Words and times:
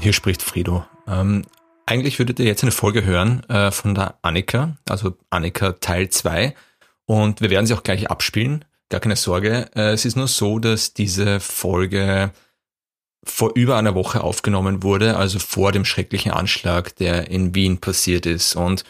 hier 0.00 0.12
spricht 0.12 0.42
Frido. 0.42 0.84
Ähm, 1.06 1.44
eigentlich 1.86 2.18
würdet 2.18 2.38
ihr 2.38 2.46
jetzt 2.46 2.62
eine 2.62 2.72
Folge 2.72 3.04
hören 3.04 3.42
äh, 3.48 3.70
von 3.70 3.94
der 3.94 4.14
Annika, 4.22 4.76
also 4.88 5.16
Annika 5.30 5.72
Teil 5.72 6.08
2. 6.08 6.54
Und 7.06 7.40
wir 7.40 7.50
werden 7.50 7.66
sie 7.66 7.74
auch 7.74 7.82
gleich 7.82 8.10
abspielen. 8.10 8.64
Gar 8.88 9.00
keine 9.00 9.16
Sorge. 9.16 9.70
Äh, 9.74 9.90
es 9.92 10.04
ist 10.04 10.16
nur 10.16 10.28
so, 10.28 10.58
dass 10.58 10.94
diese 10.94 11.40
Folge 11.40 12.32
vor 13.24 13.52
über 13.54 13.76
einer 13.76 13.94
Woche 13.94 14.22
aufgenommen 14.22 14.82
wurde, 14.82 15.16
also 15.16 15.38
vor 15.38 15.72
dem 15.72 15.84
schrecklichen 15.84 16.32
Anschlag, 16.32 16.96
der 16.96 17.30
in 17.30 17.54
Wien 17.54 17.78
passiert 17.78 18.24
ist. 18.24 18.56
Und 18.56 18.84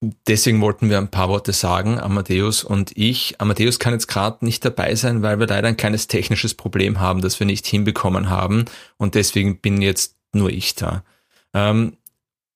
deswegen 0.00 0.60
wollten 0.60 0.90
wir 0.90 0.98
ein 0.98 1.10
paar 1.10 1.28
Worte 1.28 1.52
sagen, 1.52 1.98
Amadeus 1.98 2.64
und 2.64 2.96
ich. 2.96 3.40
Amadeus 3.40 3.78
kann 3.78 3.92
jetzt 3.92 4.06
gerade 4.06 4.44
nicht 4.44 4.64
dabei 4.64 4.94
sein, 4.94 5.22
weil 5.22 5.40
wir 5.40 5.46
leider 5.46 5.68
ein 5.68 5.76
kleines 5.76 6.06
technisches 6.06 6.54
Problem 6.54 7.00
haben, 7.00 7.20
das 7.20 7.40
wir 7.40 7.46
nicht 7.46 7.66
hinbekommen 7.66 8.30
haben. 8.30 8.66
Und 8.96 9.14
deswegen 9.14 9.58
bin 9.60 9.82
jetzt 9.82 10.16
nur 10.32 10.50
ich 10.50 10.74
da. 10.74 11.02
Ähm, 11.54 11.96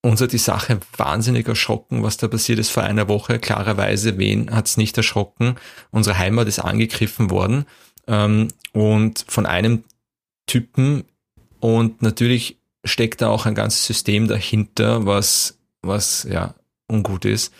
uns 0.02 0.20
hat 0.20 0.32
die 0.32 0.38
Sache 0.38 0.80
wahnsinnig 0.96 1.46
erschrocken, 1.46 2.02
was 2.02 2.16
da 2.16 2.28
passiert 2.28 2.58
ist 2.58 2.70
vor 2.70 2.82
einer 2.82 3.08
Woche. 3.08 3.38
Klarerweise, 3.38 4.18
wen 4.18 4.50
hat's 4.54 4.76
nicht 4.76 4.96
erschrocken? 4.96 5.56
Unsere 5.90 6.18
Heimat 6.18 6.48
ist 6.48 6.58
angegriffen 6.58 7.30
worden. 7.30 7.66
Ähm, 8.06 8.48
und 8.72 9.24
von 9.28 9.46
einem 9.46 9.84
Typen. 10.46 11.04
Und 11.60 12.02
natürlich 12.02 12.58
steckt 12.84 13.20
da 13.22 13.28
auch 13.28 13.46
ein 13.46 13.54
ganzes 13.54 13.86
System 13.86 14.26
dahinter, 14.26 15.06
was, 15.06 15.58
was 15.82 16.26
ja 16.28 16.54
ungut 16.92 17.24
ist. 17.24 17.52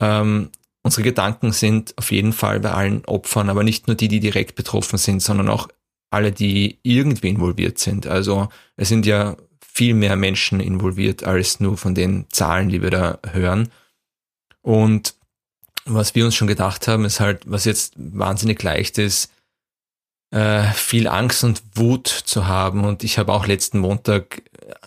Ähm, 0.00 0.50
unsere 0.82 1.02
Gedanken 1.02 1.52
sind 1.52 1.94
auf 1.96 2.12
jeden 2.12 2.32
Fall 2.32 2.60
bei 2.60 2.70
allen 2.70 3.04
Opfern, 3.06 3.48
aber 3.48 3.64
nicht 3.64 3.86
nur 3.86 3.96
die, 3.96 4.08
die 4.08 4.20
direkt 4.20 4.54
betroffen 4.54 4.98
sind, 4.98 5.20
sondern 5.20 5.48
auch 5.48 5.68
alle, 6.10 6.30
die 6.30 6.78
irgendwie 6.82 7.30
involviert 7.30 7.78
sind. 7.78 8.06
Also 8.06 8.48
es 8.76 8.88
sind 8.88 9.06
ja 9.06 9.36
viel 9.60 9.94
mehr 9.94 10.14
Menschen 10.14 10.60
involviert 10.60 11.24
als 11.24 11.58
nur 11.58 11.76
von 11.76 11.94
den 11.94 12.26
Zahlen, 12.30 12.68
die 12.68 12.82
wir 12.82 12.90
da 12.90 13.18
hören. 13.32 13.70
Und 14.62 15.14
was 15.86 16.14
wir 16.14 16.24
uns 16.24 16.36
schon 16.36 16.48
gedacht 16.48 16.86
haben, 16.86 17.04
ist 17.04 17.18
halt, 17.18 17.42
was 17.46 17.64
jetzt 17.64 17.94
wahnsinnig 17.96 18.62
leicht 18.62 18.98
ist, 18.98 19.32
äh, 20.30 20.64
viel 20.72 21.08
Angst 21.08 21.44
und 21.44 21.62
Wut 21.74 22.08
zu 22.08 22.46
haben. 22.46 22.84
Und 22.84 23.04
ich 23.04 23.18
habe 23.18 23.32
auch 23.32 23.46
letzten 23.46 23.78
Montag, 23.78 24.42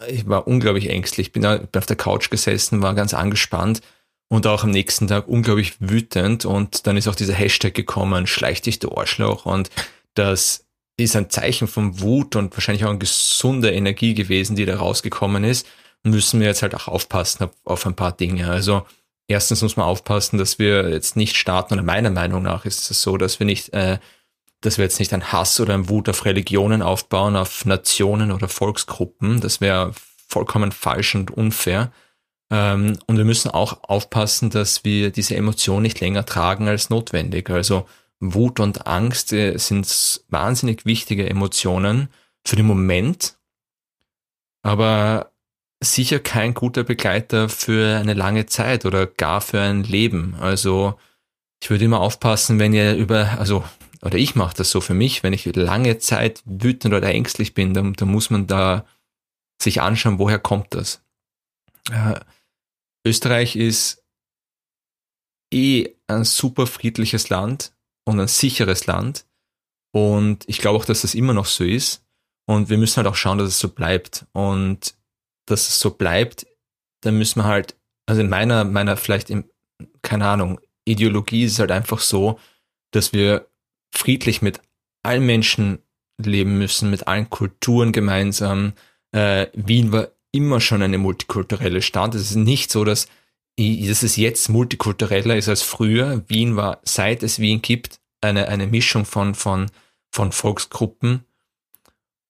ich 0.07 0.27
war 0.27 0.47
unglaublich 0.47 0.89
ängstlich, 0.89 1.31
bin 1.31 1.45
auf 1.45 1.85
der 1.85 1.95
Couch 1.95 2.29
gesessen, 2.29 2.81
war 2.81 2.93
ganz 2.95 3.13
angespannt 3.13 3.81
und 4.29 4.47
auch 4.47 4.63
am 4.63 4.71
nächsten 4.71 5.07
Tag 5.07 5.27
unglaublich 5.27 5.75
wütend. 5.79 6.45
Und 6.45 6.87
dann 6.87 6.97
ist 6.97 7.07
auch 7.07 7.15
dieser 7.15 7.33
Hashtag 7.33 7.73
gekommen, 7.73 8.27
schleich 8.27 8.61
dich 8.61 8.79
der 8.79 8.97
Arschloch. 8.97 9.45
Und 9.45 9.69
das 10.13 10.65
ist 10.97 11.15
ein 11.15 11.29
Zeichen 11.29 11.67
von 11.67 12.01
Wut 12.01 12.35
und 12.35 12.53
wahrscheinlich 12.55 12.85
auch 12.85 12.89
eine 12.89 12.99
gesunde 12.99 13.71
Energie 13.71 14.13
gewesen, 14.13 14.55
die 14.55 14.65
da 14.65 14.77
rausgekommen 14.77 15.43
ist. 15.43 15.67
Müssen 16.03 16.39
wir 16.39 16.47
jetzt 16.47 16.61
halt 16.61 16.75
auch 16.75 16.87
aufpassen 16.87 17.45
auf, 17.45 17.51
auf 17.63 17.85
ein 17.85 17.95
paar 17.95 18.11
Dinge. 18.11 18.49
Also 18.49 18.85
erstens 19.27 19.61
muss 19.61 19.77
man 19.77 19.85
aufpassen, 19.85 20.37
dass 20.37 20.59
wir 20.59 20.89
jetzt 20.89 21.15
nicht 21.15 21.35
starten, 21.35 21.73
oder 21.75 21.83
meiner 21.83 22.09
Meinung 22.09 22.43
nach 22.43 22.65
ist 22.65 22.89
es 22.91 23.01
so, 23.01 23.17
dass 23.17 23.39
wir 23.39 23.45
nicht 23.45 23.73
äh, 23.73 23.99
dass 24.61 24.77
wir 24.77 24.85
jetzt 24.85 24.99
nicht 24.99 25.13
einen 25.13 25.31
Hass 25.31 25.59
oder 25.59 25.73
einen 25.73 25.89
Wut 25.89 26.09
auf 26.09 26.25
Religionen 26.25 26.81
aufbauen, 26.81 27.35
auf 27.35 27.65
Nationen 27.65 28.31
oder 28.31 28.47
Volksgruppen. 28.47 29.39
Das 29.39 29.61
wäre 29.61 29.93
vollkommen 30.27 30.71
falsch 30.71 31.15
und 31.15 31.31
unfair. 31.31 31.91
Ähm, 32.49 32.97
und 33.07 33.17
wir 33.17 33.25
müssen 33.25 33.51
auch 33.51 33.83
aufpassen, 33.83 34.49
dass 34.49 34.83
wir 34.85 35.11
diese 35.11 35.35
Emotion 35.35 35.81
nicht 35.81 35.99
länger 35.99 36.25
tragen 36.25 36.67
als 36.67 36.89
notwendig. 36.89 37.49
Also 37.49 37.87
Wut 38.19 38.59
und 38.59 38.87
Angst 38.87 39.33
äh, 39.33 39.57
sind 39.57 40.21
wahnsinnig 40.29 40.85
wichtige 40.85 41.29
Emotionen 41.29 42.09
für 42.45 42.55
den 42.55 42.65
Moment, 42.65 43.37
aber 44.63 45.31
sicher 45.81 46.19
kein 46.19 46.53
guter 46.53 46.83
Begleiter 46.83 47.49
für 47.49 47.97
eine 47.97 48.13
lange 48.13 48.45
Zeit 48.47 48.85
oder 48.85 49.05
gar 49.05 49.41
für 49.41 49.61
ein 49.61 49.83
Leben. 49.83 50.35
Also 50.39 50.97
ich 51.61 51.69
würde 51.69 51.85
immer 51.85 51.99
aufpassen, 51.99 52.59
wenn 52.59 52.73
ihr 52.73 52.95
über, 52.95 53.37
also 53.39 53.63
oder 54.01 54.17
ich 54.17 54.35
mache 54.35 54.55
das 54.55 54.71
so 54.71 54.81
für 54.81 54.93
mich, 54.93 55.23
wenn 55.23 55.33
ich 55.33 55.45
lange 55.55 55.97
Zeit 55.97 56.41
wütend 56.45 56.93
oder 56.93 57.09
ängstlich 57.09 57.53
bin, 57.53 57.73
dann, 57.73 57.93
dann 57.93 58.09
muss 58.09 58.29
man 58.29 58.47
da 58.47 58.85
sich 59.61 59.81
anschauen, 59.81 60.19
woher 60.19 60.39
kommt 60.39 60.73
das. 60.75 61.01
Äh, 61.91 62.19
Österreich 63.07 63.55
ist 63.55 64.03
eh 65.53 65.95
ein 66.07 66.23
super 66.23 66.67
friedliches 66.67 67.29
Land 67.29 67.73
und 68.05 68.19
ein 68.19 68.27
sicheres 68.27 68.85
Land. 68.85 69.25
Und 69.93 70.43
ich 70.47 70.59
glaube 70.59 70.77
auch, 70.77 70.85
dass 70.85 71.01
das 71.01 71.15
immer 71.15 71.33
noch 71.33 71.45
so 71.45 71.63
ist. 71.63 72.03
Und 72.45 72.69
wir 72.69 72.77
müssen 72.77 72.97
halt 72.97 73.07
auch 73.07 73.15
schauen, 73.15 73.37
dass 73.37 73.47
es 73.47 73.59
so 73.59 73.69
bleibt. 73.69 74.25
Und 74.33 74.95
dass 75.45 75.69
es 75.69 75.79
so 75.79 75.91
bleibt, 75.91 76.45
dann 77.01 77.17
müssen 77.17 77.39
wir 77.39 77.45
halt, 77.45 77.75
also 78.05 78.21
in 78.21 78.29
meiner, 78.29 78.63
meiner 78.63 78.97
vielleicht, 78.97 79.29
in, 79.29 79.49
keine 80.01 80.27
Ahnung, 80.27 80.59
Ideologie 80.85 81.43
ist 81.43 81.59
halt 81.59 81.71
einfach 81.71 81.99
so, 81.99 82.39
dass 82.91 83.13
wir 83.13 83.49
friedlich 83.93 84.41
mit 84.41 84.61
allen 85.03 85.25
Menschen 85.25 85.79
leben 86.21 86.57
müssen, 86.57 86.89
mit 86.89 87.07
allen 87.07 87.29
Kulturen 87.29 87.91
gemeinsam. 87.91 88.73
Äh, 89.11 89.47
Wien 89.53 89.91
war 89.91 90.09
immer 90.31 90.59
schon 90.61 90.81
eine 90.81 90.97
multikulturelle 90.97 91.81
Stadt. 91.81 92.15
Es 92.15 92.31
ist 92.31 92.35
nicht 92.35 92.71
so, 92.71 92.83
dass, 92.83 93.07
dass 93.57 94.03
es 94.03 94.15
jetzt 94.15 94.49
multikultureller 94.49 95.35
ist 95.35 95.49
als 95.49 95.61
früher. 95.61 96.23
Wien 96.27 96.55
war, 96.55 96.79
seit 96.83 97.23
es 97.23 97.39
Wien 97.39 97.61
gibt, 97.61 97.99
eine, 98.21 98.47
eine 98.47 98.67
Mischung 98.67 99.05
von, 99.05 99.35
von, 99.35 99.71
von 100.11 100.31
Volksgruppen. 100.31 101.23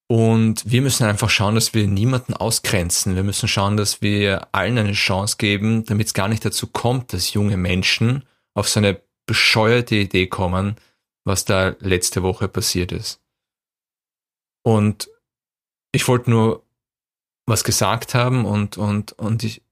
Und 0.09 0.63
wir 0.69 0.81
müssen 0.81 1.05
einfach 1.05 1.29
schauen, 1.29 1.55
dass 1.55 1.73
wir 1.73 1.85
niemanden 1.85 2.33
ausgrenzen. 2.33 3.15
Wir 3.15 3.23
müssen 3.23 3.49
schauen, 3.49 3.75
dass 3.75 4.01
wir 4.01 4.47
allen 4.53 4.77
eine 4.77 4.93
Chance 4.93 5.35
geben, 5.37 5.83
damit 5.83 6.07
es 6.07 6.13
gar 6.13 6.29
nicht 6.29 6.45
dazu 6.45 6.67
kommt, 6.67 7.11
dass 7.11 7.33
junge 7.33 7.57
Menschen 7.57 8.23
auf 8.53 8.69
so 8.69 8.79
eine 8.79 9.01
bescheuerte 9.25 9.95
Idee 9.95 10.27
kommen, 10.27 10.77
was 11.25 11.43
da 11.43 11.75
letzte 11.79 12.23
Woche 12.23 12.47
passiert 12.47 12.93
ist. 12.93 13.21
Und 14.63 15.09
ich 15.91 16.07
wollte 16.07 16.29
nur 16.29 16.63
was 17.47 17.63
gesagt 17.63 18.13
haben 18.13 18.45
und, 18.45 18.77
und, 18.77 19.13
und 19.13 19.43
ich, 19.43 19.63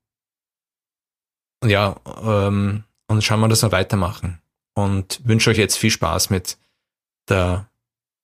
ja, 1.63 1.95
ähm, 2.23 2.83
und 3.07 3.23
schauen 3.23 3.41
wir, 3.41 3.47
dass 3.47 3.61
wir 3.61 3.71
weitermachen. 3.71 4.41
Und 4.73 5.21
wünsche 5.23 5.51
euch 5.51 5.57
jetzt 5.57 5.77
viel 5.77 5.91
Spaß 5.91 6.31
mit 6.31 6.57
der 7.29 7.69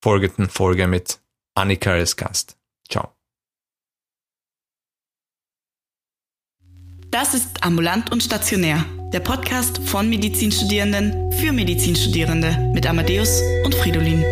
folgenden 0.01 0.50
Folge 0.50 0.88
mit 0.88 1.19
Annika 1.53 1.91
als 1.91 2.16
Gast. 2.16 2.57
Ciao. 2.90 3.13
Das 7.11 7.34
ist 7.34 7.63
Ambulant 7.63 8.11
und 8.11 8.23
Stationär 8.23 8.84
der 9.11 9.19
Podcast 9.19 9.81
von 9.84 10.09
Medizinstudierenden 10.09 11.31
für 11.34 11.51
Medizinstudierende 11.51 12.72
mit 12.73 12.88
Amadeus 12.88 13.41
und 13.66 13.75
Fridolin. 13.75 14.23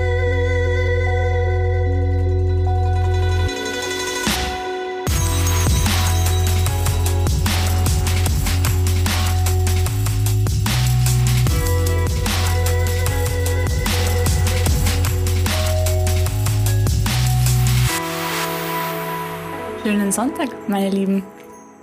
Schönen 20.09 20.31
Sonntag, 20.31 20.49
meine 20.67 20.89
Lieben. 20.89 21.21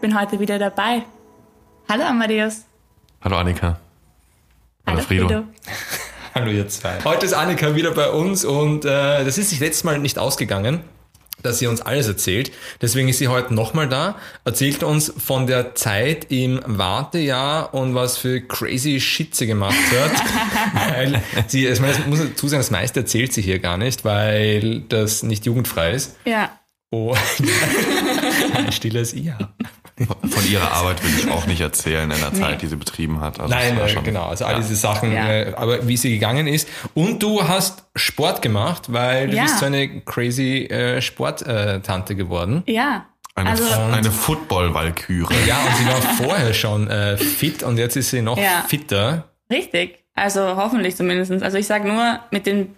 Bin 0.00 0.18
heute 0.18 0.40
wieder 0.40 0.58
dabei. 0.58 1.04
Hallo 1.88 2.02
Amadeus. 2.02 2.64
Hallo 3.22 3.36
Annika. 3.36 3.78
Hallo, 4.84 4.96
Hallo 4.96 5.00
Frido. 5.00 5.28
Frido. 5.28 5.44
Hallo 6.34 6.50
ihr 6.50 6.68
zwei. 6.68 6.98
Heute 7.04 7.26
ist 7.26 7.34
Annika 7.34 7.76
wieder 7.76 7.92
bei 7.92 8.10
uns 8.10 8.44
und 8.44 8.84
äh, 8.84 9.24
das 9.24 9.38
ist 9.38 9.50
sich 9.50 9.60
letztes 9.60 9.84
Mal 9.84 10.00
nicht 10.00 10.18
ausgegangen 10.18 10.80
dass 11.42 11.60
sie 11.60 11.68
uns 11.68 11.82
alles 11.82 12.08
erzählt. 12.08 12.50
Deswegen 12.82 13.08
ist 13.08 13.18
sie 13.18 13.28
heute 13.28 13.54
nochmal 13.54 13.88
da, 13.88 14.16
erzählt 14.44 14.82
uns 14.82 15.12
von 15.16 15.46
der 15.46 15.76
Zeit 15.76 16.26
im 16.30 16.60
Wartejahr 16.66 17.72
und 17.74 17.94
was 17.94 18.16
für 18.16 18.40
crazy 18.40 18.98
Shit 18.98 19.36
sie 19.36 19.46
gemacht 19.46 19.76
hat. 19.92 20.90
weil 20.96 21.22
sie, 21.46 21.66
ich 21.66 21.78
meine, 21.78 21.94
muss 22.06 22.18
dazu 22.18 22.48
sagen, 22.48 22.60
das 22.60 22.72
meiste 22.72 23.00
erzählt 23.00 23.32
sie 23.32 23.42
hier 23.42 23.60
gar 23.60 23.76
nicht, 23.76 24.04
weil 24.04 24.80
das 24.88 25.22
nicht 25.22 25.46
jugendfrei 25.46 25.92
ist. 25.92 26.16
Ja. 26.24 26.50
Oh, 26.92 27.14
ein 28.56 28.72
stilles 28.72 29.14
Ja. 29.14 29.38
Von 29.98 30.46
ihrer 30.46 30.72
Arbeit 30.72 31.02
will 31.02 31.10
ich 31.18 31.30
auch 31.30 31.46
nicht 31.46 31.62
erzählen 31.62 32.10
in 32.10 32.20
der 32.20 32.34
Zeit, 32.34 32.50
nee. 32.50 32.56
die 32.58 32.66
sie 32.66 32.76
betrieben 32.76 33.22
hat. 33.22 33.40
Also 33.40 33.54
Nein, 33.54 33.78
äh, 33.78 33.94
genau. 34.02 34.26
Also 34.26 34.44
all 34.44 34.52
ja. 34.52 34.58
diese 34.58 34.76
Sachen, 34.76 35.10
ja. 35.10 35.26
äh, 35.26 35.54
aber 35.56 35.88
wie 35.88 35.96
sie 35.96 36.10
gegangen 36.10 36.46
ist. 36.46 36.68
Und 36.92 37.22
du 37.22 37.48
hast 37.48 37.84
Sport 37.94 38.42
gemacht, 38.42 38.92
weil 38.92 39.28
du 39.28 39.36
ja. 39.36 39.44
bist 39.44 39.58
so 39.58 39.64
eine 39.64 40.02
crazy 40.02 40.66
äh, 40.66 41.00
Sporttante 41.00 42.14
geworden. 42.14 42.62
Ja. 42.66 43.06
Eine, 43.34 43.50
also, 43.50 43.64
eine 43.64 44.10
Football-Walküre. 44.10 45.34
Ja, 45.46 45.58
und 45.60 45.76
sie 45.76 45.86
war 45.86 46.00
vorher 46.02 46.52
schon 46.52 46.88
äh, 46.88 47.16
fit 47.16 47.62
und 47.62 47.78
jetzt 47.78 47.96
ist 47.96 48.10
sie 48.10 48.20
noch 48.20 48.38
fitter. 48.68 49.24
Richtig. 49.50 50.04
Also 50.14 50.56
hoffentlich 50.56 50.96
zumindest. 50.96 51.42
Also 51.42 51.56
ich 51.56 51.66
sage 51.66 51.88
nur, 51.88 52.20
mit 52.30 52.46
den 52.46 52.74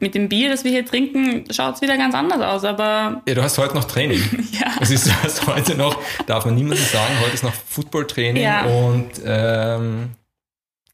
mit 0.00 0.14
dem 0.14 0.28
Bier, 0.28 0.48
das 0.50 0.64
wir 0.64 0.70
hier 0.70 0.84
trinken, 0.86 1.44
schaut 1.52 1.74
es 1.76 1.80
wieder 1.82 1.96
ganz 1.96 2.14
anders 2.14 2.40
aus. 2.40 2.64
Aber 2.64 3.22
Ja, 3.28 3.34
du 3.34 3.42
hast 3.42 3.58
heute 3.58 3.74
noch 3.74 3.84
Training. 3.84 4.20
Ja. 4.52 4.66
Das 4.78 4.90
ist, 4.90 5.06
du 5.06 5.12
hast 5.22 5.46
heute 5.46 5.74
noch, 5.76 5.96
darf 6.26 6.44
man 6.44 6.54
niemandem 6.54 6.84
sagen, 6.86 7.14
heute 7.22 7.34
ist 7.34 7.44
noch 7.44 7.52
Football-Training 7.54 8.42
Ja. 8.42 8.64
und 8.64 9.10
ähm, 9.24 10.10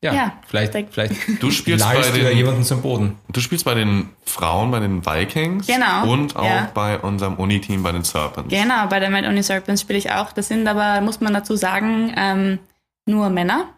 ja, 0.02 0.12
Ja, 0.12 0.32
vielleicht, 0.46 0.72
vielleicht 0.90 1.14
Du 1.40 1.50
spielst 1.50 1.84
bei 1.84 2.00
den, 2.10 2.36
jemanden 2.36 2.62
zum 2.64 2.82
Boden. 2.82 3.16
du 3.32 3.40
spielst 3.40 3.64
bei 3.64 3.74
den 3.74 4.10
Frauen, 4.24 4.70
bei 4.70 4.78
den 4.80 5.04
Vikings. 5.06 5.66
Genau, 5.66 6.10
Und 6.12 6.36
auch 6.36 6.44
ja. 6.44 6.70
bei 6.74 6.98
unserem 6.98 7.34
Uni-Team, 7.36 7.82
bei 7.82 7.92
den 7.92 8.04
Serpents. 8.04 8.50
genau, 8.52 8.86
bei 8.88 9.00
der 9.00 9.10
Mad 9.10 9.26
Only 9.26 9.42
Serpents 9.42 9.80
spiele 9.80 9.98
ich 9.98 10.10
auch. 10.12 10.32
Das 10.32 10.48
sind 10.48 10.66
aber, 10.68 11.00
muss 11.00 11.20
man 11.20 11.32
dazu 11.32 11.56
sagen, 11.56 12.12
ähm, 12.16 12.58
nur 13.06 13.30
Männer. 13.30 13.68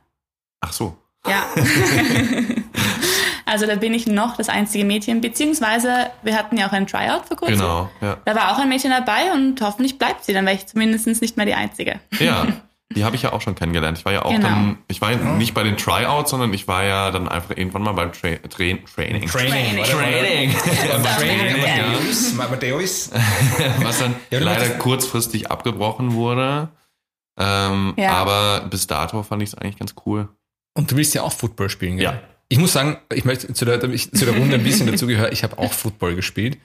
Ach 0.60 0.72
so. 0.72 0.96
Ja. 1.26 1.44
also 3.48 3.66
da 3.66 3.74
bin 3.76 3.94
ich 3.94 4.06
noch 4.06 4.36
das 4.36 4.48
einzige 4.48 4.84
Mädchen, 4.84 5.20
beziehungsweise 5.20 6.10
wir 6.22 6.36
hatten 6.36 6.56
ja 6.56 6.68
auch 6.68 6.72
ein 6.72 6.86
Tryout 6.86 7.26
vor 7.26 7.36
kurzem. 7.36 7.56
Genau, 7.58 7.90
ja. 8.00 8.16
Da 8.24 8.34
war 8.34 8.52
auch 8.52 8.58
ein 8.58 8.68
Mädchen 8.68 8.90
dabei 8.90 9.32
und 9.32 9.60
hoffentlich 9.60 9.98
bleibt 9.98 10.24
sie, 10.24 10.32
dann 10.32 10.44
wäre 10.46 10.56
ich 10.56 10.66
zumindest 10.66 11.06
nicht 11.20 11.36
mehr 11.36 11.46
die 11.46 11.54
Einzige. 11.54 12.00
Ja, 12.18 12.46
die 12.94 13.04
habe 13.04 13.16
ich 13.16 13.22
ja 13.22 13.32
auch 13.32 13.40
schon 13.40 13.54
kennengelernt. 13.54 13.98
Ich 13.98 14.04
war 14.04 14.12
ja 14.12 14.22
auch 14.24 14.30
Genau. 14.30 14.48
dann, 14.48 14.78
ich 14.88 15.00
war 15.00 15.10
nicht 15.14 15.54
bei 15.54 15.62
den 15.62 15.76
Tryouts, 15.76 16.30
sondern 16.30 16.52
ich 16.54 16.68
war 16.68 16.84
ja 16.84 17.10
dann 17.10 17.28
einfach 17.28 17.56
irgendwann 17.56 17.82
mal 17.82 17.92
beim 17.92 18.12
Tra 18.12 18.28
Tra 18.36 18.48
Training. 18.48 18.86
Training. 18.86 19.28
Training. 19.28 19.84
Training. 19.84 20.50
Ja. 20.54 20.94
Amadeus, 21.84 22.38
Amadeus. 22.38 23.10
Was 23.82 23.98
dann 23.98 24.14
Ja, 24.30 24.38
leider 24.40 24.68
kurzfristig 24.78 25.50
abgebrochen 25.50 26.14
wurde. 26.14 26.68
Ähm, 27.38 27.94
Ja. 27.96 28.12
Aber 28.12 28.66
bis 28.68 28.86
dato 28.86 29.22
fand 29.22 29.42
ich 29.42 29.50
es 29.50 29.54
eigentlich 29.54 29.78
ganz 29.78 29.94
cool. 30.06 30.28
Und 30.74 30.90
du 30.90 30.96
willst 30.96 31.14
ja 31.14 31.22
auch 31.22 31.32
Football 31.32 31.70
spielen, 31.70 31.96
gell? 31.96 32.04
Ja. 32.04 32.20
Ich 32.48 32.58
muss 32.58 32.72
sagen, 32.72 32.98
ich 33.12 33.24
möchte 33.24 33.52
zu 33.52 33.64
der, 33.64 33.82
ich, 33.84 34.10
zu 34.10 34.24
der 34.24 34.36
Runde 34.36 34.56
ein 34.56 34.64
bisschen 34.64 34.86
dazugehören. 34.90 35.32
Ich 35.32 35.42
habe 35.42 35.58
auch 35.58 35.72
Football 35.72 36.14
gespielt. 36.14 36.58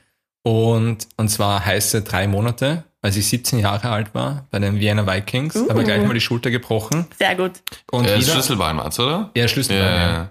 Und, 0.44 1.08
und 1.18 1.30
zwar 1.30 1.66
heiße 1.66 2.02
drei 2.02 2.28
Monate, 2.28 2.84
als 3.02 3.16
ich 3.16 3.28
17 3.28 3.60
Jahre 3.60 3.90
alt 3.90 4.14
war, 4.14 4.48
bei 4.52 4.60
den 4.60 4.80
Vienna 4.80 5.08
Vikings. 5.08 5.56
Uh. 5.56 5.70
Habe 5.70 5.84
gleich 5.84 6.06
mal 6.06 6.14
die 6.14 6.22
Schulter 6.22 6.52
gebrochen. 6.52 7.06
Sehr 7.18 7.36
gut. 7.36 7.52
Und 7.92 8.06
äh, 8.06 8.18
wieder, 8.18 8.34
Schlüsselbein 8.34 8.78
war's, 8.78 9.00
oder? 9.00 9.32
ja, 9.36 9.48
Schlüsselbein, 9.48 9.86
ja. 9.86 10.14
Ja. 10.14 10.30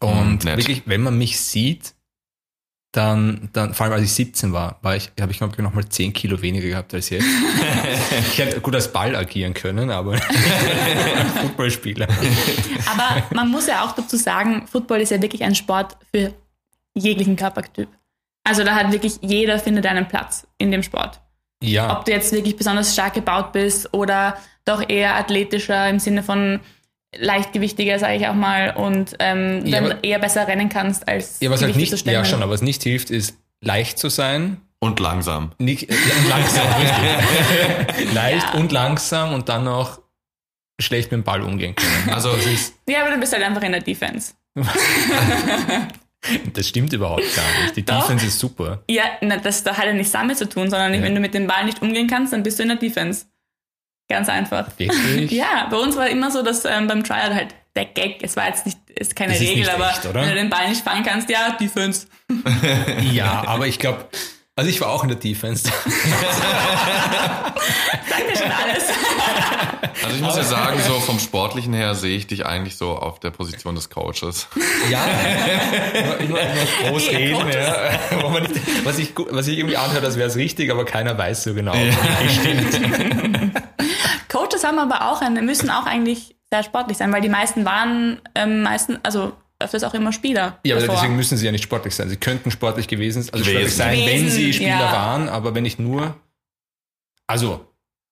Und 0.00 0.44
Nett. 0.44 0.56
wirklich, 0.58 0.82
wenn 0.86 1.02
man 1.02 1.16
mich 1.16 1.40
sieht, 1.40 1.94
dann, 2.96 3.50
dann, 3.52 3.74
vor 3.74 3.84
allem 3.84 3.92
als 3.92 4.02
ich 4.02 4.12
17 4.12 4.52
war, 4.52 4.78
war 4.80 4.96
ich, 4.96 5.10
habe 5.20 5.30
ich 5.30 5.38
glaube 5.38 5.52
ich 5.54 5.58
noch 5.58 5.74
mal 5.74 5.86
10 5.86 6.14
Kilo 6.14 6.40
weniger 6.40 6.68
gehabt 6.68 6.94
als 6.94 7.10
jetzt. 7.10 7.26
ich 8.32 8.38
hätte 8.38 8.60
gut 8.60 8.74
als 8.74 8.90
Ball 8.90 9.14
agieren 9.14 9.52
können, 9.52 9.90
aber 9.90 10.16
Footballspieler. 11.42 12.08
Aber 12.90 13.22
man 13.34 13.50
muss 13.50 13.66
ja 13.66 13.84
auch 13.84 13.92
dazu 13.92 14.16
sagen, 14.16 14.66
Football 14.66 15.02
ist 15.02 15.10
ja 15.10 15.20
wirklich 15.20 15.44
ein 15.44 15.54
Sport 15.54 15.96
für 16.10 16.32
jeglichen 16.94 17.36
Körpertyp. 17.36 17.88
Also 18.44 18.64
da 18.64 18.74
hat 18.74 18.90
wirklich 18.92 19.18
jeder 19.20 19.58
findet 19.58 19.84
einen 19.86 20.08
Platz 20.08 20.46
in 20.56 20.70
dem 20.70 20.82
Sport. 20.82 21.20
Ja, 21.62 21.98
Ob 21.98 22.06
du 22.06 22.12
jetzt 22.12 22.32
wirklich 22.32 22.56
besonders 22.56 22.94
stark 22.94 23.14
gebaut 23.14 23.52
bist 23.52 23.92
oder 23.92 24.38
doch 24.64 24.88
eher 24.88 25.16
athletischer 25.16 25.88
im 25.90 25.98
Sinne 25.98 26.22
von 26.22 26.60
leichtgewichtiger, 27.14 27.98
sage 27.98 28.16
ich 28.16 28.26
auch 28.26 28.34
mal, 28.34 28.74
und 28.76 29.16
ähm, 29.20 29.64
Ja, 29.66 29.80
dann 29.80 29.92
aber- 29.92 30.04
eher 30.04 30.18
besser 30.18 30.46
rennen 30.48 30.68
kannst 30.68 31.06
als 31.08 31.40
ja 31.40 31.50
was 31.50 31.62
halt 31.62 31.76
nicht, 31.76 31.96
zu 31.96 32.10
ja 32.10 32.24
schon, 32.24 32.42
aber 32.42 32.52
was 32.52 32.62
nicht 32.62 32.82
hilft, 32.82 33.10
ist 33.10 33.36
leicht 33.62 33.98
zu 33.98 34.08
sein, 34.10 34.60
Und 34.80 35.00
langsam. 35.00 35.52
nicht, 35.58 35.88
und 35.90 36.28
langsam, 36.28 36.66
richtig. 36.74 38.12
leicht 38.14 38.46
Ja. 38.54 38.60
und 38.60 38.72
langsam 38.72 39.32
und 39.34 39.48
dann 39.48 39.64
noch 39.64 40.00
schlecht 40.80 41.10
mit 41.10 41.20
dem 41.22 41.24
Ball 41.24 41.40
umgehen 41.42 41.74
können. 41.74 42.10
Also 42.14 42.32
Das 42.36 42.44
ist, 42.46 42.74
Ja, 42.88 43.00
aber 43.02 43.12
du 43.14 43.18
bist 43.20 43.32
halt 43.32 43.42
einfach 43.42 43.62
in 43.62 43.72
der 43.72 43.80
Defense. 43.80 44.34
das 46.52 46.68
stimmt 46.68 46.92
überhaupt 46.92 47.22
gar 47.34 47.62
nicht. 47.62 47.76
Die 47.76 47.84
Doch. 47.84 48.00
Defense 48.02 48.26
ist 48.26 48.38
super. 48.38 48.82
Ja, 48.90 49.04
na, 49.20 49.36
das 49.36 49.62
da 49.62 49.76
hat 49.76 49.84
ja 49.86 49.92
nichts 49.92 50.12
damit 50.12 50.36
zu 50.38 50.48
tun, 50.48 50.68
sondern 50.70 50.92
Ja. 50.94 51.02
wenn 51.02 51.14
du 51.14 51.20
mit 51.20 51.34
dem 51.34 51.46
Ball 51.46 51.64
nicht 51.64 51.80
umgehen 51.82 52.08
kannst, 52.08 52.32
dann 52.32 52.42
bist 52.42 52.58
du 52.58 52.62
in 52.64 52.68
der 52.70 52.78
Defense. 52.78 53.26
Ganz 54.08 54.28
einfach. 54.28 54.68
Wirklich? 54.76 55.32
Ja, 55.32 55.66
bei 55.70 55.76
uns 55.76 55.96
war 55.96 56.08
immer 56.08 56.30
so, 56.30 56.42
dass 56.42 56.64
ähm, 56.64 56.86
beim 56.86 57.02
Trial 57.02 57.34
halt 57.34 57.48
der 57.74 57.86
Gag, 57.86 58.22
es 58.22 58.36
war 58.36 58.46
jetzt 58.46 58.64
nicht, 58.64 58.78
ist 58.88 59.16
keine 59.16 59.32
Das 59.32 59.40
ist 59.40 59.48
Regel, 59.48 59.64
nicht 59.64 59.74
aber 59.74 59.90
echt, 59.90 60.06
oder? 60.06 60.22
wenn 60.22 60.28
du 60.28 60.34
den 60.36 60.50
Ball 60.50 60.68
nicht 60.68 60.82
fangen 60.82 61.04
kannst, 61.04 61.28
ja, 61.28 61.56
Defense. 61.60 62.06
Ja, 63.12 63.44
aber 63.46 63.66
ich 63.66 63.78
glaube, 63.78 64.06
also 64.54 64.70
ich 64.70 64.80
war 64.80 64.90
auch 64.90 65.02
in 65.02 65.10
der 65.10 65.18
Defense. 65.18 65.68
Ja 65.90 67.54
schon 68.36 68.52
alles. 68.52 68.84
Also 70.02 70.16
ich 70.16 70.22
muss 70.22 70.36
ja 70.36 70.44
sagen, 70.44 70.80
so 70.86 71.00
vom 71.00 71.18
Sportlichen 71.18 71.72
her 71.72 71.94
sehe 71.94 72.16
ich 72.16 72.26
dich 72.26 72.46
eigentlich 72.46 72.76
so 72.76 72.96
auf 72.96 73.20
der 73.20 73.30
Position 73.30 73.74
des 73.74 73.90
Coaches. 73.90 74.48
Ja, 74.90 75.04
immer, 76.20 76.38
groß 76.88 77.08
Hey, 77.08 77.34
reden, 77.34 77.50
ja. 77.50 77.98
Was, 78.84 78.98
ich, 78.98 79.12
was 79.30 79.48
ich 79.48 79.58
irgendwie 79.58 79.76
anhört, 79.76 80.04
als 80.04 80.16
wäre 80.16 80.28
es 80.28 80.36
richtig, 80.36 80.70
aber 80.70 80.84
keiner 80.84 81.16
weiß 81.16 81.44
so 81.44 81.54
genau. 81.54 81.74
wie 81.74 82.30
stimmt. 82.30 83.62
Coaches 84.36 84.64
haben 84.64 84.78
aber 84.78 85.10
auch, 85.10 85.20
eine, 85.22 85.42
müssen 85.42 85.70
auch 85.70 85.86
eigentlich 85.86 86.36
sehr 86.50 86.62
sportlich 86.62 86.96
sein, 86.98 87.12
weil 87.12 87.20
die 87.22 87.28
meisten 87.28 87.64
waren 87.64 88.20
ähm, 88.34 88.62
meisten, 88.62 88.98
also 89.02 89.32
öfters 89.58 89.84
auch 89.84 89.94
immer 89.94 90.12
Spieler. 90.12 90.58
Ja, 90.64 90.74
aber 90.76 90.82
davor. 90.82 90.96
deswegen 90.96 91.16
müssen 91.16 91.36
sie 91.38 91.46
ja 91.46 91.52
nicht 91.52 91.64
sportlich 91.64 91.94
sein. 91.94 92.08
Sie 92.10 92.16
könnten 92.18 92.50
sportlich 92.50 92.88
gewesen, 92.88 93.20
also 93.20 93.30
Gewesen. 93.32 93.48
sportlich 93.50 93.74
sein, 93.74 93.98
wenn 93.98 94.06
Gewesen, 94.18 94.30
sie 94.30 94.52
Spieler 94.52 94.68
ja. 94.80 94.92
waren, 94.92 95.28
aber 95.28 95.54
wenn 95.54 95.62
nicht 95.62 95.78
nur. 95.78 96.14
Also, 97.26 97.66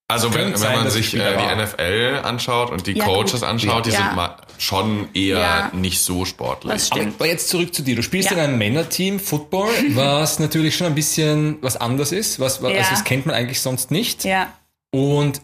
Also 0.07 0.33
wenn, 0.33 0.49
wenn 0.49 0.55
sein, 0.57 0.75
man 0.77 0.89
sich 0.89 1.13
äh, 1.15 1.37
die. 1.37 1.63
NFL 1.63 2.21
anschaut 2.23 2.71
und 2.71 2.85
die 2.87 2.93
Ja, 2.93 3.05
Coaches 3.05 3.31
gut. 3.41 3.43
anschaut, 3.43 3.85
die 3.85 3.91
Ja. 3.91 3.97
sind 3.97 4.15
mal 4.15 4.35
schon 4.57 5.07
eher 5.13 5.37
Ja. 5.39 5.69
nicht 5.73 6.01
so 6.01 6.25
sportlich. 6.25 6.73
Das 6.73 6.91
aber, 6.91 7.01
stimmt. 7.01 7.15
aber 7.15 7.27
jetzt 7.27 7.49
zurück 7.49 7.73
zu 7.73 7.81
dir. 7.83 7.95
Du 7.95 8.03
spielst 8.03 8.29
Ja. 8.31 8.37
in 8.37 8.43
einem 8.43 8.57
Männerteam 8.57 9.19
Football, 9.19 9.69
was 9.95 10.39
natürlich 10.39 10.75
schon 10.75 10.87
ein 10.87 10.95
bisschen 10.95 11.57
was 11.61 11.77
anderes 11.77 12.11
ist, 12.11 12.39
was, 12.39 12.61
was 12.61 12.71
Ja. 12.71 12.77
also 12.79 12.89
das 12.91 13.03
kennt 13.03 13.25
man 13.25 13.35
eigentlich 13.35 13.61
sonst 13.61 13.89
nicht. 13.91 14.23
Ja, 14.25 14.51
Und 14.91 15.41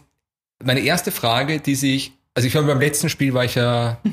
meine 0.64 0.80
erste 0.80 1.10
Frage, 1.12 1.60
die 1.60 1.74
sich, 1.74 2.12
also 2.34 2.46
ich 2.46 2.52
glaube, 2.52 2.68
beim 2.68 2.80
letzten 2.80 3.08
Spiel 3.08 3.34
war 3.34 3.44
ich 3.44 3.54
ja, 3.54 3.98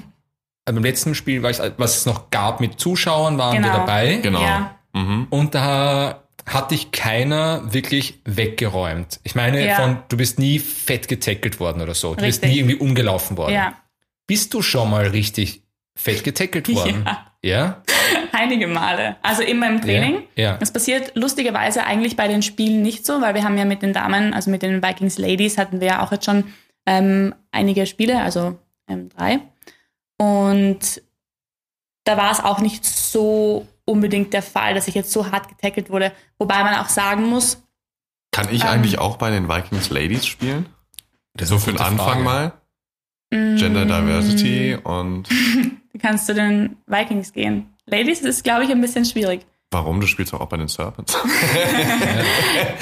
äh, 0.65 0.71
beim 0.71 0.83
letzten 0.83 1.15
Spiel 1.15 1.41
war 1.43 1.49
ich, 1.51 1.59
was 1.77 1.97
es 1.97 2.05
noch 2.05 2.29
gab 2.29 2.59
mit 2.61 2.79
Zuschauern, 2.79 3.37
waren 3.37 3.53
wir 3.53 3.61
Genau. 3.61 3.73
dabei. 3.77 4.15
Genau. 4.21 4.41
Ja. 4.41 4.75
Mhm. 4.93 5.27
Und 5.29 5.55
da 5.55 6.23
hat 6.45 6.71
dich 6.71 6.91
keiner 6.91 7.73
wirklich 7.73 8.19
weggeräumt. 8.25 9.19
Ich 9.23 9.35
meine, 9.35 9.63
Ja. 9.65 9.75
von, 9.75 9.97
du 10.09 10.17
bist 10.17 10.39
nie 10.39 10.57
fett 10.59 11.07
getackelt 11.07 11.59
worden 11.59 11.81
oder 11.81 11.93
so. 11.93 12.15
Du 12.15 12.23
bist 12.23 12.41
Richtig. 12.43 12.51
nie 12.51 12.57
irgendwie 12.59 12.75
umgelaufen 12.77 13.37
worden. 13.37 13.53
ja. 13.53 13.73
Bist 14.25 14.53
du 14.53 14.61
schon 14.61 14.89
mal 14.91 15.07
richtig 15.07 15.63
fett 15.95 16.23
getackelt 16.23 16.67
worden? 16.75 17.03
Ja. 17.05 17.25
Ja? 17.41 17.83
Einige 18.39 18.67
Male. 18.67 19.17
Also 19.21 19.43
immer 19.43 19.67
im 19.67 19.81
Training. 19.81 20.23
Ja. 20.35 20.43
ja. 20.51 20.57
Das 20.57 20.71
passiert 20.71 21.11
lustigerweise 21.15 21.85
eigentlich 21.85 22.15
bei 22.15 22.27
den 22.27 22.41
Spielen 22.41 22.81
nicht 22.81 23.05
so, 23.05 23.21
weil 23.21 23.35
wir 23.35 23.43
haben 23.43 23.57
ja 23.57 23.65
mit 23.65 23.81
den 23.81 23.91
Damen, 23.93 24.33
also 24.33 24.49
mit 24.49 24.61
den 24.61 24.81
Vikings 24.81 25.17
Ladies, 25.17 25.57
hatten 25.57 25.81
wir 25.81 25.87
ja 25.87 26.03
auch 26.03 26.11
jetzt 26.11 26.25
schon 26.25 26.45
ähm, 26.85 27.35
einige 27.51 27.85
Spiele, 27.85 28.21
also 28.21 28.57
ähm, 28.87 29.09
drei. 29.09 29.39
Und 30.17 31.01
da 32.05 32.17
war 32.17 32.31
es 32.31 32.39
auch 32.39 32.59
nicht 32.59 32.85
so 32.85 33.67
unbedingt 33.85 34.33
der 34.33 34.41
Fall, 34.41 34.73
dass 34.73 34.87
ich 34.87 34.95
jetzt 34.95 35.11
so 35.11 35.31
hart 35.31 35.49
getackelt 35.49 35.89
wurde. 35.89 36.11
Wobei 36.37 36.63
man 36.63 36.75
auch 36.75 36.89
sagen 36.89 37.25
muss, 37.25 37.61
Kann 38.31 38.47
ich 38.51 38.63
Ähm. 38.63 38.69
eigentlich 38.69 38.99
auch 38.99 39.17
bei 39.17 39.31
den 39.31 39.49
Vikings 39.49 39.89
Ladies 39.89 40.25
spielen? 40.25 40.67
Das 41.33 41.49
So 41.49 41.57
für 41.57 41.71
den 41.71 41.81
Anfang 41.81 41.97
Frage. 41.97 42.23
mal. 42.23 42.53
Gender 43.31 43.85
mm, 43.85 43.87
Diversity 43.87 44.75
und 44.83 45.29
kannst 46.01 46.27
du 46.29 46.33
den 46.33 46.77
Vikings 46.87 47.31
gehen. 47.31 47.73
Ladies 47.91 48.21
ist, 48.21 48.43
glaube 48.43 48.63
ich, 48.63 48.69
ein 48.71 48.81
bisschen 48.81 49.05
schwierig. 49.05 49.45
warum? 49.71 50.01
Du 50.01 50.07
spielst 50.07 50.33
doch 50.33 50.41
auch 50.41 50.47
bei 50.49 50.57
den 50.57 50.67
Serpents. 50.67 51.15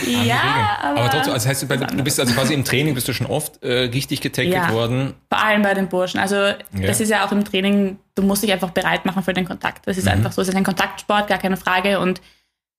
Ja, 0.08 0.78
aber, 0.82 1.02
Aber 1.02 1.10
trotzdem, 1.10 1.34
also 1.34 1.50
heißt, 1.50 1.64
du, 1.64 1.68
du 1.68 2.04
bist 2.04 2.20
also 2.20 2.34
quasi 2.34 2.54
im 2.54 2.64
Training 2.64 2.94
bist 2.94 3.08
du 3.08 3.14
schon 3.14 3.28
oft 3.28 3.62
äh, 3.64 3.84
richtig 3.94 4.22
getackelt 4.22 4.54
Ja. 4.54 4.72
worden. 4.72 5.14
Vor 5.30 5.44
allem 5.44 5.62
bei 5.62 5.74
den 5.74 5.90
Burschen. 5.90 6.20
Also 6.20 6.54
das 6.74 7.00
ist 7.02 7.10
ja 7.10 7.26
auch 7.26 7.32
im 7.32 7.44
Training, 7.44 7.98
du 8.16 8.24
musst 8.24 8.44
dich 8.44 8.52
einfach 8.52 8.70
bereit 8.72 9.06
machen 9.06 9.24
für 9.24 9.34
den 9.34 9.46
Kontakt. 9.46 9.86
Das 9.88 9.98
ist 9.98 10.06
Mhm. 10.06 10.12
einfach 10.12 10.32
so, 10.32 10.42
es 10.42 10.48
ist 10.48 10.56
ein 10.56 10.64
Kontaktsport, 10.64 11.28
gar 11.28 11.38
keine 11.40 11.58
Frage. 11.58 12.00
Und 12.00 12.22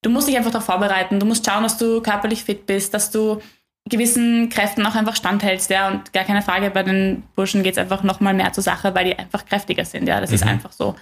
du 0.03 0.11
musst 0.11 0.29
dich 0.29 0.37
einfach 0.37 0.51
darauf 0.53 0.67
vorbereiten. 0.67 1.21
Du 1.21 1.27
musst 1.27 1.45
schauen, 1.45 1.63
dass 1.63 1.77
du 1.79 2.01
körperlich 2.01 2.45
fit 2.45 2.67
bist, 2.67 2.95
dass 2.95 3.11
du 3.11 3.41
gewissen 3.89 4.49
Kräften 4.51 4.85
auch 4.87 4.95
einfach 4.95 5.17
standhältst, 5.17 5.71
ja. 5.71 5.89
Und 5.89 6.13
gar 6.13 6.25
keine 6.25 6.43
Frage, 6.43 6.71
bei 6.71 6.83
den 6.83 7.23
Burschen 7.35 7.63
geht 7.63 7.73
es 7.73 7.79
einfach 7.79 8.03
nochmal 8.03 8.35
mehr 8.35 8.53
zur 8.53 8.63
Sache, 8.63 8.95
weil 8.95 9.05
die 9.07 9.19
einfach 9.19 9.45
kräftiger 9.47 9.85
sind, 9.85 10.07
ja. 10.09 10.21
Das 10.21 10.31
ist 10.33 10.45
Mhm. 10.45 10.51
einfach 10.53 10.73
so. 10.73 10.95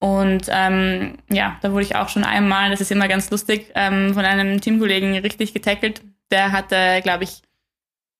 Und 0.00 0.46
ähm, 0.48 1.18
ja, 1.28 1.58
da 1.60 1.72
wurde 1.72 1.82
ich 1.82 1.96
auch 1.96 2.08
schon 2.08 2.24
einmal, 2.24 2.70
das 2.70 2.80
ist 2.80 2.92
immer 2.92 3.08
ganz 3.08 3.30
lustig, 3.30 3.72
ähm, 3.74 4.14
von 4.14 4.24
einem 4.24 4.60
Teamkollegen 4.60 5.14
richtig 5.18 5.52
getackelt. 5.52 6.02
Der 6.30 6.52
hatte, 6.52 7.00
glaube 7.02 7.24
ich, 7.24 7.42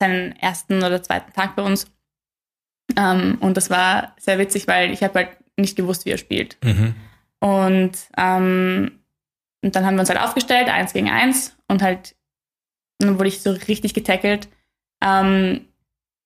seinen 0.01 0.33
ersten 0.37 0.79
oder 0.83 1.03
zweiten 1.03 1.33
Tag 1.33 1.55
bei 1.55 1.63
uns. 1.63 1.87
Ähm, 2.97 3.39
und 3.41 3.57
das 3.57 3.71
war 3.71 4.15
sehr 4.19 4.39
witzig, 4.39 4.67
weil 4.67 4.93
ich 4.93 5.03
habe 5.03 5.15
halt 5.15 5.37
nicht 5.57 5.77
gewusst, 5.77 6.05
wie 6.05 6.11
er 6.11 6.19
spielt. 6.19 6.57
Mhm. 6.65 6.95
Und, 7.41 7.93
ähm, 8.17 9.01
und 9.63 9.77
dann 9.77 9.85
haben 9.85 9.95
wir 9.95 10.01
uns 10.01 10.09
halt 10.09 10.21
aufgestellt, 10.21 10.69
eins 10.69 10.93
gegen 10.93 11.11
eins, 11.11 11.57
und 11.69 11.83
halt, 11.83 12.17
dann 12.99 13.19
wurde 13.19 13.29
ich 13.29 13.43
so 13.43 13.51
richtig 13.51 13.95
getackelt. 13.95 14.49
Ähm, 15.03 15.67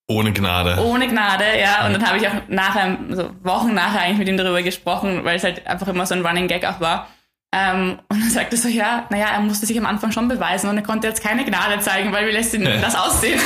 Ohne 0.08 0.32
Gnade. 0.32 0.82
ohne 0.82 1.08
Gnade, 1.08 1.44
ja. 1.58 1.86
Und 1.86 1.94
dann 1.94 2.06
habe 2.06 2.18
ich 2.18 2.28
auch 2.28 2.34
nachher, 2.48 2.98
so 3.10 3.30
Wochen 3.42 3.72
nachher 3.72 4.02
eigentlich 4.02 4.18
mit 4.18 4.28
ihm 4.28 4.36
darüber 4.36 4.62
gesprochen, 4.62 5.24
weil 5.24 5.36
es 5.36 5.44
halt 5.44 5.66
einfach 5.66 5.88
immer 5.88 6.04
so 6.06 6.14
ein 6.14 6.26
Running 6.26 6.48
Gag 6.48 6.66
auch 6.66 6.80
war. 6.80 7.08
Ähm, 7.54 7.98
und 8.08 8.20
dann 8.20 8.30
sagte 8.30 8.56
so, 8.56 8.68
ja, 8.68 9.06
naja, 9.10 9.26
er 9.34 9.40
musste 9.40 9.66
sich 9.66 9.78
am 9.78 9.84
Anfang 9.84 10.10
schon 10.10 10.26
beweisen 10.26 10.70
und 10.70 10.76
er 10.76 10.82
konnte 10.82 11.06
jetzt 11.06 11.22
keine 11.22 11.44
Gnade 11.44 11.80
zeigen, 11.80 12.10
weil 12.10 12.24
wir 12.24 12.32
lässt 12.32 12.54
ihn 12.54 12.64
das 12.64 12.94
aussehen. 12.94 13.38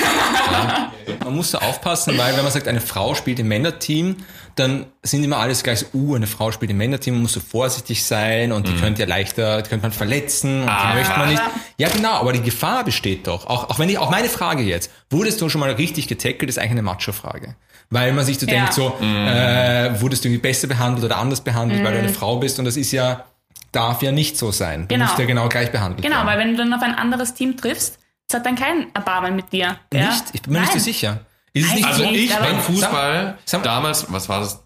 Man 1.24 1.34
muss 1.34 1.50
da 1.50 1.58
aufpassen, 1.58 2.16
weil 2.16 2.36
wenn 2.36 2.44
man 2.44 2.52
sagt, 2.52 2.68
eine 2.68 2.80
Frau 2.80 3.14
spielt 3.14 3.40
im 3.40 3.48
Männerteam, 3.48 4.16
dann 4.56 4.86
sind 5.02 5.22
immer 5.22 5.36
alles 5.36 5.62
gleich 5.62 5.80
so, 5.80 5.86
uh, 5.94 6.14
eine 6.16 6.26
Frau 6.26 6.50
spielt 6.50 6.70
im 6.70 6.78
Männerteam, 6.78 7.14
man 7.14 7.22
muss 7.22 7.34
so 7.34 7.40
vorsichtig 7.40 8.02
sein 8.04 8.52
und 8.52 8.66
die 8.66 8.74
könnte 8.74 9.02
ja 9.02 9.08
leichter, 9.08 9.62
die 9.62 9.68
könnte 9.68 9.84
man 9.84 9.92
verletzen 9.92 10.62
und 10.62 10.70
die 10.70 10.94
möchte 10.96 11.18
man 11.18 11.28
nicht. 11.28 11.42
Ja, 11.78 11.88
genau, 11.88 12.14
aber 12.14 12.32
die 12.32 12.40
Gefahr 12.42 12.82
besteht 12.82 13.26
doch. 13.26 13.46
Auch, 13.46 13.68
auch 13.70 13.78
wenn 13.78 13.88
ich, 13.88 13.98
auch 13.98 14.10
meine 14.10 14.28
Frage 14.28 14.62
jetzt, 14.62 14.90
wurdest 15.10 15.40
du 15.40 15.48
schon 15.48 15.60
mal 15.60 15.70
richtig 15.72 16.08
getackelt, 16.08 16.48
ist 16.48 16.58
eigentlich 16.58 16.70
eine 16.72 16.82
Macho-Frage. 16.82 17.54
Weil 17.90 18.12
man 18.14 18.24
sich 18.24 18.38
so 18.38 18.46
Ja. 18.46 18.52
denkt, 18.54 18.72
so, 18.72 18.96
äh, 19.00 20.00
wurdest 20.00 20.24
du 20.24 20.28
irgendwie 20.28 20.42
besser 20.42 20.66
behandelt 20.66 21.04
oder 21.04 21.18
anders 21.18 21.40
behandelt, 21.42 21.84
weil 21.84 21.92
du 21.92 21.98
eine 22.00 22.08
Frau 22.08 22.36
bist 22.38 22.58
und 22.58 22.64
das 22.64 22.76
ist 22.76 22.92
ja, 22.92 23.24
darf 23.72 24.02
ja 24.02 24.10
nicht 24.10 24.38
so 24.38 24.50
sein. 24.52 24.82
Du 24.82 24.94
Genau. 24.94 25.04
musst 25.04 25.18
ja 25.18 25.26
genau 25.26 25.48
gleich 25.48 25.70
behandelt 25.70 26.02
genau, 26.02 26.16
werden. 26.16 26.26
weil 26.28 26.38
wenn 26.38 26.50
du 26.52 26.56
dann 26.56 26.72
auf 26.72 26.82
ein 26.82 26.94
anderes 26.94 27.34
Team 27.34 27.56
triffst, 27.56 27.98
das 28.28 28.40
hat 28.40 28.46
dann 28.46 28.56
kein 28.56 28.86
Erbarmen 28.94 29.36
mit 29.36 29.52
dir. 29.52 29.76
Ja? 29.92 30.06
Nicht? 30.08 30.24
Ich 30.32 30.42
bin 30.42 30.54
mir 30.54 30.60
nicht 30.60 30.72
so 30.72 30.78
Nein. 30.78 30.84
sicher. 30.84 31.20
Ist 31.56 31.64
es 31.64 31.70
Nein, 31.70 31.76
nicht 31.80 31.86
Also 31.86 32.04
ich 32.12 32.34
beim 32.36 32.60
Fußball, 32.60 33.38
sag- 33.44 33.62
damals, 33.62 34.12
was 34.12 34.28
war 34.28 34.40
das? 34.40 34.62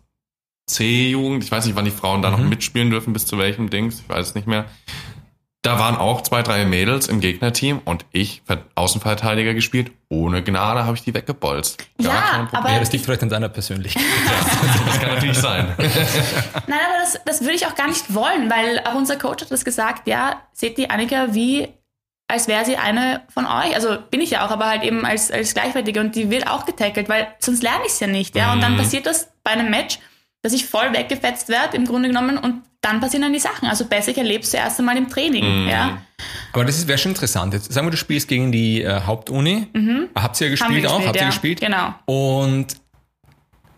C-Jugend, 0.68 1.42
ich 1.44 1.50
weiß 1.50 1.66
nicht, 1.66 1.75
wann 1.76 1.85
die 1.85 1.90
Frauen 1.90 2.23
da 2.23 2.30
noch 2.30 2.38
mitspielen 2.38 2.90
dürfen, 2.90 3.12
bis 3.12 3.26
zu 3.26 3.38
welchem 3.38 3.70
Dings, 3.70 4.00
ich 4.00 4.09
weiß 4.09 4.28
es 4.28 4.35
nicht 4.35 4.47
mehr. 4.47 4.66
Da 5.62 5.78
waren 5.78 5.97
auch 5.97 6.23
zwei, 6.23 6.42
drei 6.42 6.64
Mädels 6.64 7.06
im 7.09 7.20
Gegnerteam 7.20 7.80
und 7.85 8.06
ich, 8.12 8.40
Ver- 8.47 8.64
Außenverteidiger 8.76 9.52
gespielt, 9.52 9.90
ohne 10.09 10.42
Gnade 10.42 10.85
habe 10.87 10.97
ich 10.97 11.02
die 11.02 11.12
weggebolzt. 11.12 11.87
Gar 12.02 12.06
Ja, 12.14 12.49
aber- 12.52 12.70
Ja, 12.73 12.78
das 12.78 12.90
liegt 12.92 13.04
vielleicht 13.04 13.23
an 13.23 13.28
deiner 13.28 13.49
Persönlichkeit. 13.50 14.02
Das 14.87 15.00
kann 15.00 15.14
natürlich 15.14 15.38
sein. 15.38 15.66
Nein, 15.78 16.78
aber 16.87 16.99
das, 17.02 17.20
das 17.26 17.40
würde 17.42 17.54
ich 17.54 17.66
auch 17.66 17.75
gar 17.75 17.88
nicht 17.88 18.14
wollen, 18.14 18.49
weil 18.50 18.80
auch 18.87 18.94
unser 18.94 19.16
Coach 19.16 19.42
hat 19.42 19.50
das 19.50 19.64
gesagt, 19.64 20.06
ja, 20.09 20.40
seht 20.52 20.78
die 20.78 20.88
Annika 20.90 21.28
wie, 21.32 21.68
als 22.30 22.49
wäre 22.49 22.64
sie 22.64 22.76
eine 22.76 23.22
von 23.28 23.46
euch. 23.46 23.75
Also 23.75 23.99
bin 24.10 24.20
ich 24.20 24.30
ja 24.30 24.46
auch, 24.46 24.50
aber 24.50 24.66
halt 24.66 24.82
eben 24.82 25.04
als, 25.04 25.30
als 25.30 25.54
Gleichwertige 25.54 26.00
und 26.00 26.14
die 26.14 26.30
wird 26.30 26.46
auch 26.46 26.66
getackelt, 26.66 27.08
weil 27.08 27.28
sonst 27.38 27.62
lerne 27.62 27.84
ich 27.87 27.92
es 27.92 28.00
ja 28.00 28.06
nicht. 28.06 28.34
Ja? 28.37 28.52
Und 28.52 28.62
dann 28.62 28.76
passiert 28.76 29.06
das 29.06 29.30
bei 29.42 29.52
einem 29.52 29.70
Match, 29.70 29.99
dass 30.42 30.52
ich 30.52 30.66
voll 30.66 30.92
weggefetzt 30.92 31.49
werde, 31.49 31.76
im 31.76 31.87
Grunde 31.87 32.08
genommen, 32.08 32.38
und 32.38 32.62
dann 32.80 33.00
passieren 33.00 33.22
dann 33.22 33.32
die 33.32 33.40
Sachen. 33.40 33.68
Also 33.68 33.84
besser, 33.84 34.10
ich 34.10 34.18
erlebe 34.18 34.42
es 34.42 34.50
zuerst 34.50 34.78
einmal 34.78 34.96
im 34.96 35.08
Training. 35.08 35.68
Ja? 35.68 35.99
Aber 36.52 36.64
das 36.64 36.87
wäre 36.87 36.99
schon 36.99 37.12
interessant. 37.12 37.52
Jetzt 37.52 37.72
sagen 37.72 37.87
wir, 37.87 37.90
du 37.90 37.99
spielst 37.99 38.26
gegen 38.28 38.50
die 38.50 38.82
äh, 38.82 39.02
Hauptuni. 39.02 39.66
Habt 40.14 40.40
ihr 40.40 40.49
ja 40.49 40.54
Mhm. 40.54 40.75
Wir 40.75 40.80
gespielt 40.80 40.87
auch? 40.87 41.04
Habt 41.04 41.16
ja. 41.16 41.22
ihr 41.22 41.26
gespielt? 41.26 41.60
Genau. 41.60 41.94
Und 42.06 42.68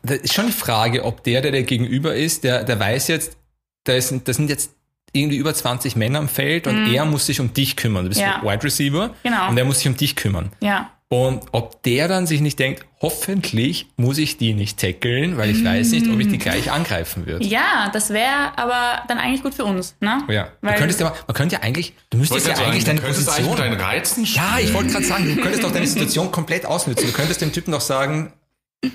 da 0.03 0.15
ist 0.15 0.35
schon 0.35 0.47
die 0.47 0.53
Frage, 0.53 1.05
ob 1.05 1.25
der, 1.25 1.41
der 1.41 1.53
dir 1.53 1.63
gegenüber 1.65 2.15
ist, 2.15 2.45
der, 2.45 2.65
der 2.65 2.79
weiß 2.79 3.09
jetzt, 3.09 3.37
da, 3.85 3.95
ist, 3.95 4.15
da 4.25 4.33
sind 4.33 4.49
jetzt 4.51 4.73
irgendwie 5.13 5.37
über 5.37 5.53
20 5.55 5.97
Männer 5.97 6.19
am 6.21 6.29
Feld 6.29 6.67
und 6.67 6.93
er 6.93 7.05
muss 7.05 7.27
sich 7.27 7.39
um 7.41 7.53
dich 7.53 7.77
kümmern. 7.77 8.05
Du 8.05 8.09
bist 8.11 8.21
Mhm. 8.21 8.27
Ja. 8.27 8.43
Wide 8.43 8.65
Receiver 8.65 9.11
Genau. 9.23 9.49
und 9.51 9.59
er 9.59 9.65
muss 9.65 9.79
sich 9.79 9.89
um 9.89 9.97
dich 9.97 10.17
kümmern. 10.17 10.51
Ja. 10.61 10.91
Und 11.09 11.43
ob 11.53 11.83
der 11.83 12.09
dann 12.09 12.27
sich 12.27 12.41
nicht 12.41 12.59
denkt, 12.59 12.87
hoffentlich 13.03 13.87
muss 13.97 14.17
ich 14.17 14.39
die 14.39 14.55
nicht 14.55 14.79
tackeln, 14.81 15.37
weil 15.37 15.51
ich 15.51 15.63
weiß 15.63 15.91
nicht, 15.91 16.09
ob 16.09 16.19
ich 16.19 16.29
die 16.29 16.39
gleich 16.39 16.73
angreifen 16.73 17.27
würde. 17.27 17.45
Ja, 17.45 17.91
das 17.93 18.09
wäre 18.09 18.57
aber 18.57 19.03
dann 19.09 19.19
eigentlich 19.19 19.43
gut 19.43 19.53
für 19.53 19.67
uns. 19.67 19.95
Ne? 20.01 20.23
Ja. 20.31 20.45
Du 20.45 20.69
Weil- 20.69 20.77
könntest 20.79 21.01
ja, 21.01 21.13
man 21.27 21.35
könnte 21.35 21.57
ja 21.57 21.61
eigentlich, 21.63 21.93
du 22.09 22.17
müsstest 22.17 22.47
ja 22.47 22.55
wollte 22.57 22.71
eigentlich 22.71 22.85
sagen, 22.87 22.97
deine 22.97 23.01
du 23.01 23.07
eigentlich 23.15 23.27
Position. 23.27 23.57
deinen 23.59 23.79
Reizen 23.81 24.25
Ja, 24.25 24.57
ich 24.59 24.73
wollte 24.73 24.91
gerade 24.93 25.05
sagen, 25.05 25.25
du 25.37 25.43
könntest 25.43 25.63
doch 25.63 25.71
deine 25.73 25.87
Situation 25.87 26.31
komplett 26.33 26.65
ausnutzen. 26.65 27.07
Du 27.07 27.13
könntest 27.13 27.43
dem 27.43 27.53
Typen 27.53 27.73
noch 27.73 27.83
sagen, 27.83 28.33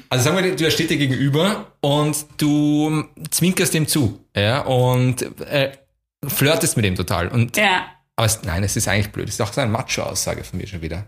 also 0.10 0.24
sagen 0.24 0.44
wir, 0.44 0.56
du 0.56 0.72
steht 0.72 0.90
dir 0.90 0.98
gegenüber 0.98 1.68
und 1.82 2.18
du 2.38 3.04
zwinkerst 3.30 3.76
dem 3.76 3.88
zu, 3.88 4.20
ja, 4.36 4.62
und 4.62 5.22
äh, 5.42 5.72
flirtest 6.26 6.78
mit 6.78 6.86
ihm 6.86 6.96
total. 6.96 7.28
Und 7.28 7.58
Ja. 7.58 7.86
aber 8.16 8.26
es, 8.26 8.42
nein, 8.44 8.64
es 8.64 8.76
ist 8.76 8.88
eigentlich 8.88 9.12
blöd. 9.12 9.28
Es 9.28 9.36
ist 9.36 9.42
auch 9.42 9.52
so 9.54 9.62
eine 9.62 9.72
Macho-Aussage 9.72 10.44
von 10.44 10.60
mir 10.60 10.68
schon 10.68 10.82
wieder. 10.82 11.06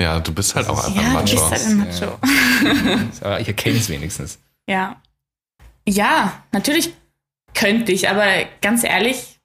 Ja, 0.00 0.20
du 0.20 0.32
bist 0.32 0.54
halt 0.54 0.68
auch 0.68 0.84
einfach 0.84 1.02
Ja, 1.02 1.18
ein 1.18 1.26
du 1.26 1.34
Macho. 1.34 1.50
bist 1.50 1.50
halt 1.50 1.66
ein 1.66 1.78
Macho. 1.78 3.08
Aber 3.22 3.40
ich 3.40 3.48
erkenne 3.48 3.78
es 3.78 3.88
wenigstens. 3.88 4.38
Ja. 4.68 4.96
Ja, 5.88 6.42
natürlich 6.52 6.92
könnte 7.54 7.92
ich, 7.92 8.08
aber 8.10 8.26
ganz 8.60 8.82
ehrlich, 8.84 9.38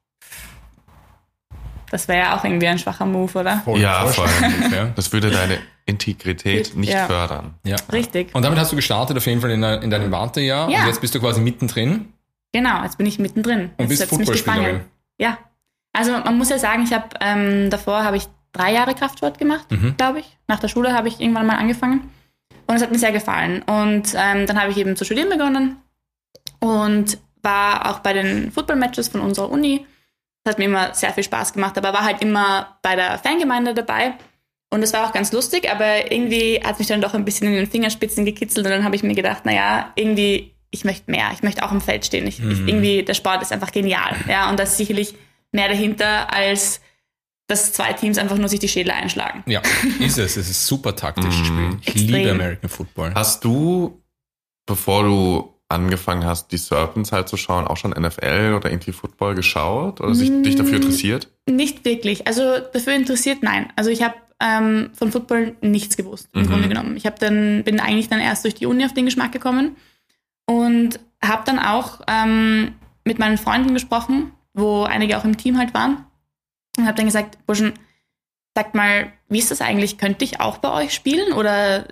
das 1.89 2.07
wäre 2.07 2.19
ja 2.19 2.37
auch 2.37 2.43
irgendwie 2.43 2.67
ein 2.67 2.79
schwacher 2.79 3.05
Move, 3.05 3.37
oder? 3.39 3.61
Voll 3.63 3.79
Ja, 3.79 4.05
voll. 4.07 4.27
ja. 4.71 4.85
Das 4.95 5.11
würde 5.13 5.29
deine 5.29 5.59
Integrität 5.85 6.75
nicht 6.75 6.91
Ja. 6.93 7.05
fördern. 7.05 7.55
ja. 7.63 7.75
Richtig. 7.91 8.33
Und 8.33 8.43
damit 8.43 8.57
hast 8.59 8.71
du 8.71 8.75
gestartet 8.75 9.17
auf 9.17 9.25
jeden 9.25 9.41
Fall 9.41 9.51
in, 9.51 9.61
dein- 9.61 9.81
in 9.83 9.89
deinem 9.89 10.11
Wartejahr 10.11 10.69
Ja. 10.69 10.81
und 10.81 10.87
jetzt 10.87 11.01
bist 11.01 11.13
du 11.15 11.19
quasi 11.19 11.41
mittendrin 11.41 12.13
Genau, 12.53 12.83
jetzt 12.83 12.97
bin 12.97 13.05
ich 13.07 13.17
mittendrin. 13.19 13.71
und 13.77 13.89
Jetzt 13.89 13.99
bist 13.99 14.09
Footballspielerin. 14.09 14.81
Ja. 15.21 15.37
Also 15.93 16.11
man 16.11 16.37
muss 16.37 16.49
ja 16.49 16.57
sagen, 16.57 16.83
ich 16.83 16.93
habe 16.93 17.09
ähm, 17.21 17.69
davor 17.69 18.03
habe 18.03 18.17
ich 18.17 18.23
drei 18.53 18.73
Jahre 18.73 18.95
Kraftsport 18.95 19.37
gemacht, 19.37 19.69
Mhm. 19.71 19.95
glaube 19.97 20.19
ich. 20.19 20.37
Nach 20.47 20.59
der 20.59 20.67
Schule 20.67 20.93
habe 20.93 21.07
ich 21.07 21.19
irgendwann 21.21 21.45
mal 21.45 21.57
angefangen. 21.57 22.09
Und 22.67 22.75
es 22.75 22.81
hat 22.81 22.91
mir 22.91 22.99
sehr 22.99 23.11
gefallen. 23.11 23.61
Und 23.63 24.13
ähm, 24.15 24.47
dann 24.47 24.59
habe 24.59 24.71
ich 24.71 24.77
eben 24.77 24.95
zu 24.95 25.03
studieren 25.05 25.29
begonnen 25.29 25.77
und 26.59 27.17
war 27.43 27.89
auch 27.89 27.99
bei 27.99 28.13
den 28.13 28.51
Football-Matches 28.51 29.09
von 29.09 29.21
unserer 29.21 29.49
Uni. 29.49 29.85
Das 30.43 30.53
hat 30.53 30.59
mir 30.59 30.65
immer 30.65 30.93
sehr 30.93 31.11
viel 31.13 31.23
Spaß 31.23 31.53
gemacht, 31.53 31.77
aber 31.77 31.93
war 31.93 32.03
halt 32.03 32.21
immer 32.21 32.77
bei 32.81 32.95
der 32.95 33.17
Fangemeinde 33.19 33.73
dabei. 33.73 34.13
Und 34.73 34.81
das 34.81 34.93
war 34.93 35.05
auch 35.07 35.11
ganz 35.13 35.31
lustig, 35.33 35.69
aber 35.69 36.11
irgendwie 36.11 36.61
hat 36.63 36.79
mich 36.79 36.87
dann 36.87 37.01
doch 37.01 37.13
ein 37.13 37.25
bisschen 37.25 37.47
in 37.47 37.55
den 37.55 37.67
Fingerspitzen 37.69 38.23
gekitzelt 38.25 38.65
und 38.65 38.71
dann 38.71 38.85
habe 38.85 38.95
ich 38.95 39.03
mir 39.03 39.15
gedacht, 39.15 39.45
naja, 39.45 39.91
irgendwie, 39.95 40.55
ich 40.71 40.85
möchte 40.85 41.11
mehr, 41.11 41.29
ich 41.33 41.43
möchte 41.43 41.63
auch 41.63 41.71
im 41.71 41.81
Feld 41.81 42.05
stehen. 42.05 42.25
Ich, 42.25 42.39
ich, 42.39 42.59
irgendwie, 42.65 43.03
der 43.03 43.13
Sport 43.13 43.41
ist 43.41 43.51
einfach 43.51 43.71
genial. 43.71 44.15
Ja, 44.27 44.49
und 44.49 44.57
da 44.57 44.63
ist 44.63 44.77
sicherlich 44.77 45.13
mehr 45.51 45.67
dahinter, 45.67 46.33
als 46.33 46.81
dass 47.47 47.73
zwei 47.73 47.91
Teams 47.91 48.17
einfach 48.17 48.37
nur 48.37 48.47
sich 48.47 48.61
die 48.61 48.69
Schädel 48.69 48.91
einschlagen. 48.91 49.43
Ja, 49.45 49.61
ist 49.99 50.17
es. 50.17 50.37
Es 50.37 50.49
ist 50.49 50.65
super 50.65 50.95
taktisch 50.95 51.37
zu 51.37 51.45
spielen. 51.45 51.79
Ich 51.81 51.89
Extrem. 51.89 52.07
liebe 52.07 52.31
American 52.31 52.69
Football. 52.69 53.13
Hast 53.13 53.43
du, 53.43 54.01
bevor 54.65 55.03
du 55.03 55.53
angefangen 55.67 56.25
hast, 56.25 56.53
die 56.53 56.57
Serpents 56.57 57.11
halt 57.11 57.27
zu 57.27 57.35
schauen, 57.35 57.67
auch 57.67 57.75
schon 57.75 57.91
NFL 57.91 58.55
oder 58.55 58.71
irgendwie 58.71 58.93
Football 58.93 59.35
geschaut 59.35 59.99
oder 59.99 60.15
sich, 60.15 60.29
dich 60.43 60.55
dafür 60.55 60.77
interessiert? 60.77 61.29
Nicht 61.49 61.83
wirklich. 61.83 62.27
Also 62.27 62.59
dafür 62.59 62.93
interessiert, 62.93 63.39
nein. 63.43 63.71
Also 63.75 63.89
ich 63.89 64.01
habe 64.01 64.15
ähm, 64.41 64.91
von 64.93 65.11
Football 65.11 65.55
nichts 65.61 65.97
gewusst, 65.97 66.29
im 66.33 66.47
Grunde 66.47 66.69
genommen. 66.69 66.95
Ich 66.95 67.05
hab 67.05 67.19
dann, 67.19 67.63
bin 67.65 67.81
eigentlich 67.81 68.07
dann 68.07 68.21
erst 68.21 68.45
durch 68.45 68.55
die 68.55 68.65
Uni 68.65 68.85
auf 68.85 68.93
den 68.93 69.05
Geschmack 69.05 69.33
gekommen 69.33 69.75
und 70.51 70.99
habe 71.23 71.43
dann 71.45 71.59
auch 71.59 72.01
ähm, 72.07 72.75
mit 73.03 73.19
meinen 73.19 73.37
Freunden 73.37 73.73
gesprochen, 73.73 74.31
wo 74.53 74.83
einige 74.83 75.17
auch 75.17 75.25
im 75.25 75.37
Team 75.37 75.57
halt 75.57 75.73
waren 75.73 76.05
und 76.77 76.85
habe 76.85 76.97
dann 76.97 77.05
gesagt, 77.05 77.37
Burschen, 77.45 77.73
sagt 78.55 78.75
mal, 78.75 79.11
wie 79.29 79.39
ist 79.39 79.51
das 79.51 79.61
eigentlich? 79.61 79.97
Könnte 79.97 80.25
ich 80.25 80.39
auch 80.39 80.57
bei 80.57 80.71
euch 80.71 80.93
spielen 80.93 81.33
oder 81.33 81.85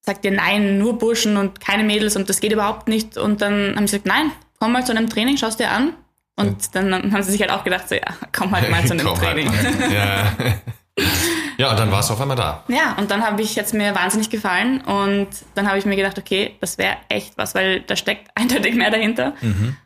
sagt 0.00 0.24
ihr 0.24 0.30
nein, 0.30 0.78
nur 0.78 0.98
Burschen 0.98 1.36
und 1.36 1.60
keine 1.60 1.84
Mädels 1.84 2.16
und 2.16 2.28
das 2.28 2.40
geht 2.40 2.52
überhaupt 2.52 2.88
nicht? 2.88 3.18
Und 3.18 3.42
dann 3.42 3.74
haben 3.76 3.86
sie 3.86 3.98
gesagt, 3.98 4.06
nein, 4.06 4.30
komm 4.58 4.72
mal 4.72 4.84
zu 4.86 4.92
einem 4.92 5.10
Training, 5.10 5.36
schaust 5.36 5.60
dir 5.60 5.70
an. 5.70 5.92
Und 6.36 6.74
dann 6.74 6.92
haben 7.12 7.22
sie 7.22 7.32
sich 7.32 7.40
halt 7.40 7.50
auch 7.50 7.64
gedacht, 7.64 7.88
so 7.88 7.94
ja, 7.94 8.02
komm 8.34 8.50
halt 8.54 8.70
mal 8.70 8.84
zu 8.86 8.92
einem 8.92 9.06
Komm 9.06 9.20
halt 9.20 9.36
Training. 9.36 9.46
mal. 9.46 9.92
ja. 9.92 10.32
ja, 11.58 11.70
und 11.70 11.78
dann 11.78 11.90
warst 11.90 12.08
du 12.10 12.14
auf 12.14 12.20
einmal 12.20 12.36
da. 12.36 12.64
Ja, 12.68 12.94
und 12.98 13.10
dann 13.10 13.24
habe 13.24 13.42
ich 13.42 13.54
jetzt 13.54 13.74
mir 13.74 13.94
wahnsinnig 13.94 14.30
gefallen 14.30 14.80
und 14.82 15.28
dann 15.54 15.68
habe 15.68 15.78
ich 15.78 15.84
mir 15.86 15.96
gedacht, 15.96 16.18
okay, 16.18 16.56
das 16.60 16.78
wäre 16.78 16.96
echt 17.08 17.36
was, 17.38 17.54
weil 17.54 17.80
da 17.82 17.96
steckt 17.96 18.30
eindeutig 18.34 18.74
mehr 18.74 18.90
dahinter. 18.90 19.34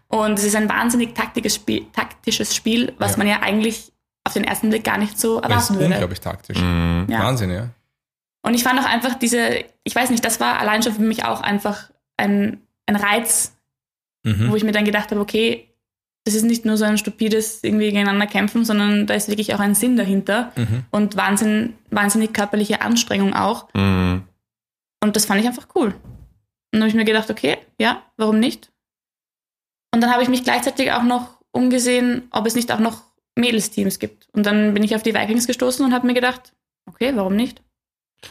Und 0.09 0.39
es 0.39 0.45
ist 0.45 0.57
ein 0.57 0.69
wahnsinnig 0.69 1.15
taktisches 1.15 1.55
Spiel, 1.57 1.87
taktisches 1.93 2.55
Spiel 2.55 2.93
was 2.99 3.13
Ja. 3.13 3.19
man 3.19 3.27
ja 3.29 3.41
eigentlich 3.43 3.93
auf 4.25 4.35
den 4.35 4.45
ersten 4.45 4.69
Blick 4.71 4.85
gar 4.85 4.99
nicht 4.99 5.19
so 5.19 5.41
Das 5.41 5.47
ist 5.47 5.51
erwarten 5.51 5.75
würde. 5.77 5.95
unglaublich 5.95 6.21
taktisch. 6.21 6.59
Mhm. 6.59 7.07
Ja. 7.09 7.21
Wahnsinn, 7.25 7.51
ja. 7.51 7.69
Und 8.43 8.55
ich 8.55 8.63
fand 8.63 8.79
auch 8.81 8.85
einfach 8.87 9.15
diese, 9.15 9.65
ich 9.85 9.95
weiß 9.95 10.11
nicht, 10.11 10.25
das 10.25 10.41
war 10.41 10.59
allein 10.61 10.83
schon 10.83 10.93
für 10.95 11.03
mich 11.03 11.25
auch 11.25 11.41
einfach 11.41 11.91
ein, 12.17 12.61
ein 12.87 12.97
Reiz, 12.97 13.57
Mhm. 14.23 14.51
wo 14.51 14.57
ich 14.57 14.65
mir 14.65 14.73
dann 14.73 14.85
gedacht 14.85 15.11
habe, 15.13 15.21
okay, 15.23 15.70
das 16.25 16.35
ist 16.35 16.43
nicht 16.45 16.65
nur 16.65 16.77
so 16.77 16.85
ein 16.85 16.99
stupides 16.99 17.63
irgendwie 17.65 17.87
gegeneinander 17.87 18.27
kämpfen, 18.27 18.65
sondern 18.65 19.07
da 19.07 19.15
ist 19.15 19.29
wirklich 19.29 19.55
auch 19.55 19.61
ein 19.61 19.75
Sinn 19.75 19.97
dahinter 19.97 20.53
Mhm. 20.57 20.85
und 20.91 21.17
Wahnsinn, 21.17 21.75
wahnsinnig 21.91 22.33
körperliche 22.35 22.83
Anstrengung 22.83 23.35
auch. 23.35 23.69
Mhm. 23.75 24.23
Und 25.03 25.17
das 25.17 25.25
fand 25.25 25.41
ich 25.41 25.47
einfach 25.47 25.69
cool. 25.75 25.89
Und 25.89 25.95
dann 26.73 26.83
habe 26.83 26.89
ich 26.91 26.95
mir 26.95 27.05
gedacht, 27.07 27.31
okay, 27.31 27.57
ja, 27.81 28.03
warum 28.17 28.39
nicht? 28.39 28.71
Und 29.95 30.03
dann 30.03 30.13
habe 30.13 30.23
ich 30.23 30.29
mich 30.29 30.45
gleichzeitig 30.45 30.93
auch 30.93 31.03
noch 31.03 31.39
umgesehen, 31.53 32.29
ob 32.31 32.47
es 32.47 32.55
nicht 32.55 32.71
auch 32.71 32.79
noch 32.79 33.03
Mädelsteams 33.35 33.99
gibt. 33.99 34.29
Und 34.33 34.45
dann 34.47 34.75
bin 34.75 34.83
ich 34.85 34.95
auf 34.95 35.03
die 35.03 35.15
Vikings 35.15 35.47
gestoßen 35.47 35.85
und 35.85 35.93
habe 35.95 36.07
mir 36.07 36.15
gedacht, 36.15 36.53
okay, 36.87 37.13
warum 37.15 37.35
nicht? 37.35 37.63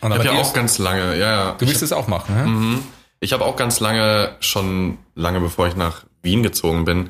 Und 0.01 0.12
Ich 0.12 0.17
habe 0.19 0.25
ja 0.25 0.39
auch 0.39 0.53
ganz 0.53 0.77
lange, 0.77 1.17
ja, 1.17 1.31
ja. 1.31 1.51
du 1.53 1.67
willst 1.67 1.81
das 1.81 1.91
auch 1.91 2.08
machen, 2.08 2.36
hä? 2.36 2.46
Mhm. 2.46 2.84
Ich 3.19 3.34
habe 3.34 3.43
auch 3.43 3.55
ganz 3.55 3.79
lange, 3.79 4.36
schon 4.39 5.00
lange 5.15 5.41
bevor 5.41 5.67
ich 5.67 5.75
nach 5.75 6.05
Wien 6.22 6.43
gezogen 6.43 6.86
bin, 6.86 7.10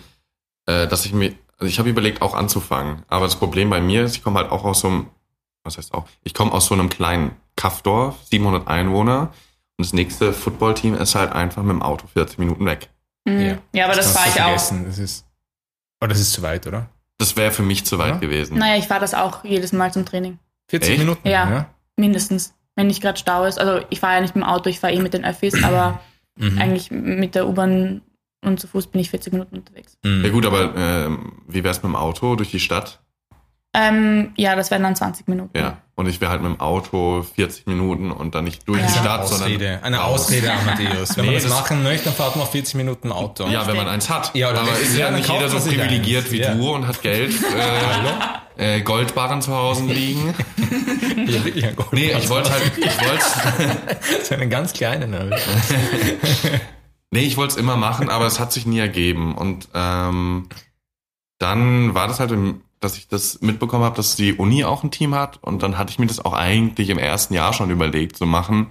äh, 0.69 0.87
dass 0.87 1.05
ich 1.05 1.13
mir, 1.13 1.33
also 1.57 1.69
ich 1.69 1.79
habe 1.79 1.89
überlegt, 1.89 2.21
auch 2.21 2.35
anzufangen. 2.35 3.03
Aber 3.07 3.25
das 3.25 3.35
Problem 3.35 3.69
bei 3.69 3.81
mir 3.81 4.03
ist, 4.03 4.15
ich 4.15 4.23
komme 4.23 4.39
halt 4.39 4.51
auch 4.51 4.63
aus 4.63 4.81
so 4.81 4.87
einem, 4.87 5.07
was 5.63 5.77
heißt 5.77 5.93
auch, 5.93 6.05
ich 6.23 6.33
komme 6.33 6.51
aus 6.51 6.67
so 6.67 6.73
einem 6.75 6.89
kleinen 6.89 7.31
Kaffdorf, 7.55 8.15
700 8.31 8.67
Einwohner. 8.67 9.33
Und 9.77 9.85
das 9.85 9.93
nächste 9.93 10.33
Footballteam 10.33 10.93
ist 10.95 11.15
halt 11.15 11.31
einfach 11.31 11.63
mit 11.63 11.71
dem 11.71 11.81
Auto 11.81 12.05
40 12.07 12.37
Minuten 12.37 12.65
weg. 12.65 12.89
Mhm. 13.25 13.57
Ja, 13.73 13.85
aber 13.85 13.95
das 13.95 14.13
kannst 14.13 14.17
war 14.17 14.27
ich 14.27 14.41
auch. 14.41 14.45
vergessen. 14.45 14.85
Das 14.85 14.97
ist, 14.97 15.25
oh, 16.01 16.07
das 16.07 16.19
ist 16.19 16.33
zu 16.33 16.41
weit, 16.41 16.67
oder? 16.67 16.87
Das 17.17 17.35
wäre 17.35 17.51
für 17.51 17.63
mich 17.63 17.85
zu 17.85 17.97
weit 17.97 18.15
Ja. 18.15 18.17
gewesen. 18.17 18.57
Naja, 18.57 18.77
ich 18.77 18.87
fahre 18.87 19.01
das 19.01 19.13
auch 19.13 19.43
jedes 19.43 19.71
Mal 19.73 19.91
zum 19.91 20.05
Training. 20.05 20.37
40 20.69 20.91
Echt? 20.91 20.99
Minuten? 20.99 21.27
Ja. 21.27 21.65
Mindestens. 21.97 22.53
Wenn 22.75 22.87
nicht 22.87 23.01
gerade 23.01 23.17
Stau 23.19 23.43
ist. 23.45 23.59
Also 23.59 23.85
ich 23.89 23.99
fahre 23.99 24.15
ja 24.15 24.21
nicht 24.21 24.35
mit 24.35 24.43
dem 24.45 24.49
Auto, 24.49 24.69
ich 24.69 24.79
fahre 24.79 24.93
eh 24.93 24.99
mit 25.01 25.13
den 25.13 25.25
Öffis, 25.25 25.61
aber 25.63 25.99
Mhm. 26.37 26.57
eigentlich 26.57 26.89
mit 26.91 27.35
der 27.35 27.49
U-Bahn 27.49 28.01
und 28.41 28.59
zu 28.59 28.67
Fuß 28.67 28.87
bin 28.87 29.01
ich 29.01 29.09
40 29.09 29.33
Minuten 29.33 29.57
unterwegs. 29.57 29.97
Mhm. 30.03 30.23
Ja 30.25 30.29
gut, 30.31 30.45
aber 30.45 30.73
ähm, 30.75 31.33
wie 31.47 31.63
wär's 31.63 31.77
mit 31.83 31.91
dem 31.91 31.95
Auto 31.95 32.35
durch 32.35 32.51
die 32.51 32.59
Stadt? 32.59 32.99
Ähm, 33.71 34.31
ja, 34.35 34.55
das 34.55 34.71
wären 34.71 34.81
dann 34.81 34.95
20 34.95 35.27
Minuten. 35.27 35.55
Ja. 35.55 35.77
Und 35.93 36.07
ich 36.07 36.19
wäre 36.21 36.31
halt 36.31 36.41
mit 36.41 36.51
dem 36.53 36.59
Auto 36.59 37.21
40 37.35 37.67
Minuten 37.67 38.09
und 38.11 38.33
dann 38.33 38.45
nicht 38.45 38.67
durch 38.67 38.79
Ja. 38.79 38.87
die 38.87 38.93
Eine 38.93 39.01
Stadt, 39.01 39.21
Ausrede, 39.21 39.65
sondern 39.65 39.83
eine. 39.83 40.03
Ausrede, 40.03 40.51
Amadeus. 40.53 41.15
Wenn 41.17 41.25
Nee, 41.25 41.31
man 41.31 41.33
das 41.35 41.43
das- 41.43 41.51
machen 41.53 41.83
möchte, 41.83 42.05
dann 42.05 42.13
fahrt 42.15 42.35
man 42.35 42.43
auf 42.45 42.51
40 42.51 42.73
Minuten 42.75 43.11
Auto. 43.11 43.45
Ja, 43.47 43.67
wenn 43.67 43.75
man 43.75 43.87
eins 43.87 44.09
hat. 44.09 44.33
Ja, 44.33 44.49
oder 44.49 44.61
aber 44.61 44.71
ist 44.79 44.97
ja, 44.97 45.11
nicht 45.11 45.29
jeder 45.29 45.49
so 45.49 45.59
privilegiert 45.59 46.23
eins. 46.23 46.31
wie 46.31 46.39
Ja. 46.39 46.55
du 46.55 46.73
und 46.73 46.87
hat 46.87 47.01
Geld, 47.03 47.31
äh, 48.57 48.77
äh, 48.77 48.81
Goldbarren 48.81 49.41
zu 49.43 49.53
Hause 49.55 49.83
liegen. 49.85 50.33
Ja, 51.27 51.41
ja, 51.53 51.71
gut. 51.73 51.91
Nee, 51.93 52.11
ich 52.17 52.29
wollte 52.29 52.49
halt, 52.51 52.71
ich 52.77 52.85
wollte 52.85 53.25
So 54.23 54.33
einen 54.35 54.49
ganz 54.49 54.73
kleinen. 54.73 55.13
aber- 55.13 55.35
Nee, 57.11 57.21
ich 57.21 57.37
wollte 57.37 57.53
es 57.55 57.59
immer 57.59 57.75
machen, 57.75 58.09
aber 58.09 58.25
es 58.27 58.39
hat 58.39 58.51
sich 58.53 58.65
nie 58.65 58.79
ergeben. 58.79 59.35
Und 59.35 59.67
ähm, 59.73 60.47
dann 61.39 61.93
war 61.95 62.07
das 62.07 62.19
halt, 62.19 62.31
dass 62.79 62.97
ich 62.97 63.07
das 63.07 63.41
mitbekommen 63.41 63.83
habe, 63.83 63.95
dass 63.95 64.15
die 64.15 64.33
Uni 64.33 64.63
auch 64.63 64.83
ein 64.83 64.91
Team 64.91 65.15
hat. 65.15 65.39
Und 65.41 65.63
dann 65.63 65.77
hatte 65.77 65.91
ich 65.91 65.99
mir 65.99 66.05
das 66.07 66.23
auch 66.23 66.33
eigentlich 66.33 66.89
im 66.89 66.97
ersten 66.99 67.33
Jahr 67.33 67.53
schon 67.53 67.71
überlegt 67.71 68.17
zu 68.17 68.25
machen. 68.25 68.67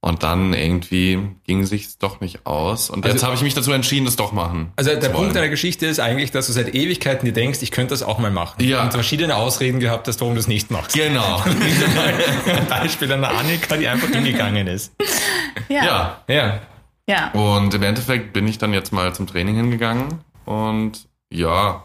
Und 0.00 0.22
dann 0.22 0.54
irgendwie 0.54 1.18
ging 1.42 1.66
sich's 1.66 1.98
doch 1.98 2.20
nicht 2.20 2.46
aus. 2.46 2.88
Und 2.88 3.04
Also- 3.04 3.16
jetzt 3.16 3.24
habe 3.24 3.34
ich 3.34 3.42
mich 3.42 3.54
dazu 3.54 3.72
entschieden, 3.72 4.04
das 4.04 4.14
doch 4.14 4.30
machen. 4.30 4.70
Also 4.76 4.94
der 4.94 5.08
Punkt 5.08 5.34
deiner 5.34 5.48
Geschichte 5.48 5.86
ist 5.86 5.98
eigentlich, 5.98 6.30
dass 6.30 6.46
du 6.46 6.52
seit 6.52 6.72
Ewigkeiten 6.72 7.26
dir 7.26 7.32
denkst, 7.32 7.58
ich 7.62 7.72
könnte 7.72 7.94
das 7.94 8.04
auch 8.04 8.18
mal 8.20 8.30
machen. 8.30 8.62
Ja. 8.62 8.84
Und 8.84 8.92
verschiedene 8.92 9.34
Ausreden 9.34 9.80
gehabt 9.80 10.06
hast, 10.06 10.20
warum 10.20 10.34
du 10.34 10.40
es 10.40 10.46
nicht 10.46 10.70
machst. 10.70 10.94
Genau. 10.94 11.42
Ein 12.46 12.66
Beispiel 12.68 13.12
einer 13.12 13.28
Annika, 13.36 13.76
die 13.76 13.88
einfach 13.88 14.08
hingegangen 14.08 14.68
ist. 14.68 14.92
Ja. 15.68 15.84
ja. 15.84 16.22
Ja. 16.28 16.60
Ja. 17.08 17.30
Und 17.32 17.74
im 17.74 17.82
Endeffekt 17.82 18.32
bin 18.32 18.46
ich 18.46 18.58
dann 18.58 18.72
jetzt 18.72 18.92
mal 18.92 19.14
zum 19.14 19.26
Training 19.26 19.56
hingegangen. 19.56 20.20
Und 20.44 21.08
ja, 21.30 21.84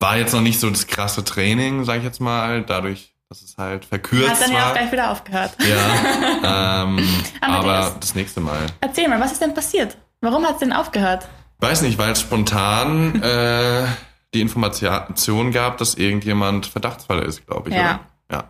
war 0.00 0.16
jetzt 0.16 0.32
noch 0.32 0.40
nicht 0.40 0.60
so 0.60 0.70
das 0.70 0.86
krasse 0.86 1.24
Training, 1.24 1.84
sag 1.84 1.98
ich 1.98 2.04
jetzt 2.04 2.20
mal, 2.20 2.62
dadurch, 2.62 3.14
dass 3.28 3.42
es 3.42 3.56
halt 3.58 3.84
verkürzt 3.84 4.30
Hat 4.30 4.40
dann 4.42 4.52
ja 4.52 4.58
auch 4.58 4.66
war. 4.66 4.72
gleich 4.74 4.92
wieder 4.92 5.10
aufgehört. 5.10 5.56
Ja, 5.60 6.82
ähm, 6.84 7.06
aber 7.40 7.94
das 7.98 8.14
nächste 8.14 8.40
Mal. 8.40 8.58
Erzähl 8.80 9.08
mal, 9.08 9.20
was 9.20 9.32
ist 9.32 9.42
denn 9.42 9.54
passiert? 9.54 9.96
Warum 10.20 10.44
hat 10.44 10.54
es 10.54 10.58
denn 10.58 10.72
aufgehört? 10.72 11.28
Weiß 11.58 11.82
nicht, 11.82 11.98
weil 11.98 12.12
es 12.12 12.20
spontan 12.20 13.22
äh, 13.22 13.86
die 14.34 14.40
Information 14.40 15.52
gab, 15.52 15.78
dass 15.78 15.94
irgendjemand 15.94 16.66
Verdachtsfall 16.66 17.20
ist, 17.20 17.46
glaube 17.46 17.70
ich. 17.70 17.76
Ja. 17.76 17.80
Oder? 17.80 18.00
Ja. 18.30 18.44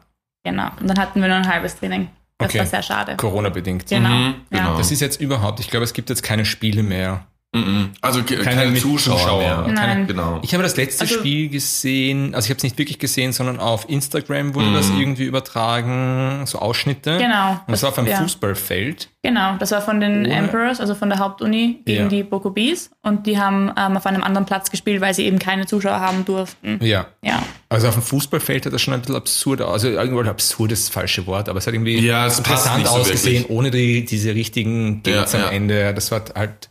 Genau. 0.45 0.71
Und 0.81 0.89
dann 0.89 0.99
hatten 0.99 1.21
wir 1.21 1.29
nur 1.29 1.37
ein 1.37 1.49
halbes 1.49 1.79
Training. 1.79 2.09
Das 2.39 2.49
Okay. 2.51 2.59
war 2.59 2.67
sehr 2.67 2.83
schade. 2.83 3.17
Corona-bedingt. 3.17 3.87
Genau. 3.87 4.09
Mhm, 4.09 4.35
Ja. 4.51 4.59
genau. 4.59 4.77
Das 4.79 4.91
ist 4.91 5.01
jetzt 5.01 5.21
überhaupt, 5.21 5.61
ich 5.61 5.69
glaube, 5.71 5.85
es 5.85 5.93
gibt 5.93 6.11
jetzt 6.11 6.23
keine 6.23 6.45
Spiele 6.45 6.83
mehr. 6.83 7.27
Mhm. 7.55 7.91
Also 8.01 8.23
ke- 8.23 8.37
keine, 8.39 8.67
mit 8.71 8.81
Zuschauer, 8.81 9.17
Zuschauer. 9.19 9.39
mehr. 9.39 9.55
Keine- 9.65 9.73
Nein. 9.75 10.07
Genau. 10.07 10.41
Ich 10.43 10.53
habe 10.55 10.63
das 10.63 10.77
letzte 10.77 11.03
Also- 11.03 11.15
Spiel 11.15 11.49
gesehen, 11.49 12.35
also 12.35 12.47
ich 12.47 12.51
habe 12.51 12.59
es 12.59 12.63
nicht 12.65 12.77
wirklich 12.79 12.99
gesehen, 12.99 13.33
sondern 13.33 13.61
auf 13.61 13.89
Instagram 13.89 14.55
wurde 14.55 14.73
das 14.73 14.91
irgendwie 14.91 15.25
übertragen, 15.25 16.43
so 16.47 16.59
Ausschnitte. 16.59 17.19
Genau. 17.19 17.53
Und 17.53 17.71
das 17.73 17.83
war 17.83 17.91
auf 17.91 17.99
einem 17.99 18.09
ja. 18.09 18.17
Fußballfeld. 18.19 19.09
Genau, 19.23 19.57
das 19.59 19.71
war 19.71 19.81
von 19.81 20.01
den 20.01 20.27
Ohne- 20.27 20.35
Emperors, 20.35 20.81
also 20.81 20.95
von 20.95 21.09
der 21.09 21.19
Hauptuni, 21.19 21.81
gegen 21.87 22.03
Ja. 22.05 22.09
die 22.09 22.23
Boko 22.23 22.51
Bees. 22.51 22.91
Und 23.03 23.27
die 23.27 23.39
haben 23.39 23.71
ähm, 23.77 23.97
auf 23.97 24.05
einem 24.07 24.23
anderen 24.23 24.45
Platz 24.47 24.71
gespielt, 24.71 25.01
weil 25.01 25.15
sie 25.15 25.25
eben 25.25 25.39
keine 25.39 25.67
Zuschauer 25.67 26.01
haben 26.01 26.25
durften. 26.25 26.79
Ja. 26.83 27.07
Ja. 27.23 27.43
Also 27.71 27.89
auf 27.89 27.95
dem 27.95 28.03
Fußballfeld 28.03 28.67
hat 28.67 28.73
das 28.73 28.83
schon 28.83 28.95
ein 28.95 29.01
bisschen 29.01 29.17
absurd 29.17 29.63
aus. 29.63 29.73
Also 29.85 29.89
irgendwo 29.89 30.21
absurd 30.29 30.73
ist 30.73 30.89
das 30.89 30.93
falsche 30.95 31.27
Wort, 31.27 31.49
aber 31.49 31.59
es 31.59 31.67
hat 31.67 31.75
irgendwie 31.75 31.99
Ja, 32.01 32.27
es 32.27 32.37
passt 32.41 32.49
interessant 32.67 32.79
nicht 32.79 32.89
so 32.89 32.95
ausgesehen, 32.99 33.43
wirklich. 33.45 33.57
ohne 33.57 33.71
die, 33.71 34.05
diese 34.05 34.35
richtigen 34.35 35.03
Gates 35.03 35.33
Ja, 35.33 35.39
am 35.41 35.45
ja. 35.47 35.51
Ende. 35.53 35.95
Das 35.95 36.11
war 36.11 36.23
halt, 36.35 36.69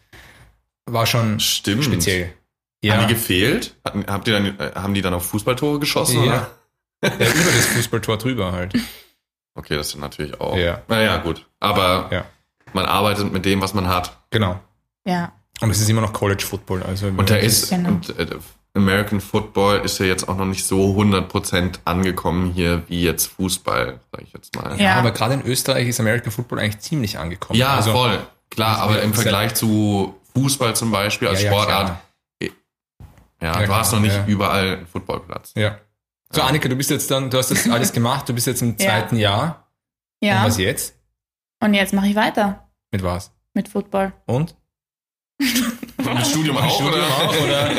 war 0.86 1.06
schon 1.06 1.40
Stimmt. 1.40 1.84
speziell. 1.86 2.26
Haben 2.26 2.32
Ja, 2.84 3.06
die 3.06 3.14
gefehlt? 3.14 3.76
Hatten, 3.86 4.06
habt 4.08 4.28
ihr 4.28 4.34
dann, 4.34 4.60
äh, 4.60 4.72
haben 4.76 4.94
die 4.94 5.02
dann 5.02 5.14
auf 5.14 5.26
Fußballtore 5.28 5.80
geschossen? 5.80 6.24
Ja. 6.26 6.48
Oder? 7.02 7.12
ja, 7.20 7.32
über 7.32 7.52
das 7.52 7.66
Fußballtor 7.68 8.18
drüber 8.18 8.52
halt. 8.52 8.74
Okay, 9.56 9.76
das 9.78 9.90
ist 9.90 10.00
natürlich 10.00 10.42
auch. 10.42 10.58
Ja. 10.58 10.82
Naja, 10.88 11.18
gut. 11.18 11.46
Aber 11.60 12.10
Ja. 12.12 12.26
man 12.74 12.86
arbeitet 12.86 13.32
mit 13.32 13.46
dem, 13.46 13.62
was 13.62 13.76
man 13.76 13.88
hat. 13.88 14.18
Genau. 14.32 14.60
Ja. 15.06 15.32
Und 15.62 15.70
es 15.70 15.80
ist 15.80 15.88
immer 15.90 16.02
noch 16.02 16.12
College 16.12 16.44
Football. 16.44 16.82
Also 16.82 17.06
Und 17.06 17.30
da 17.30 17.36
ist 17.36 17.70
Genau. 17.70 17.90
und, 17.90 18.18
äh, 18.18 18.26
American 18.74 19.22
Football 19.22 19.82
ist 19.86 20.00
ja 20.00 20.08
jetzt 20.08 20.28
auch 20.28 20.38
noch 20.38 20.48
nicht 20.48 20.66
so 20.66 20.96
100% 20.96 21.82
angekommen 21.86 22.52
hier 22.52 22.82
wie 22.88 23.04
jetzt 23.04 23.28
Fußball, 23.28 24.00
sag 24.12 24.22
ich 24.24 24.34
jetzt 24.34 24.56
mal. 24.56 24.72
Ja, 24.80 24.84
Ja. 24.84 24.96
aber 24.96 25.12
gerade 25.12 25.36
in 25.36 25.44
Österreich 25.46 25.88
ist 25.88 26.00
American 26.00 26.32
Football 26.32 26.58
eigentlich 26.58 26.80
ziemlich 26.80 27.20
angekommen. 27.20 27.60
Ja, 27.60 27.76
also, 27.76 27.92
voll. 27.92 28.18
Klar, 28.50 28.80
aber 28.80 29.04
im 29.04 29.14
Vergleich 29.14 29.54
zu 29.54 30.16
Fußball 30.36 30.76
zum 30.76 30.92
Beispiel 30.92 31.28
als 31.28 31.42
Ja, 31.42 31.52
ja, 31.52 31.58
Sportart, 31.58 31.86
klar. 31.88 32.02
ja, 32.42 32.50
Ja, 33.42 33.60
du 33.60 33.66
klar, 33.66 33.80
hast 33.80 33.92
noch 33.94 34.00
nicht 34.00 34.16
ja. 34.16 34.26
überall 34.26 34.78
einen 34.78 34.88
Footballplatz. 34.88 35.52
Ja. 35.56 35.78
So, 36.32 36.42
Annika, 36.42 36.68
du 36.68 36.76
bist 36.76 36.90
jetzt 36.90 37.10
dann, 37.12 37.30
du 37.30 37.38
hast 37.38 37.52
das 37.52 37.70
alles 37.70 37.92
gemacht, 37.94 38.28
du 38.28 38.34
bist 38.34 38.48
jetzt 38.48 38.62
im 38.62 38.76
Ja. 38.80 38.88
zweiten 38.88 39.18
Jahr. 39.18 39.70
Und 40.22 40.28
Ja. 40.28 40.44
was 40.46 40.58
jetzt? 40.58 40.96
Und 41.62 41.74
jetzt 41.74 41.94
mache 41.94 42.08
ich 42.08 42.16
weiter 42.16 42.68
Mit 42.92 43.04
was? 43.04 43.32
mit 43.54 43.68
Football. 43.70 44.14
Und? 44.26 44.56
Mit 45.40 46.28
Studium 46.28 46.58
auch, 46.58 46.74
Studium 46.76 46.94
oder? 46.94 47.08
auch, 47.08 47.42
oder? 47.44 47.72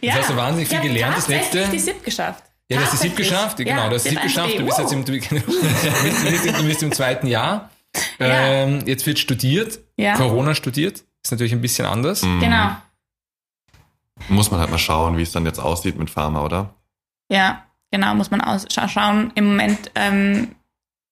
Ja. 0.00 0.14
hast 0.14 0.30
du 0.30 0.36
wahnsinnig 0.36 0.68
viel 0.68 0.78
ich 0.78 0.84
gelernt, 0.84 1.16
das 1.16 1.28
letzte? 1.28 1.68
die 1.68 1.78
SIP 1.78 2.04
geschafft. 2.04 2.44
Ja, 2.70 2.78
du 2.78 2.84
hast 2.84 2.92
die 2.94 2.96
SIP 3.08 3.16
geschafft, 3.16 3.56
genau, 3.58 3.70
Ja, 3.82 3.88
du 3.88 3.94
hast 3.96 4.04
die 4.04 4.10
SIP 4.10 4.22
geschafft, 4.22 4.58
du 4.58 4.64
bist 4.64 4.78
jetzt 4.78 4.92
im, 4.92 5.04
du 5.04 5.12
bist, 5.18 5.30
du 5.30 6.30
bist, 6.30 6.58
du 6.58 6.64
bist 6.64 6.82
im 6.82 6.92
zweiten 6.92 7.26
Jahr. 7.26 7.70
Ja. 8.18 8.26
Ähm, 8.26 8.82
jetzt 8.86 9.06
wird 9.06 9.18
studiert, 9.18 9.78
Ja. 9.96 10.16
Corona 10.16 10.54
studiert, 10.54 11.04
ist 11.24 11.30
natürlich 11.30 11.52
ein 11.52 11.60
bisschen 11.60 11.86
anders. 11.86 12.22
Mhm. 12.22 12.40
Genau. 12.40 12.70
Muss 14.28 14.50
man 14.50 14.60
halt 14.60 14.70
mal 14.70 14.78
schauen, 14.78 15.16
wie 15.16 15.22
es 15.22 15.32
dann 15.32 15.46
jetzt 15.46 15.58
aussieht 15.58 15.96
mit 15.98 16.10
Pharma, 16.10 16.42
oder? 16.44 16.74
Ja, 17.30 17.64
genau, 17.90 18.14
muss 18.14 18.30
man 18.30 18.40
aus 18.40 18.66
scha 18.72 18.88
schauen. 18.88 19.32
Im 19.34 19.46
Moment 19.46 19.90
ähm, 19.94 20.54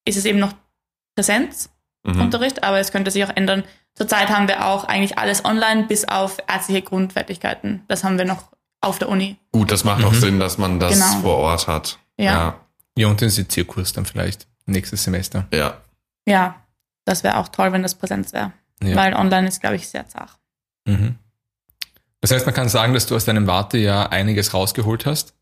ist 0.05 0.17
es 0.17 0.25
eben 0.25 0.39
noch 0.39 0.53
Präsenzunterricht, 1.17 2.57
Mhm. 2.59 2.63
aber 2.63 2.79
es 2.79 2.93
könnte 2.93 3.11
sich 3.11 3.25
auch 3.25 3.35
ändern. 3.37 3.65
Zurzeit 3.95 4.29
haben 4.31 4.49
wir 4.49 4.67
auch 4.67 4.85
eigentlich 4.85 5.19
alles 5.19 5.45
online, 5.45 5.85
bis 5.85 6.07
auf 6.07 6.39
ärztliche 6.47 6.83
Grundfertigkeiten. 6.83 7.85
Das 7.89 8.05
haben 8.05 8.19
wir 8.19 8.25
noch 8.25 8.51
auf 8.81 8.99
der 8.99 9.09
Uni. 9.09 9.37
Gut, 9.53 9.71
das 9.73 9.85
macht 9.85 10.05
auch 10.05 10.13
Mhm. 10.13 10.21
Sinn, 10.21 10.41
dass 10.41 10.57
man 10.59 10.79
das 10.81 10.93
Genau. 10.95 11.21
vor 11.23 11.37
Ort 11.39 11.67
hat. 11.69 11.99
Ja. 12.17 12.61
Ja, 12.97 13.09
und 13.09 13.21
den 13.21 13.31
Zirkus 13.31 13.93
dann 13.93 14.07
vielleicht 14.07 14.47
nächstes 14.67 15.05
Semester. 15.05 15.47
Ja. 15.53 15.59
ja. 15.59 15.75
Ja, 16.27 16.55
das 17.07 17.25
wäre 17.25 17.39
auch 17.39 17.49
toll, 17.49 17.73
wenn 17.73 17.83
das 17.83 17.95
Präsenz 17.95 18.33
wäre. 18.33 18.53
Ja. 18.83 18.97
Weil 18.97 19.15
online 19.15 19.49
ist, 19.49 19.61
glaube 19.61 19.77
ich, 19.77 19.89
sehr 19.89 20.09
zart. 20.09 20.31
Mhm. 20.87 21.17
Das 22.21 22.31
heißt, 22.31 22.47
man 22.47 22.55
kann 22.55 22.69
sagen, 22.69 22.93
dass 22.95 23.07
du 23.07 23.17
aus 23.17 23.25
deinem 23.25 23.47
Wartejahr 23.47 24.13
einiges 24.13 24.53
rausgeholt 24.55 25.07
hast 25.07 25.35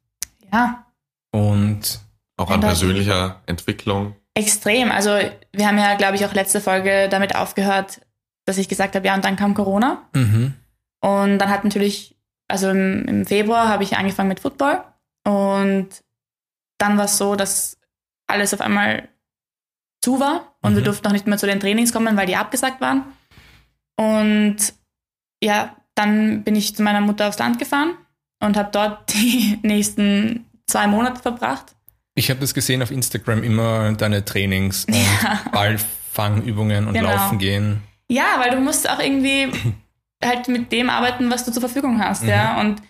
Ja, 0.52 0.84
und 1.32 2.00
Auch 2.36 2.50
an 2.50 2.60
persönlicher 2.60 3.40
Entwicklung. 3.46 4.14
extrem. 4.34 4.90
Also 4.92 5.10
wir 5.52 5.66
haben 5.66 5.78
ja, 5.78 5.94
glaube 5.96 6.16
ich, 6.16 6.24
auch 6.24 6.34
letzte 6.34 6.60
Folge 6.60 7.08
damit 7.08 7.34
aufgehört, 7.34 8.00
dass 8.44 8.58
ich 8.58 8.68
gesagt 8.68 8.94
habe, 8.94 9.06
ja, 9.06 9.14
und 9.14 9.24
dann 9.24 9.36
kam 9.36 9.54
Corona. 9.54 10.02
mhm. 10.14 10.54
Und 11.00 11.38
dann 11.38 11.48
hat 11.50 11.62
natürlich, 11.64 12.16
also 12.48 12.70
im, 12.70 13.04
im 13.06 13.26
Februar 13.26 13.68
habe 13.68 13.84
ich 13.84 13.96
angefangen 13.96 14.28
mit 14.28 14.40
Football. 14.40 14.82
Und 15.24 15.88
dann 16.78 16.96
war 16.98 17.04
es 17.04 17.18
so, 17.18 17.36
dass 17.36 17.76
alles 18.26 18.52
auf 18.54 18.60
einmal 18.60 19.08
zu 20.00 20.18
war 20.20 20.54
und 20.62 20.74
wir 20.74 20.80
Mhm. 20.80 20.84
durften 20.86 21.06
auch 21.08 21.12
nicht 21.12 21.26
mehr 21.26 21.38
zu 21.38 21.46
den 21.46 21.60
Trainings 21.60 21.92
kommen, 21.92 22.16
weil 22.16 22.26
die 22.26 22.36
abgesagt 22.36 22.80
waren. 22.80 23.02
Und 23.98 24.56
ja, 25.42 25.74
dann 25.94 26.44
bin 26.44 26.54
ich 26.56 26.74
zu 26.76 26.82
meiner 26.82 27.00
Mutter 27.00 27.28
aufs 27.28 27.38
Land 27.38 27.58
gefahren 27.58 27.94
und 28.40 28.56
habe 28.56 28.70
dort 28.72 29.12
die 29.14 29.58
nächsten 29.62 30.46
zwei 30.66 30.86
Monate 30.86 31.20
verbracht. 31.20 31.74
ich 32.14 32.30
habe 32.30 32.40
das 32.40 32.54
gesehen 32.54 32.82
auf 32.82 32.90
Instagram 32.90 33.42
immer 33.42 33.92
deine 33.92 34.24
Trainings 34.24 34.84
und 34.84 34.96
Ballfangübungen 35.52 36.86
und 36.86 36.94
Genau. 36.94 37.10
Laufen 37.10 37.38
gehen. 37.38 37.82
Ja, 38.10 38.24
weil 38.38 38.50
du 38.50 38.60
musst 38.60 38.88
auch 38.88 39.00
irgendwie 39.00 39.48
halt 40.24 40.48
mit 40.48 40.72
dem 40.72 40.88
arbeiten, 40.90 41.30
was 41.30 41.44
du 41.44 41.52
zur 41.52 41.60
Verfügung 41.60 42.02
hast, 42.02 42.24
ja. 42.24 42.60
Und 42.60 42.80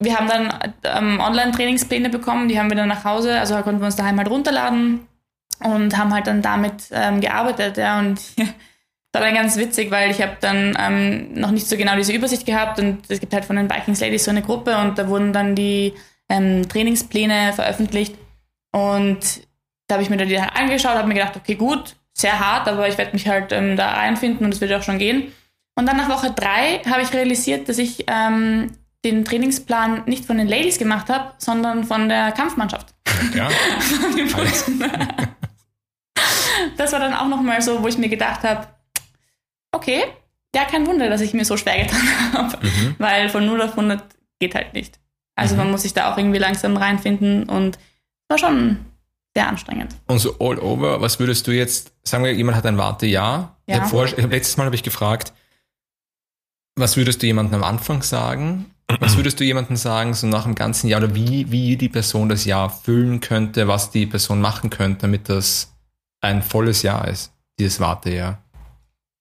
wir 0.00 0.16
haben 0.16 0.26
dann 0.28 0.72
ähm, 0.84 1.20
Online-Trainingspläne 1.20 2.08
bekommen, 2.10 2.48
die 2.48 2.58
haben 2.58 2.68
wir 2.70 2.76
dann 2.76 2.88
nach 2.88 3.04
Hause, 3.04 3.38
also 3.38 3.54
konnten 3.62 3.80
wir 3.80 3.86
uns 3.86 3.96
daheim 3.96 4.18
halt 4.18 4.28
runterladen 4.28 5.00
und 5.60 5.96
haben 5.96 6.12
halt 6.12 6.26
dann 6.26 6.42
damit 6.42 6.88
ähm, 6.92 7.20
gearbeitet, 7.20 7.76
ja. 7.76 7.98
Und 7.98 8.20
war 9.14 9.20
dann 9.20 9.34
ganz 9.34 9.56
witzig, 9.56 9.90
weil 9.90 10.10
ich 10.10 10.20
habe 10.20 10.36
dann 10.40 10.76
ähm, 10.78 11.34
noch 11.34 11.50
nicht 11.50 11.68
so 11.68 11.76
genau 11.76 11.96
diese 11.96 12.12
Übersicht 12.12 12.44
gehabt 12.44 12.78
und 12.78 12.98
es 13.08 13.20
gibt 13.20 13.32
halt 13.32 13.44
von 13.44 13.56
den 13.56 13.70
Vikings 13.70 14.00
Ladies 14.00 14.24
so 14.24 14.30
eine 14.30 14.42
Gruppe 14.42 14.76
und 14.76 14.98
da 14.98 15.08
wurden 15.08 15.32
dann 15.32 15.54
die 15.54 15.94
ähm, 16.28 16.68
Trainingspläne 16.68 17.52
veröffentlicht 17.52 18.16
und 18.72 19.20
da 19.86 19.94
habe 19.94 20.02
ich 20.02 20.10
mir 20.10 20.16
dann 20.16 20.28
die 20.28 20.40
halt 20.40 20.56
angeschaut, 20.56 20.96
habe 20.96 21.08
mir 21.08 21.14
gedacht, 21.14 21.36
okay, 21.36 21.54
gut, 21.54 21.96
sehr 22.12 22.38
hart, 22.38 22.68
aber 22.68 22.88
ich 22.88 22.98
werde 22.98 23.12
mich 23.12 23.28
halt 23.28 23.52
ähm, 23.52 23.76
da 23.76 23.92
einfinden 23.94 24.44
und 24.44 24.54
es 24.54 24.60
wird 24.60 24.72
auch 24.72 24.82
schon 24.82 24.98
gehen. 24.98 25.32
Und 25.76 25.86
dann 25.86 25.96
nach 25.96 26.08
Woche 26.08 26.30
drei 26.30 26.80
habe 26.88 27.02
ich 27.02 27.12
realisiert, 27.12 27.68
dass 27.68 27.78
ich 27.78 28.04
ähm, 28.06 28.72
den 29.04 29.24
Trainingsplan 29.24 30.04
nicht 30.06 30.24
von 30.24 30.38
den 30.38 30.48
Ladies 30.48 30.78
gemacht 30.78 31.08
habe, 31.10 31.34
sondern 31.38 31.84
von 31.84 32.08
der 32.08 32.32
Kampfmannschaft. 32.32 32.94
Ja. 33.34 33.48
das 36.76 36.92
war 36.92 37.00
dann 37.00 37.14
auch 37.14 37.28
nochmal 37.28 37.60
so, 37.60 37.82
wo 37.82 37.88
ich 37.88 37.98
mir 37.98 38.08
gedacht 38.08 38.42
habe, 38.44 38.68
okay, 39.74 40.04
ja, 40.54 40.64
kein 40.64 40.86
Wunder, 40.86 41.08
dass 41.10 41.20
ich 41.20 41.34
mir 41.34 41.44
so 41.44 41.56
schwer 41.56 41.82
getan 41.84 42.00
habe, 42.32 42.58
Mhm. 42.66 42.94
weil 42.98 43.28
von 43.28 43.44
0 43.44 43.60
auf 43.62 43.72
100 43.76 44.02
geht 44.38 44.54
halt 44.54 44.72
nicht. 44.74 44.98
Also 45.36 45.54
Mhm. 45.54 45.60
man 45.62 45.70
muss 45.72 45.82
sich 45.82 45.92
da 45.94 46.12
auch 46.12 46.16
irgendwie 46.18 46.38
langsam 46.38 46.76
reinfinden 46.76 47.48
und 47.48 47.78
war 48.28 48.38
schon 48.38 48.84
sehr 49.36 49.48
anstrengend. 49.48 49.96
Und 50.06 50.20
so 50.20 50.36
all 50.38 50.58
over, 50.60 51.00
was 51.00 51.18
würdest 51.18 51.46
du 51.48 51.50
jetzt, 51.50 51.92
sagen 52.04 52.22
wir, 52.24 52.32
jemand 52.32 52.56
hat 52.56 52.66
ein 52.66 52.78
Wartejahr. 52.78 53.56
Ich 53.66 53.74
Ja. 53.74 53.80
hab 53.82 53.90
vor, 53.90 54.04
ich 54.04 54.12
hab, 54.16 54.30
letztes 54.30 54.56
Mal 54.56 54.66
habe 54.66 54.76
ich 54.76 54.84
gefragt, 54.84 55.32
was 56.76 56.96
würdest 56.96 57.22
du 57.22 57.26
jemandem 57.26 57.62
am 57.62 57.64
Anfang 57.64 58.02
sagen? 58.02 58.66
Was 59.00 59.16
würdest 59.16 59.40
du 59.40 59.44
jemandem 59.44 59.76
sagen, 59.76 60.14
so 60.14 60.26
nach 60.28 60.44
dem 60.44 60.54
ganzen 60.54 60.88
Jahr, 60.88 61.02
oder 61.02 61.14
wie, 61.14 61.50
wie 61.50 61.76
die 61.76 61.88
Person 61.88 62.28
das 62.28 62.44
Jahr 62.44 62.70
füllen 62.70 63.20
könnte, 63.20 63.66
was 63.68 63.90
die 63.90 64.06
Person 64.06 64.40
machen 64.40 64.70
könnte, 64.70 65.02
damit 65.02 65.28
das 65.28 65.72
ein 66.20 66.42
volles 66.42 66.82
Jahr 66.82 67.08
ist, 67.08 67.32
dieses 67.58 67.80
Wartejahr? 67.80 68.38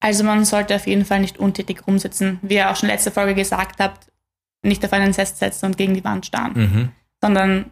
Also 0.03 0.23
man 0.25 0.43
sollte 0.43 0.75
auf 0.75 0.85
jeden 0.85 1.05
Fall 1.05 1.21
nicht 1.21 1.37
untätig 1.39 1.87
rumsitzen. 1.87 2.39
Wie 2.41 2.55
ihr 2.55 2.69
auch 2.69 2.75
schon 2.75 2.89
letzte 2.89 3.09
Folge 3.09 3.33
gesagt 3.35 3.79
habt, 3.79 4.07
nicht 4.61 4.83
auf 4.83 4.91
einen 4.91 5.13
Test 5.13 5.37
setzen 5.39 5.65
und 5.67 5.77
gegen 5.77 5.93
die 5.93 6.03
Wand 6.03 6.25
starren, 6.25 6.51
Mhm. 6.55 6.89
sondern 7.21 7.71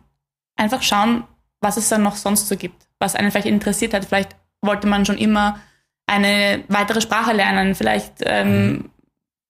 einfach 0.56 0.82
schauen, 0.82 1.26
was 1.60 1.76
es 1.78 1.90
dann 1.90 2.04
noch 2.04 2.16
sonst 2.16 2.48
so 2.48 2.56
gibt, 2.56 2.88
was 3.00 3.16
einen 3.16 3.32
vielleicht 3.32 3.48
interessiert 3.48 3.94
hat. 3.94 4.06
Vielleicht 4.06 4.36
wollte 4.62 4.88
man 4.88 5.06
schon 5.06 5.18
immer 5.18 5.60
eine 6.08 6.64
weitere 6.70 7.02
Sprache 7.02 7.34
lernen, 7.34 7.76
vielleicht, 7.76 8.14
ähm, 8.26 8.90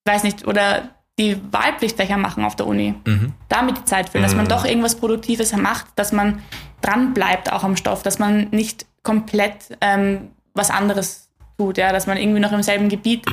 weiß 0.05 0.23
nicht, 0.23 0.47
oder 0.47 0.89
die 1.19 1.37
Wahlpflichtfächer 1.51 2.17
machen 2.17 2.43
auf 2.45 2.55
der 2.55 2.65
Uni. 2.67 2.95
Mhm. 3.05 3.33
damit 3.47 3.77
die 3.77 3.85
Zeit 3.85 4.09
füllen, 4.09 4.23
dass 4.23 4.33
man 4.33 4.45
Mhm. 4.45 4.49
doch 4.49 4.65
irgendwas 4.65 4.95
Produktives 4.95 5.55
macht, 5.55 5.85
dass 5.95 6.11
man 6.13 6.41
dran 6.81 7.13
bleibt 7.13 7.51
auch 7.51 7.63
am 7.63 7.75
Stoff, 7.77 8.01
dass 8.01 8.17
man 8.17 8.47
nicht 8.49 8.85
komplett 9.03 9.77
ähm, 9.81 10.29
was 10.55 10.71
anderes 10.71 11.29
tut, 11.61 11.77
ja, 11.77 11.91
dass 11.91 12.07
man 12.07 12.17
irgendwie 12.17 12.39
noch 12.39 12.51
im 12.51 12.63
selben 12.63 12.89
Gebiet 12.89 13.25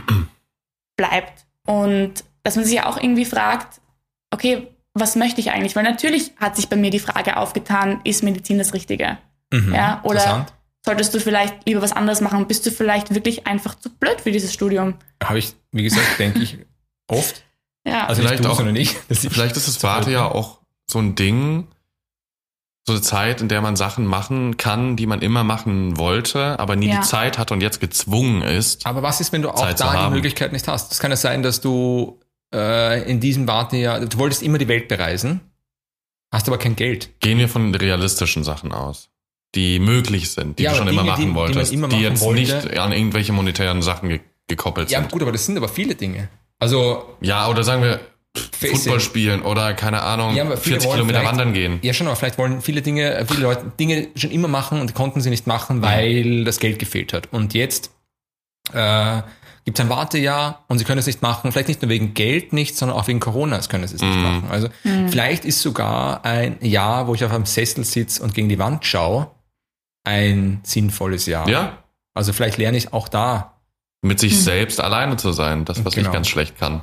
bleibt 0.97 1.47
und 1.67 2.25
dass 2.43 2.57
man 2.57 2.65
sich 2.65 2.81
auch 2.83 2.97
irgendwie 2.97 3.25
fragt, 3.25 3.81
okay, 4.31 4.69
was 4.95 5.17
möchte 5.17 5.41
ich 5.41 5.51
eigentlich? 5.51 5.77
Weil 5.77 5.85
natürlich 5.85 6.33
hat 6.39 6.57
sich 6.57 6.69
bei 6.69 6.77
mir 6.77 6.91
die 6.91 6.99
Frage 6.99 7.37
aufgetan, 7.37 8.01
ist 8.05 8.23
Medizin 8.23 8.59
das 8.59 8.75
Richtige? 8.75 9.19
Mhm. 9.53 9.75
Ja, 9.75 10.01
oder 10.05 10.47
solltest 10.85 11.15
du 11.15 11.21
vielleicht 11.21 11.67
lieber 11.67 11.83
was 11.83 11.93
anderes 11.93 12.21
machen? 12.21 12.47
Bist 12.47 12.67
du 12.67 12.71
vielleicht 12.71 13.15
wirklich 13.15 13.47
einfach 13.47 13.75
zu 13.77 13.91
blöd 13.91 14.21
für 14.21 14.33
dieses 14.33 14.53
Studium? 14.53 14.95
Habe 15.23 15.39
ich, 15.39 15.55
wie 15.73 15.83
gesagt, 15.85 16.19
denke 16.19 16.41
ich 16.41 16.59
oft. 17.07 17.43
Ja, 17.87 18.07
Also 18.07 18.21
Vielleicht 18.23 18.41
nicht 18.41 18.45
du, 18.47 18.51
auch- 18.53 18.57
sondern 18.57 18.77
ich- 18.77 18.97
Vielleicht 19.11 19.57
ist 19.57 19.69
das 19.69 19.83
Wartejahr 19.83 20.35
auch 20.35 20.59
so 20.91 20.99
ein 20.99 21.15
Ding, 21.15 21.69
so 22.89 22.93
eine 22.95 23.03
Zeit, 23.03 23.41
in 23.41 23.49
der 23.49 23.61
man 23.63 23.77
Sachen 23.77 24.05
machen 24.05 24.57
kann, 24.57 24.97
die 24.97 25.07
man 25.07 25.21
immer 25.23 25.45
machen 25.45 25.97
wollte, 25.97 26.59
aber 26.59 26.75
nie 26.77 26.89
Ja. 26.89 27.01
die 27.01 27.07
Zeit 27.07 27.39
hat 27.39 27.53
und 27.53 27.61
jetzt 27.61 27.81
gezwungen 27.81 28.43
ist. 28.43 28.85
Aber 28.87 29.03
was 29.03 29.21
ist, 29.21 29.33
wenn 29.33 29.43
du 29.43 29.51
auch 29.51 29.55
Zeit 29.61 29.79
da 29.81 29.93
die 29.93 29.97
haben. 29.99 30.15
Möglichkeit 30.15 30.53
nicht 30.53 30.67
hast? 30.69 30.91
Es 30.93 30.99
kann 30.99 31.11
ja 31.13 31.17
sein, 31.17 31.43
dass 31.43 31.61
du 31.61 32.19
äh, 32.53 33.09
in 33.09 33.21
diesem 33.21 33.47
Wartejahr, 33.47 34.01
du 34.01 34.19
wolltest 34.19 34.43
immer 34.43 34.59
die 34.59 34.69
Welt 34.69 34.89
bereisen, 34.89 35.41
hast 36.33 36.49
aber 36.49 36.59
kein 36.59 36.77
Geld. 36.77 37.11
Gehen 37.21 37.39
wir 37.39 37.49
von 37.49 37.75
realistischen 37.75 38.43
Sachen 38.45 38.73
aus, 38.73 39.11
die 39.55 39.79
möglich 39.79 40.31
sind, 40.31 40.59
die 40.59 40.63
Ja, 40.65 40.71
du 40.73 40.79
schon 40.79 40.89
immer 40.89 41.03
Dinge, 41.03 41.15
die- 41.17 41.23
machen 41.27 41.29
die 41.31 41.35
wolltest, 41.35 41.73
immer 41.73 41.89
die 41.89 41.97
machen 41.97 42.05
jetzt 42.05 42.21
wollte. 42.23 42.41
nicht 42.41 42.79
an 42.79 42.93
irgendwelche 42.93 43.33
monetären 43.33 43.83
Sachen 43.83 44.09
ge 44.09 44.21
gekoppelt 44.51 44.91
Ja, 44.91 45.01
sind. 45.01 45.13
gut, 45.13 45.21
aber 45.21 45.31
das 45.33 45.45
sind 45.45 45.59
aber 45.59 45.69
viele 45.69 45.95
Dinge. 45.95 46.31
Also, 46.59 47.17
Ja, 47.21 47.49
oder 47.49 47.63
sagen 47.65 47.83
wir 47.83 48.01
Football 48.37 49.01
spielen 49.01 49.43
oder 49.43 49.73
keine 49.75 50.03
Ahnung, 50.03 50.35
Ja, 50.35 50.45
aber 50.45 50.57
viele 50.57 50.75
40 50.81 50.89
wollen 50.89 51.01
Kilometer 51.07 51.25
wandern 51.25 51.53
gehen. 51.55 51.79
ja 51.83 51.93
schon, 51.93 52.07
aber 52.07 52.17
vielleicht 52.17 52.39
wollen 52.39 52.61
viele 52.61 52.83
Dinge, 52.83 53.25
viele 53.29 53.43
Leute 53.43 53.73
Dinge 53.79 54.09
schon 54.17 54.31
immer 54.31 54.49
machen 54.49 54.81
und 54.81 54.95
konnten 54.95 55.21
sie 55.21 55.31
nicht 55.31 55.47
machen, 55.47 55.83
weil 55.83 56.45
das 56.45 56.59
Geld 56.61 56.79
gefehlt 56.79 57.13
hat. 57.13 57.29
Und 57.33 57.55
jetzt 57.55 57.91
äh, 58.73 59.23
gibt 59.65 59.79
es 59.79 59.85
ein 59.85 59.89
Wartejahr 59.91 60.65
und 60.69 60.79
sie 60.79 60.85
können 60.85 60.99
es 60.99 61.07
nicht 61.07 61.23
machen, 61.23 61.53
vielleicht 61.53 61.69
nicht 61.69 61.83
nur 61.83 61.89
wegen 61.89 62.15
Geld 62.15 62.53
nicht, 62.53 62.77
sondern 62.77 62.97
auch 62.99 63.07
wegen 63.09 63.21
Corona 63.21 63.59
können 63.61 63.87
sie 63.87 63.97
es 63.97 64.03
nicht 64.03 64.15
Mhm. 64.17 64.23
machen. 64.23 64.49
Also 64.51 64.69
vielleicht 65.09 65.45
ist 65.45 65.61
sogar 65.61 66.25
ein 66.25 66.57
Jahr, 66.61 67.07
wo 67.07 67.15
ich 67.15 67.25
auf 67.25 67.33
einem 67.33 67.47
Sessel 67.47 67.85
sitze 67.85 68.23
und 68.23 68.35
gegen 68.35 68.49
die 68.49 68.59
Wand 68.59 68.85
schaue, 68.85 69.31
ein 70.05 70.61
sinnvolles 70.63 71.27
Jahr. 71.27 71.49
Ja, 71.49 71.79
Also 72.15 72.33
vielleicht 72.33 72.57
lerne 72.59 72.77
ich 72.79 72.93
auch 72.93 73.09
da 73.09 73.55
mit 74.03 74.19
sich 74.21 74.41
selbst 74.43 74.81
alleine 74.81 75.17
zu 75.17 75.33
sein, 75.33 75.65
das, 75.65 75.85
was 75.85 75.95
Genau. 75.95 76.09
ich 76.09 76.13
ganz 76.13 76.29
schlecht 76.29 76.59
kann. 76.59 76.81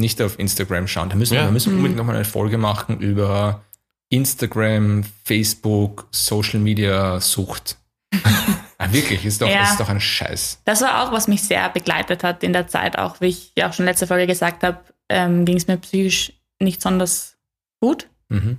Nicht 0.00 0.20
auf 0.22 0.38
Instagram 0.38 0.86
schauen. 0.88 1.08
Da 1.10 1.16
müssen, 1.16 1.32
wir- 1.34 1.40
Ja. 1.40 1.46
da 1.46 1.52
müssen 1.52 1.70
wir 1.72 1.76
unbedingt 1.76 1.98
nochmal 1.98 2.16
eine 2.16 2.24
Folge 2.24 2.58
machen 2.58 2.98
über 3.00 3.62
Instagram, 4.08 5.04
Facebook, 5.24 6.08
Social 6.10 6.58
Media 6.60 7.20
Sucht. 7.20 7.76
ah, 8.78 8.90
wirklich, 8.92 9.24
ist 9.24 9.40
doch, 9.40 9.48
Ja. 9.48 9.62
ist 9.62 9.78
doch 9.78 9.88
ein 9.88 10.00
Scheiß. 10.00 10.62
Das 10.64 10.80
war 10.80 11.02
auch, 11.04 11.12
was 11.12 11.28
mich 11.28 11.42
sehr 11.42 11.68
begleitet 11.68 12.24
hat 12.24 12.42
in 12.42 12.52
der 12.52 12.66
Zeit, 12.66 12.98
auch 12.98 13.20
wie 13.20 13.26
ich 13.28 13.52
ja 13.56 13.68
auch 13.68 13.72
schon 13.72 13.84
letzte 13.84 14.06
Folge 14.08 14.26
gesagt 14.26 14.64
habe, 14.64 14.80
ähm, 15.08 15.44
ging 15.44 15.56
es 15.56 15.68
mir 15.68 15.76
psychisch 15.76 16.32
nicht 16.60 16.78
besonders 16.78 17.36
gut. 17.80 18.08
Mhm. 18.28 18.58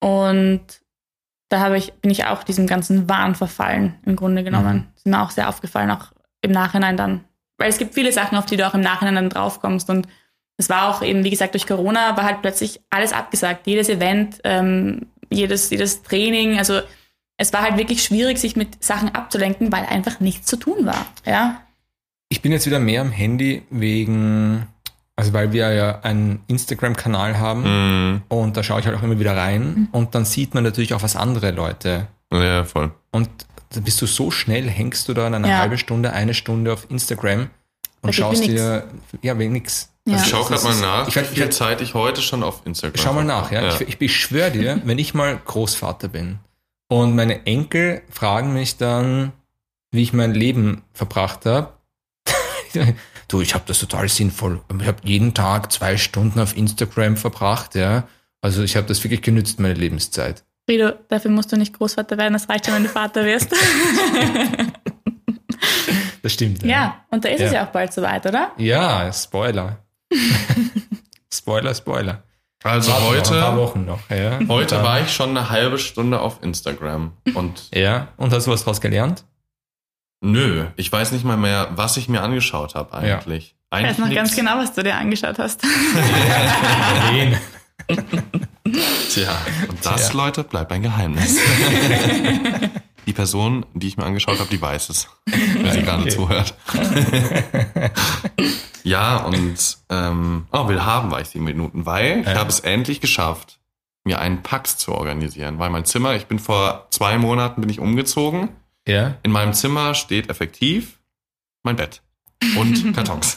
Und 0.00 0.62
da 1.50 1.60
habe 1.60 1.76
ich, 1.78 1.92
bin 1.94 2.10
ich 2.10 2.24
auch 2.26 2.42
diesem 2.42 2.66
ganzen 2.66 3.08
Wahn 3.08 3.34
verfallen, 3.34 3.94
im 4.04 4.16
Grunde 4.16 4.42
genommen. 4.44 4.76
Mhm. 4.76 4.86
Ist 4.96 5.06
mir 5.06 5.22
auch 5.22 5.30
sehr 5.30 5.48
aufgefallen, 5.48 5.90
auch 5.90 6.12
im 6.42 6.52
Nachhinein 6.52 6.96
dann. 6.96 7.24
Weil 7.58 7.68
es 7.68 7.78
gibt 7.78 7.94
viele 7.94 8.12
Sachen, 8.12 8.38
auf 8.38 8.46
die 8.46 8.56
du 8.56 8.66
auch 8.66 8.74
im 8.74 8.80
Nachhinein 8.80 9.14
dann 9.16 9.30
draufkommst. 9.30 9.90
Und 9.90 10.08
es 10.60 10.68
war 10.68 10.88
auch 10.88 11.02
eben, 11.02 11.24
wie 11.24 11.30
gesagt, 11.30 11.54
durch 11.54 11.66
Corona 11.66 12.16
war 12.16 12.24
halt 12.24 12.42
plötzlich 12.42 12.80
alles 12.90 13.12
abgesagt. 13.12 13.66
Jedes 13.66 13.88
Event, 13.88 14.40
ähm, 14.44 15.06
jedes, 15.30 15.70
jedes 15.70 16.02
Training. 16.02 16.58
Also 16.58 16.80
es 17.36 17.52
war 17.52 17.62
halt 17.62 17.76
wirklich 17.78 18.02
schwierig, 18.04 18.38
sich 18.38 18.56
mit 18.56 18.82
Sachen 18.84 19.14
abzulenken, 19.14 19.72
weil 19.72 19.86
einfach 19.86 20.20
nichts 20.20 20.46
zu 20.46 20.56
tun 20.56 20.86
war. 20.86 21.06
Ja. 21.26 21.60
Ich 22.28 22.42
bin 22.42 22.52
jetzt 22.52 22.66
wieder 22.66 22.78
mehr 22.78 23.00
am 23.00 23.10
Handy 23.10 23.62
wegen, 23.70 24.66
also 25.16 25.32
weil 25.32 25.52
wir 25.52 25.72
ja 25.72 26.00
einen 26.02 26.40
Instagram-Kanal 26.48 27.38
haben 27.38 27.62
Mhm. 28.12 28.22
und 28.28 28.56
da 28.56 28.62
schaue 28.62 28.80
ich 28.80 28.86
halt 28.86 28.96
auch 28.96 29.02
immer 29.02 29.18
wieder 29.18 29.36
rein 29.36 29.88
und 29.92 30.14
dann 30.14 30.24
sieht 30.24 30.54
man 30.54 30.62
natürlich 30.64 30.94
auch, 30.94 31.02
was 31.02 31.16
andere 31.16 31.50
Leute 31.50 32.06
Ja, 32.32 32.64
voll. 32.64 32.92
und 33.10 33.28
dann 33.72 33.82
bist 33.84 34.00
du 34.02 34.06
so 34.06 34.30
schnell, 34.30 34.68
hängst 34.68 35.08
du 35.08 35.14
da 35.14 35.26
in 35.26 35.34
eine 35.34 35.48
Ja. 35.48 35.58
halbe 35.58 35.78
Stunde, 35.78 36.12
eine 36.12 36.34
Stunde 36.34 36.72
auf 36.72 36.88
Instagram 36.90 37.50
und 38.02 38.10
geht 38.10 38.14
schaust 38.14 38.44
dir, 38.46 38.84
ja, 39.22 39.38
wegen 39.38 39.52
nix. 39.52 39.90
Ja. 40.06 40.16
Ich 40.16 40.26
schau 40.26 40.44
gerade 40.44 40.62
mal 40.64 40.76
nach, 40.80 41.08
Ich, 41.08 41.14
wie 41.14 41.20
werd- 41.20 41.26
viel 41.28 41.50
Zeit 41.50 41.80
ich 41.80 41.94
heute 41.94 42.22
schon 42.22 42.42
auf 42.42 42.62
Instagram 42.64 43.02
schau 43.02 43.12
mal 43.12 43.24
nach, 43.24 43.52
ja. 43.52 43.62
ja. 43.62 43.68
Ich, 43.74 43.80
ich, 43.82 44.00
ich 44.00 44.16
schwöre 44.16 44.50
dir, 44.50 44.80
wenn 44.84 44.98
ich 44.98 45.14
mal 45.14 45.38
Großvater 45.44 46.08
bin 46.08 46.38
und 46.88 47.14
meine 47.14 47.46
Enkel 47.46 48.02
fragen 48.10 48.52
mich 48.54 48.76
dann, 48.76 49.32
wie 49.92 50.02
ich 50.02 50.12
mein 50.12 50.34
Leben 50.34 50.82
verbracht 50.92 51.46
habe, 51.46 51.74
du, 53.28 53.40
ich 53.40 53.54
habe 53.54 53.64
das 53.66 53.78
total 53.80 54.08
sinnvoll. 54.08 54.60
Ich 54.80 54.86
habe 54.86 54.98
jeden 55.04 55.34
Tag 55.34 55.70
zwei 55.70 55.96
Stunden 55.96 56.40
auf 56.40 56.56
Instagram 56.56 57.16
verbracht, 57.16 57.74
ja. 57.74 58.08
Also 58.40 58.62
ich 58.62 58.76
habe 58.76 58.86
das 58.86 59.04
wirklich 59.04 59.22
genützt, 59.22 59.60
meine 59.60 59.74
Lebenszeit. 59.74 60.44
Frido, 60.66 60.92
dafür 61.08 61.30
musst 61.30 61.52
du 61.52 61.56
nicht 61.56 61.76
Großvater 61.76 62.16
werden, 62.16 62.32
das 62.32 62.48
reicht 62.48 62.66
schon, 62.66 62.74
wenn 62.74 62.84
du 62.84 62.88
Vater 62.88 63.24
wirst. 63.24 63.52
Das 66.22 66.32
stimmt. 66.32 66.62
ja, 66.62 66.96
und 67.10 67.24
da 67.24 67.28
ist 67.30 67.40
es 67.40 67.52
Ja. 67.52 67.60
ja 67.62 67.66
auch 67.66 67.72
bald 67.72 67.92
soweit, 67.92 68.26
oder? 68.26 68.50
Ja, 68.58 69.12
Spoiler. 69.12 69.78
Spoiler, 71.32 71.74
Spoiler. 71.74 72.22
Also 72.62 72.92
Warte 72.92 73.00
noch, 73.00 73.14
Ein 73.14 73.22
paar 73.40 73.52
heute, 73.52 73.56
Wochen 73.56 73.84
noch, 73.86 74.10
ja. 74.10 74.38
heute 74.48 74.82
war 74.82 75.00
ich 75.00 75.10
schon 75.14 75.30
eine 75.30 75.48
halbe 75.48 75.78
Stunde 75.78 76.20
auf 76.20 76.42
Instagram 76.42 77.12
und 77.34 77.70
Ja, 77.74 78.08
und 78.18 78.32
hast 78.34 78.46
du 78.46 78.50
was 78.50 78.64
draus 78.64 78.80
gelernt? 78.82 79.24
nö, 80.22 80.66
ich 80.76 80.92
weiß 80.92 81.12
nicht 81.12 81.24
mal 81.24 81.38
mehr, 81.38 81.68
was 81.72 81.96
ich 81.96 82.06
mir 82.10 82.20
angeschaut 82.22 82.74
habe 82.74 82.92
eigentlich. 82.92 83.54
Ich 83.54 83.56
Eigentlich 83.70 83.90
weiß 83.92 83.98
noch 84.06 84.14
ganz 84.14 84.30
nix. 84.32 84.36
genau, 84.36 84.58
was 84.58 84.74
du 84.74 84.82
dir 84.82 84.96
angeschaut 84.96 85.38
hast. 85.38 85.62
Tja, 89.10 89.30
und 89.68 89.84
das, 89.84 90.08
Tja. 90.10 90.16
Leute, 90.16 90.44
bleibt 90.44 90.70
ein 90.72 90.82
Geheimnis. 90.82 91.38
die 93.10 93.14
Person, 93.14 93.66
die 93.74 93.88
ich 93.88 93.96
mir 93.96 94.04
angeschaut 94.04 94.38
habe, 94.38 94.48
die 94.48 94.60
weiß 94.62 94.88
es, 94.88 95.08
wenn 95.26 95.72
sie 95.72 95.82
gerade 95.82 96.02
Okay. 96.02 96.10
zuhört. 96.10 96.54
ja, 98.84 99.18
und 99.18 99.78
ähm, 99.88 100.46
oh, 100.52 100.68
will 100.68 100.82
haben 100.84 101.10
war 101.10 101.20
ich 101.20 101.28
sieben 101.28 101.44
Minuten, 101.44 101.86
weil 101.86 102.20
ich 102.20 102.26
habe 102.28 102.48
es 102.48 102.60
endlich 102.60 103.00
geschafft, 103.00 103.58
mir 104.04 104.20
einen 104.20 104.42
Pax 104.42 104.76
zu 104.78 104.92
organisieren. 104.92 105.58
Weil 105.58 105.70
mein 105.70 105.84
Zimmer, 105.84 106.14
ich 106.14 106.26
bin 106.26 106.38
vor 106.38 106.86
zwei 106.90 107.18
Monaten 107.18 107.60
bin 107.60 107.68
ich 107.70 107.80
umgezogen. 107.80 108.50
Ja. 108.86 109.16
In 109.22 109.32
meinem 109.32 109.52
Zimmer 109.52 109.94
steht 109.94 110.30
effektiv 110.30 111.00
mein 111.62 111.76
Bett 111.76 112.02
und 112.56 112.94
Kartons. 112.94 113.36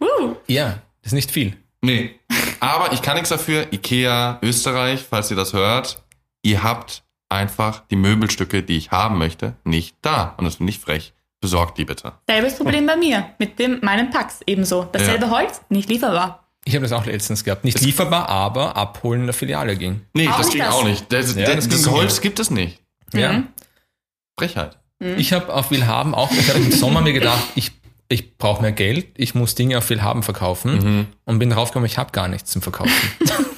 Uh, 0.00 0.36
Ja, 0.46 0.78
das 1.02 1.12
ist 1.12 1.14
nicht 1.14 1.30
viel. 1.30 1.56
Nee. 1.82 2.18
Aber 2.60 2.92
ich 2.92 3.02
kann 3.02 3.14
nichts 3.14 3.28
dafür. 3.28 3.72
Ikea 3.72 4.38
Österreich, 4.42 5.04
falls 5.08 5.30
ihr 5.30 5.36
das 5.36 5.52
hört, 5.52 6.02
ihr 6.42 6.62
habt 6.62 7.02
einfach 7.28 7.82
die 7.90 7.96
Möbelstücke, 7.96 8.62
die 8.62 8.76
ich 8.76 8.90
haben 8.90 9.18
möchte, 9.18 9.54
nicht 9.64 9.96
da. 10.02 10.34
Und 10.38 10.44
das 10.44 10.56
finde 10.56 10.70
ich 10.70 10.78
frech. 10.78 11.12
Besorgt 11.40 11.78
die 11.78 11.84
bitte. 11.84 12.14
selbes 12.28 12.56
Problem 12.56 12.84
bei 12.86 12.96
mir 12.96 13.30
mit 13.38 13.58
dem 13.60 13.78
meinem 13.82 14.10
Pax 14.10 14.40
ebenso. 14.46 14.88
Dasselbe 14.90 15.30
Holz, 15.30 15.60
nicht 15.68 15.88
lieferbar. 15.88 16.44
Ich 16.64 16.74
habe 16.74 16.82
das 16.82 16.92
auch 16.92 17.06
letztens 17.06 17.44
gehabt. 17.44 17.62
Nicht 17.64 17.80
lieferbar, 17.80 18.28
aber 18.28 18.76
abholen 18.76 19.20
in 19.20 19.26
der 19.26 19.34
Filiale 19.34 19.76
ging. 19.76 20.00
Nee, 20.14 20.26
Auch 20.28 20.38
das 20.38 20.50
ging 20.50 20.58
das. 20.60 20.74
auch 20.74 20.82
nicht. 20.84 21.12
Das, 21.12 21.36
Ja, 21.36 21.54
das, 21.54 21.68
das 21.68 21.86
Holz 21.88 22.14
nicht. 22.14 22.22
gibt 22.22 22.40
es 22.40 22.50
nicht. 22.50 22.82
Ja. 23.14 23.44
Frechheit. 24.36 24.78
Ich 24.98 25.32
habe 25.32 25.54
auf 25.54 25.70
Willhaben 25.70 26.12
auch, 26.14 26.32
ich 26.32 26.48
habe 26.48 26.58
im 26.58 26.72
Sommer 26.72 27.00
mir 27.02 27.12
gedacht, 27.12 27.38
ich, 27.54 27.70
ich 28.08 28.36
brauche 28.36 28.60
mehr 28.62 28.72
Geld, 28.72 29.06
ich 29.16 29.36
muss 29.36 29.54
Dinge 29.54 29.78
auf 29.78 29.88
Willhaben 29.90 30.24
verkaufen 30.24 31.06
und 31.24 31.38
bin 31.38 31.50
draufgekommen, 31.50 31.86
ich 31.86 31.98
habe 31.98 32.10
gar 32.10 32.26
nichts 32.26 32.50
zum 32.50 32.62
Verkaufen. 32.62 32.92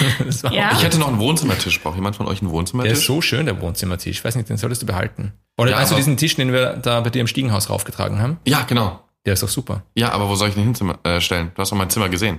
Ja. 0.50 0.72
Ich 0.72 0.82
hätte 0.82 0.98
noch 0.98 1.08
einen 1.08 1.18
Wohnzimmertisch. 1.18 1.80
Braucht 1.82 1.96
jemand 1.96 2.16
von 2.16 2.26
euch 2.26 2.40
einen 2.40 2.48
Der 2.50 2.56
Wohnzimmertisch? 2.58 2.98
ist 2.98 3.04
so 3.06 3.20
schön, 3.20 3.46
der 3.46 3.60
Wohnzimmertisch. 3.60 4.18
Ich 4.18 4.24
weiß 4.24 4.36
nicht, 4.36 4.48
den 4.48 4.56
solltest 4.56 4.82
du 4.82 4.86
behalten. 4.86 5.32
Oder 5.58 5.70
Ja, 5.72 5.78
weißt 5.78 5.92
du 5.92 5.96
diesen 5.96 6.16
Tisch, 6.16 6.36
den 6.36 6.52
wir 6.52 6.74
da 6.76 7.00
bei 7.00 7.10
dir 7.10 7.20
im 7.20 7.26
Stiegenhaus 7.26 7.70
raufgetragen 7.70 8.18
haben? 8.20 8.38
ja, 8.46 8.62
genau. 8.62 9.00
Der 9.24 9.32
ist 9.32 9.42
doch 9.42 9.48
super. 9.48 9.82
Ja, 9.96 10.12
aber 10.12 10.28
wo 10.28 10.36
soll 10.36 10.48
ich 10.50 10.54
den 10.54 10.62
hinstellen? 10.64 10.94
Äh, 11.04 11.20
stellen? 11.20 11.50
du 11.54 11.60
hast 11.62 11.72
doch 11.72 11.76
mein 11.76 11.90
Zimmer 11.90 12.08
gesehen. 12.08 12.38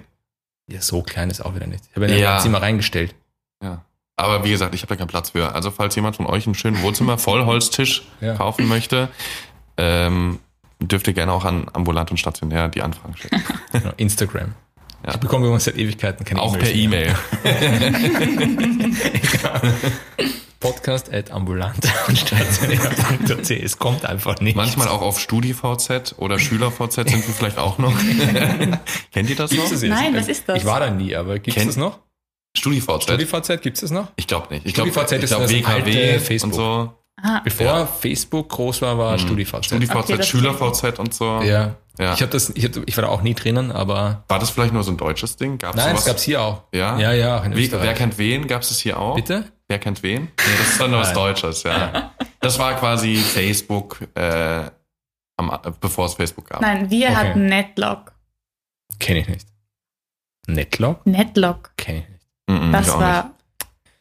Ja, 0.72 0.82
so 0.82 1.02
klein 1.02 1.30
ist 1.30 1.42
auch 1.46 1.54
wieder 1.56 1.68
nicht. 1.68 1.84
Ich 1.90 1.96
habe 1.96 2.06
ihn 2.08 2.14
in 2.14 2.20
Ja. 2.20 2.34
mein 2.36 2.42
Zimmer 2.42 2.62
reingestellt. 2.62 3.14
Ja. 3.62 3.84
Aber 4.16 4.44
wie 4.46 4.50
gesagt, 4.52 4.74
ich 4.74 4.82
habe 4.84 4.90
da 4.90 4.96
keinen 4.96 5.08
Platz 5.10 5.32
für. 5.32 5.54
Also 5.54 5.70
falls 5.70 5.96
jemand 5.96 6.16
von 6.16 6.26
euch 6.26 6.46
einen 6.46 6.56
schönen 6.56 6.82
Wohnzimmer 6.82 7.18
Vollholztisch 7.18 8.04
Ja. 8.22 8.36
kaufen 8.36 8.68
möchte, 8.68 9.10
ähm, 9.78 10.40
dürft 10.80 11.08
ihr 11.08 11.14
gerne 11.14 11.32
auch 11.34 11.44
an 11.46 11.68
ambulant 11.74 12.12
und 12.12 12.18
stationär 12.18 12.68
die 12.70 12.82
Anfragen 12.82 13.16
schicken. 13.18 13.44
Genau, 13.74 13.92
Instagram. 13.98 14.54
Ja. 15.08 15.14
Ich 15.14 15.20
bekomme 15.20 15.46
übrigens 15.46 15.64
seit 15.64 15.78
Ewigkeiten 15.78 16.26
keine 16.26 16.42
auch 16.42 16.54
E-Mails 16.56 16.70
per. 16.70 16.76
E-Mail. 16.76 17.16
Podcast 20.60 21.14
at 21.14 21.32
ambulant 21.32 21.78
Es 23.50 23.78
kommt 23.80 24.06
einfach 24.06 24.42
nicht. 24.42 24.56
Manchmal 24.58 24.90
auch 24.90 25.02
auf 25.02 25.20
StudiVZ 25.20 26.16
oder 26.18 26.40
SchülerVZ 26.40 26.94
sind 26.96 27.10
wir 27.28 27.34
vielleicht 27.34 27.58
auch 27.58 27.78
noch. 27.78 27.94
Kennt 29.14 29.30
ihr 29.30 29.36
das 29.38 29.52
Gibt's 29.52 29.66
noch? 29.66 29.72
das 29.72 29.82
jetzt? 29.82 29.90
Nein, 29.90 30.14
was 30.16 30.28
ist 30.28 30.50
das? 30.50 30.58
Ich 30.58 30.66
war 30.66 30.82
da 30.82 30.90
nie, 30.90 31.16
aber 31.16 31.40
gibt 31.40 31.56
es 31.56 31.66
das 31.66 31.78
noch? 31.78 32.00
StudiVZ? 32.58 33.04
StudiVZ 33.04 33.62
gibt 33.62 33.78
es 33.78 33.82
das 33.82 33.92
noch? 33.92 34.12
Ich 34.18 34.28
glaube 34.28 34.54
nicht. 34.54 34.66
Ich 34.66 34.74
glaube, 34.74 34.90
StudiVZ 34.92 35.12
ich 35.14 35.24
ist 35.24 35.30
glaub, 35.30 35.50
WKW 35.50 36.20
Facebook. 36.20 36.52
und 36.54 36.58
so. 36.58 36.94
Ah, 37.22 37.42
Bevor 37.44 37.66
Ja. 37.66 37.86
Facebook 37.86 38.50
groß 38.50 38.82
war, 38.82 38.98
war 38.98 39.18
StudiVZ. 39.18 39.66
StudiVZ, 39.66 39.96
Okay, 40.12 40.24
SchülerVZ 40.24 41.00
und 41.00 41.14
so. 41.14 41.42
Ja. 41.44 41.76
Ja. 42.00 42.14
Ich, 42.14 42.22
hab 42.22 42.30
das, 42.32 42.50
ich, 42.52 42.64
hab, 42.64 42.76
ich 42.88 42.96
war 42.96 43.04
da 43.06 43.10
auch 43.10 43.22
nie 43.24 43.34
drinnen, 43.34 43.72
aber 43.72 44.24
War 44.28 44.38
das 44.40 44.52
vielleicht 44.52 44.74
nur 44.74 44.84
so 44.84 44.92
ein 44.92 44.98
deutsches 44.98 45.36
Ding? 45.36 45.58
Gab's 45.58 45.76
nein, 45.76 45.90
sowas? 45.90 46.00
es 46.02 46.06
gab's 46.06 46.24
hier 46.24 46.42
auch. 46.42 46.64
Ja? 46.72 46.98
Ja, 47.00 47.12
ja, 47.14 47.40
auch 47.40 47.44
in 47.46 47.56
Wie, 47.56 47.64
Österreich. 47.64 47.84
wer 47.88 47.94
kennt 47.96 48.18
wen? 48.20 48.48
Gab 48.48 48.62
es 48.62 48.70
das 48.70 48.80
hier 48.80 49.00
auch? 49.00 49.16
Bitte? 49.16 49.52
Wer 49.68 49.80
kennt 49.80 50.04
wen? 50.04 50.30
Das 50.36 50.70
ist 50.70 50.80
dann 50.80 50.92
nur 50.92 51.00
was. 51.02 51.14
Deutsches, 51.14 51.64
ja. 51.64 52.12
Das 52.40 52.60
war 52.60 52.76
quasi 52.76 53.16
Facebook, 53.16 54.00
äh, 54.14 54.70
am, 55.38 55.60
bevor 55.82 56.06
es 56.06 56.14
Facebook 56.14 56.48
gab. 56.50 56.62
nein, 56.62 56.90
wir 56.92 57.08
Okay. 57.08 57.16
hatten 57.16 57.46
Netlock. 57.48 58.14
Kenne 59.00 59.20
ich 59.22 59.28
nicht. 59.28 59.48
Netlock? 60.46 61.06
Netlock. 61.06 61.72
Kenne 61.78 62.00
ich 62.04 62.10
nicht. 62.10 62.28
Ich 62.66 62.72
Das 62.72 62.90
auch 62.92 63.00
war. 63.02 63.32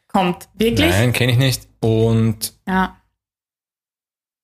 Kommt. 0.07 0.47
Wirklich? 0.53 0.89
Nein, 0.91 1.13
kenne 1.13 1.31
ich 1.33 1.37
nicht. 1.39 1.67
Und 1.81 2.53
Ja. 2.67 2.95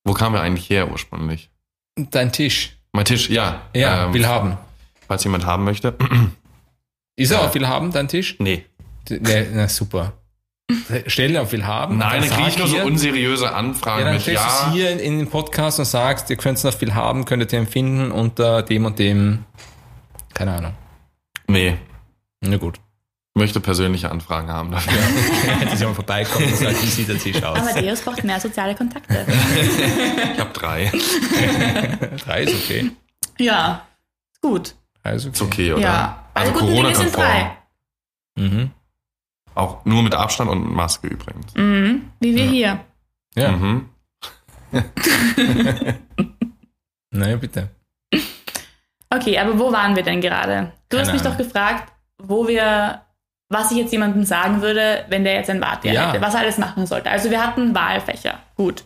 Wo 0.04 0.14
kamen 0.14 0.36
wir 0.36 0.42
eigentlich 0.42 0.70
her 0.70 0.92
ursprünglich? 0.92 1.50
dein 1.96 2.32
Tisch. 2.32 2.78
Mein 2.94 3.06
Tisch, 3.06 3.30
ja. 3.30 3.64
Ja, 3.76 4.06
Ähm, 4.06 4.14
will 4.14 4.28
haben. 4.28 4.58
Falls 5.08 5.24
jemand 5.24 5.46
haben 5.46 5.64
möchte. 5.64 5.96
Ist 7.16 7.32
er 7.32 7.40
Ja. 7.40 7.46
auf 7.48 7.56
will 7.56 7.68
haben, 7.68 7.92
dein 7.92 8.08
Tisch? 8.08 8.36
nee. 8.40 8.66
Ne, 9.10 9.48
na 9.54 9.68
super. 9.68 10.14
Stell 11.08 11.36
auf 11.38 11.52
will 11.52 11.66
haben. 11.66 11.98
Nein, 11.98 12.22
dann 12.22 12.30
sag 12.30 12.38
kriege 12.38 12.50
ich 12.50 12.58
nur 12.58 12.68
so 12.68 12.78
unseriöse 12.84 13.46
Ja, 13.46 13.52
Anfragen 13.52 14.06
dann 14.06 14.14
mit 14.14 14.22
stellst 14.22 14.44
du 14.44 14.48
es 14.48 14.60
Ja. 14.62 14.72
hier 14.72 14.92
in, 14.92 15.00
in 15.00 15.18
den 15.20 15.30
Podcast 15.30 15.78
und 15.80 15.86
sagst, 15.86 16.30
ihr 16.30 16.38
könnt 16.38 16.58
es 16.58 16.64
noch 16.64 16.74
viel 16.74 16.94
haben, 16.96 17.26
könntet 17.26 17.52
ihr 17.52 17.60
empfinden 17.60 18.12
unter 18.12 18.62
dem 18.64 18.86
und 18.86 18.98
dem. 18.98 19.44
Keine 20.34 20.54
Ahnung. 20.54 20.74
Nee. 21.48 21.76
Na 22.42 22.58
gut. 22.58 22.80
Ich 23.36 23.40
möchte 23.40 23.60
persönliche 23.60 24.12
Anfragen 24.12 24.48
haben 24.50 24.70
dafür. 24.72 24.94
Hätte 25.60 25.76
sie 25.76 25.86
mal 25.86 25.96
vorbeikommen 25.96 26.46
und 26.46 26.56
sagt, 26.56 26.82
wie 26.84 26.88
sieht 26.88 27.08
der 27.08 27.18
Tisch 27.18 27.42
aus? 27.42 27.58
Amadeus 27.60 28.02
braucht 28.02 28.24
mehr 28.24 28.40
soziale 28.40 28.76
Kontakte. 28.76 29.26
Ich 30.34 30.40
habe 30.40 30.52
drei. 30.54 30.92
Drei 32.26 32.44
ist 32.44 32.54
okay. 32.54 32.92
ja. 33.40 33.88
Gut. 34.42 34.76
Drei 35.02 35.14
ist 35.16 35.26
okay. 35.26 35.34
Ist 35.34 35.42
okay, 35.42 35.74
oder? 35.74 35.82
Ja. 35.82 36.26
Also, 36.36 36.52
Also 36.52 36.62
guten 36.66 36.76
Dinge 36.76 36.96
sind 36.96 37.16
drei. 37.16 37.58
Mhm. 38.36 38.72
Auch 39.56 39.84
nur 39.86 40.04
mit 40.04 40.14
Abstand 40.14 40.50
und 40.52 40.72
Maske 40.72 41.08
übrigens. 41.08 41.56
Mhm. 41.56 42.12
Wie 42.20 42.36
wir 42.36 42.46
hier. 42.46 42.80
Ja, 43.36 43.52
Mhm. 43.52 43.90
naja, 47.12 47.36
bitte. 47.38 47.70
Okay, 49.10 49.38
aber 49.38 49.58
wo 49.60 49.72
waren 49.72 49.96
wir 49.96 50.04
denn 50.04 50.22
gerade? 50.22 50.72
Du 50.90 50.98
hast 50.98 51.08
Keine 51.08 51.18
mich 51.18 51.26
Ahnung. 51.26 51.38
doch 51.38 51.46
gefragt, 51.46 51.92
wo 52.18 52.48
wir, 52.48 53.02
was 53.54 53.72
ich 53.72 53.78
jetzt 53.78 53.92
jemandem 53.92 54.24
sagen 54.26 54.62
würde, 54.62 55.06
wenn 55.10 55.24
der 55.24 55.36
jetzt 55.36 55.50
ein 55.50 55.60
Bartier 55.60 55.94
Ja. 55.94 56.12
hätte, 56.12 56.22
was 56.22 56.34
er 56.34 56.42
alles 56.42 56.58
machen 56.58 56.86
sollte. 56.86 57.10
Also 57.10 57.30
wir 57.30 57.42
hatten 57.46 57.74
Wahlfächer, 57.74 58.40
gut. 58.56 58.84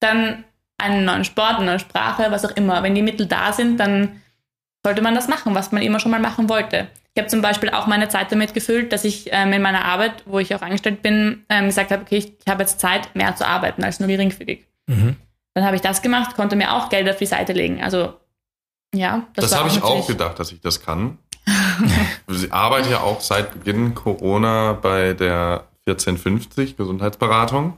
Dann 0.00 0.44
einen 0.78 1.04
neuen 1.04 1.24
Sport, 1.24 1.56
eine 1.56 1.66
neue 1.66 1.78
Sprache, 1.78 2.26
was 2.30 2.44
auch 2.44 2.56
immer. 2.56 2.82
Wenn 2.82 2.94
die 2.94 3.02
Mittel 3.02 3.26
da 3.26 3.52
sind, 3.52 3.78
dann 3.78 4.22
sollte 4.84 5.02
man 5.02 5.14
das 5.14 5.28
machen, 5.28 5.54
was 5.54 5.72
man 5.72 5.82
immer 5.82 6.00
schon 6.00 6.10
mal 6.10 6.20
machen 6.20 6.48
wollte. 6.48 6.88
Ich 7.12 7.20
habe 7.20 7.28
zum 7.28 7.42
Beispiel 7.42 7.70
auch 7.70 7.86
meine 7.86 8.08
Zeit 8.08 8.30
damit 8.30 8.54
gefüllt, 8.54 8.92
dass 8.92 9.04
ich 9.04 9.28
ähm, 9.32 9.52
in 9.52 9.62
meiner 9.62 9.84
Arbeit, 9.84 10.22
wo 10.26 10.38
ich 10.38 10.54
auch 10.54 10.62
angestellt 10.62 11.02
bin, 11.02 11.44
ähm, 11.48 11.66
gesagt 11.66 11.90
habe, 11.90 12.02
okay, 12.02 12.16
ich, 12.18 12.32
ich 12.38 12.46
habe 12.48 12.62
jetzt 12.62 12.80
Zeit, 12.80 13.14
mehr 13.14 13.34
zu 13.34 13.46
arbeiten 13.46 13.82
als 13.82 13.98
nur 13.98 14.08
geringfügig. 14.08 14.66
Mhm. 14.86 15.16
Dann 15.54 15.64
habe 15.64 15.76
ich 15.76 15.82
das 15.82 16.02
gemacht, 16.02 16.36
konnte 16.36 16.56
mir 16.56 16.72
auch 16.72 16.88
Geld 16.88 17.10
auf 17.10 17.16
die 17.16 17.26
Seite 17.26 17.52
legen. 17.52 17.82
Also 17.82 18.14
ja, 18.94 19.26
Das, 19.34 19.50
war 19.50 19.60
habe 19.60 19.68
ich 19.68 19.82
auch 19.82 20.06
gedacht, 20.06 20.38
dass 20.38 20.52
ich 20.52 20.60
das 20.60 20.82
kann. 20.82 21.18
Ich 22.28 22.52
arbeite 22.52 22.90
ja 22.90 23.00
auch 23.00 23.20
seit 23.20 23.52
Beginn 23.52 23.94
Corona 23.94 24.72
bei 24.72 25.14
der 25.14 25.64
1450 25.86 26.76
Gesundheitsberatung. 26.76 27.74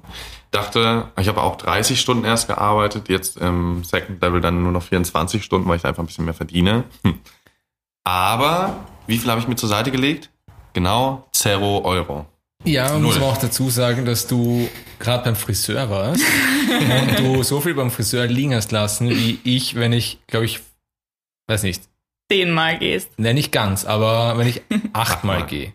Dachte, 0.51 1.07
ich 1.19 1.29
habe 1.29 1.41
auch 1.41 1.57
30 1.57 1.99
Stunden 1.99 2.25
erst 2.25 2.47
gearbeitet, 2.47 3.09
jetzt 3.09 3.39
im 3.39 3.85
Second 3.85 4.21
Level 4.21 4.41
dann 4.41 4.63
nur 4.63 4.73
noch 4.73 4.83
24 4.83 5.43
Stunden, 5.43 5.69
weil 5.69 5.77
ich 5.77 5.85
einfach 5.85 6.03
ein 6.03 6.07
bisschen 6.07 6.27
mehr 6.27 6.35
verdiene. 6.35 6.85
Hm. 7.05 7.19
Aber 8.05 8.77
wie 9.07 9.19
viel 9.19 9.31
habe 9.31 9.41
ich 9.41 9.49
mir 9.49 9.57
zur 9.57 9.69
Seite 9.69 9.91
gelegt? 9.91 10.31
Genau, 10.75 11.27
Zero 11.33 11.85
Euro. 11.85 12.27
Ja, 12.65 12.93
man 12.93 13.03
muss 13.03 13.17
aber 13.17 13.27
auch 13.27 13.39
dazu 13.39 13.71
sagen, 13.71 14.05
dass 14.05 14.27
du 14.27 14.69
gerade 14.99 15.25
beim 15.25 15.37
Friseur 15.37 15.91
warst 15.91 16.23
und 16.71 17.19
du 17.19 17.43
so 17.43 17.61
viel 17.61 17.75
beim 17.75 17.91
Friseur 17.91 18.27
liegen 18.27 18.55
hast 18.55 18.71
lassen, 18.71 19.11
wie 19.11 19.41
ich, 19.43 19.75
wenn 19.75 19.93
ich, 19.93 20.21
glaube 20.29 20.47
ich, 20.47 20.61
weiß 21.49 21.65
nicht, 21.65 21.83
zehnmal 22.33 22.79
gehst. 22.79 23.19
ne, 23.19 23.35
nicht 23.35 23.53
ganz, 23.53 23.85
aber 23.85 24.37
wenn 24.39 24.49
ich 24.49 24.63
achtmal 24.93 25.45
gehe. 25.47 25.73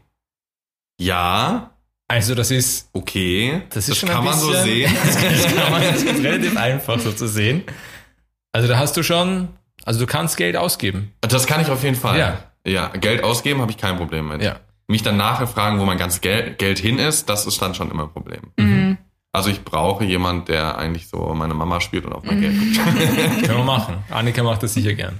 Ja, 1.00 1.72
Also 2.08 2.36
das 2.36 2.52
ist, 2.52 2.89
okay. 2.93 3.62
das 3.70 3.89
ist 3.89 3.98
schon 3.98 4.10
kann 4.10 4.20
ein 4.20 4.26
man 4.26 4.34
bisschen, 4.36 4.54
so 4.54 4.63
sehen. 4.63 4.91
Das, 5.06 5.15
das 5.43 5.56
kann 5.56 5.72
man, 5.72 5.82
das 5.82 6.02
ist 6.04 6.24
relativ 6.24 6.58
einfach 6.58 7.00
so 7.00 7.12
zu 7.12 7.28
sehen. 7.28 7.63
Also 8.54 8.67
da 8.67 8.78
hast 8.80 8.96
du 8.98 9.04
schon, 9.04 9.50
also 9.86 10.00
du 10.00 10.08
kannst 10.08 10.38
Geld 10.38 10.56
ausgeben. 10.56 11.13
Das 11.22 11.46
kann 11.46 11.62
ich 11.62 11.70
auf 11.70 11.84
jeden 11.84 11.96
Fall. 11.96 12.17
Ja. 12.17 12.43
Ja, 12.65 12.88
Geld 12.89 13.24
ausgeben 13.24 13.62
habe 13.62 13.72
ich 13.72 13.78
kein 13.78 13.98
Problem 13.98 14.28
mit. 14.30 14.41
Ja. 14.41 14.60
Mich 14.88 15.04
dann 15.04 15.17
nachher 15.17 15.48
fragen, 15.48 15.80
wo 15.80 15.86
mein 15.86 15.98
ganzes 15.98 16.22
Geld, 16.22 16.58
Geld 16.58 16.80
hin 16.80 16.98
ist, 16.98 17.30
das 17.30 17.46
ist 17.46 17.62
dann 17.62 17.76
schon 17.76 17.91
immer 17.91 18.04
ein 18.04 18.12
Problem. 18.12 18.41
Mhm. 18.58 18.98
Also 19.34 19.50
ich 19.50 19.63
brauche 19.63 20.04
jemand, 20.04 20.48
der 20.50 20.78
eigentlich 20.78 21.08
so 21.10 21.34
meine 21.36 21.54
Mama 21.54 21.80
spielt 21.80 22.06
und 22.06 22.13
auf 22.13 22.24
mein 22.24 22.39
Mhm. 22.39 22.41
Geld 22.41 22.56
guckt. 22.58 23.43
Können 23.46 23.58
wir 23.60 23.63
machen. 23.63 23.98
Annika 24.10 24.43
macht 24.43 24.63
das 24.63 24.74
sicher 24.74 24.93
gern. 24.93 25.20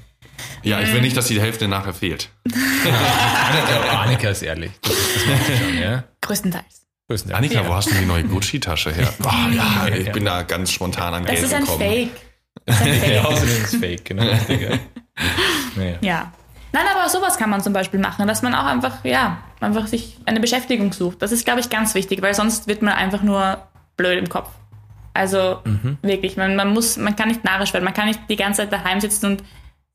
Ja, 0.63 0.80
ich 0.82 0.91
will 0.93 1.02
nicht, 1.02 1.15
dass 1.15 1.28
die 1.28 1.39
Hälfte 1.39 1.67
nachher 1.67 1.93
fehlt. 1.93 2.30
Annika, 2.45 4.00
Annika 4.02 4.30
ist 4.30 4.41
ehrlich. 4.41 4.71
Das, 4.82 4.91
das 4.91 5.26
macht 5.26 5.45
sie 5.45 5.58
schon, 5.58 5.78
ja. 5.82 6.04
Größtenteils. 6.21 6.88
Größtenteils. 7.08 7.38
Annika, 7.38 7.62
ja. 7.62 7.67
wo 7.67 7.73
hast 7.76 7.89
du 7.91 7.95
die 7.95 8.06
neue 8.06 8.23
Gucci-Tasche 8.23 8.91
her? 8.93 9.13
Oh, 9.23 9.28
ja, 9.52 9.88
Ja, 9.88 9.95
ich 9.95 10.08
ja. 10.08 10.13
bin 10.13 10.26
da 10.26 10.41
ganz 10.43 10.71
spontan 10.71 11.13
an 11.13 11.23
Das 11.23 11.32
Geld 11.32 11.43
ist 11.45 11.54
ein 11.54 11.62
gekommen. 11.62 11.80
Fake. 11.80 12.10
Das 12.65 12.76
ist 12.82 12.86
ein 12.86 13.00
Fake. 13.00 13.13
Ja, 13.13 13.23
außerdem 13.26 13.63
ist 13.63 13.73
es 13.73 13.80
fake, 13.80 14.06
genau. 14.06 14.23
ja. 14.23 14.36
Naja. 15.76 15.97
Ja. 16.02 16.32
Nein, 16.73 16.86
aber 16.93 17.08
sowas 17.08 17.38
kann 17.38 17.50
man 17.50 17.62
zum 17.62 17.71
Beispiel 17.71 18.00
machen, 18.00 18.28
dass 18.28 18.41
man 18.41 18.54
auch 18.54 18.65
einfach, 18.65 19.06
ja, 19.06 19.38
einfach 19.62 19.88
sich 19.88 20.17
eine 20.26 20.39
Beschäftigung 20.39 20.91
sucht. 20.91 21.21
Das 21.21 21.32
ist, 21.32 21.45
glaube 21.45 21.60
ich, 21.62 21.69
ganz 21.69 21.95
wichtig, 21.95 22.21
weil 22.21 22.34
sonst 22.34 22.67
wird 22.67 22.82
man 22.82 22.93
einfach 22.93 23.21
nur 23.23 23.58
blöd 23.95 24.17
im 24.19 24.28
Kopf. 24.28 24.50
Also 25.13 25.62
wirklich, 26.04 26.38
man, 26.38 26.56
man 26.56 26.73
muss, 26.73 26.97
man 26.97 27.15
kann 27.15 27.30
nicht 27.30 27.43
narrisch 27.43 27.73
werden, 27.73 27.86
man 27.86 27.93
kann 27.93 28.08
nicht 28.08 28.19
die 28.30 28.36
ganze 28.36 28.62
Zeit 28.62 28.71
daheim 28.71 29.00
sitzen 29.02 29.26
und 29.28 29.43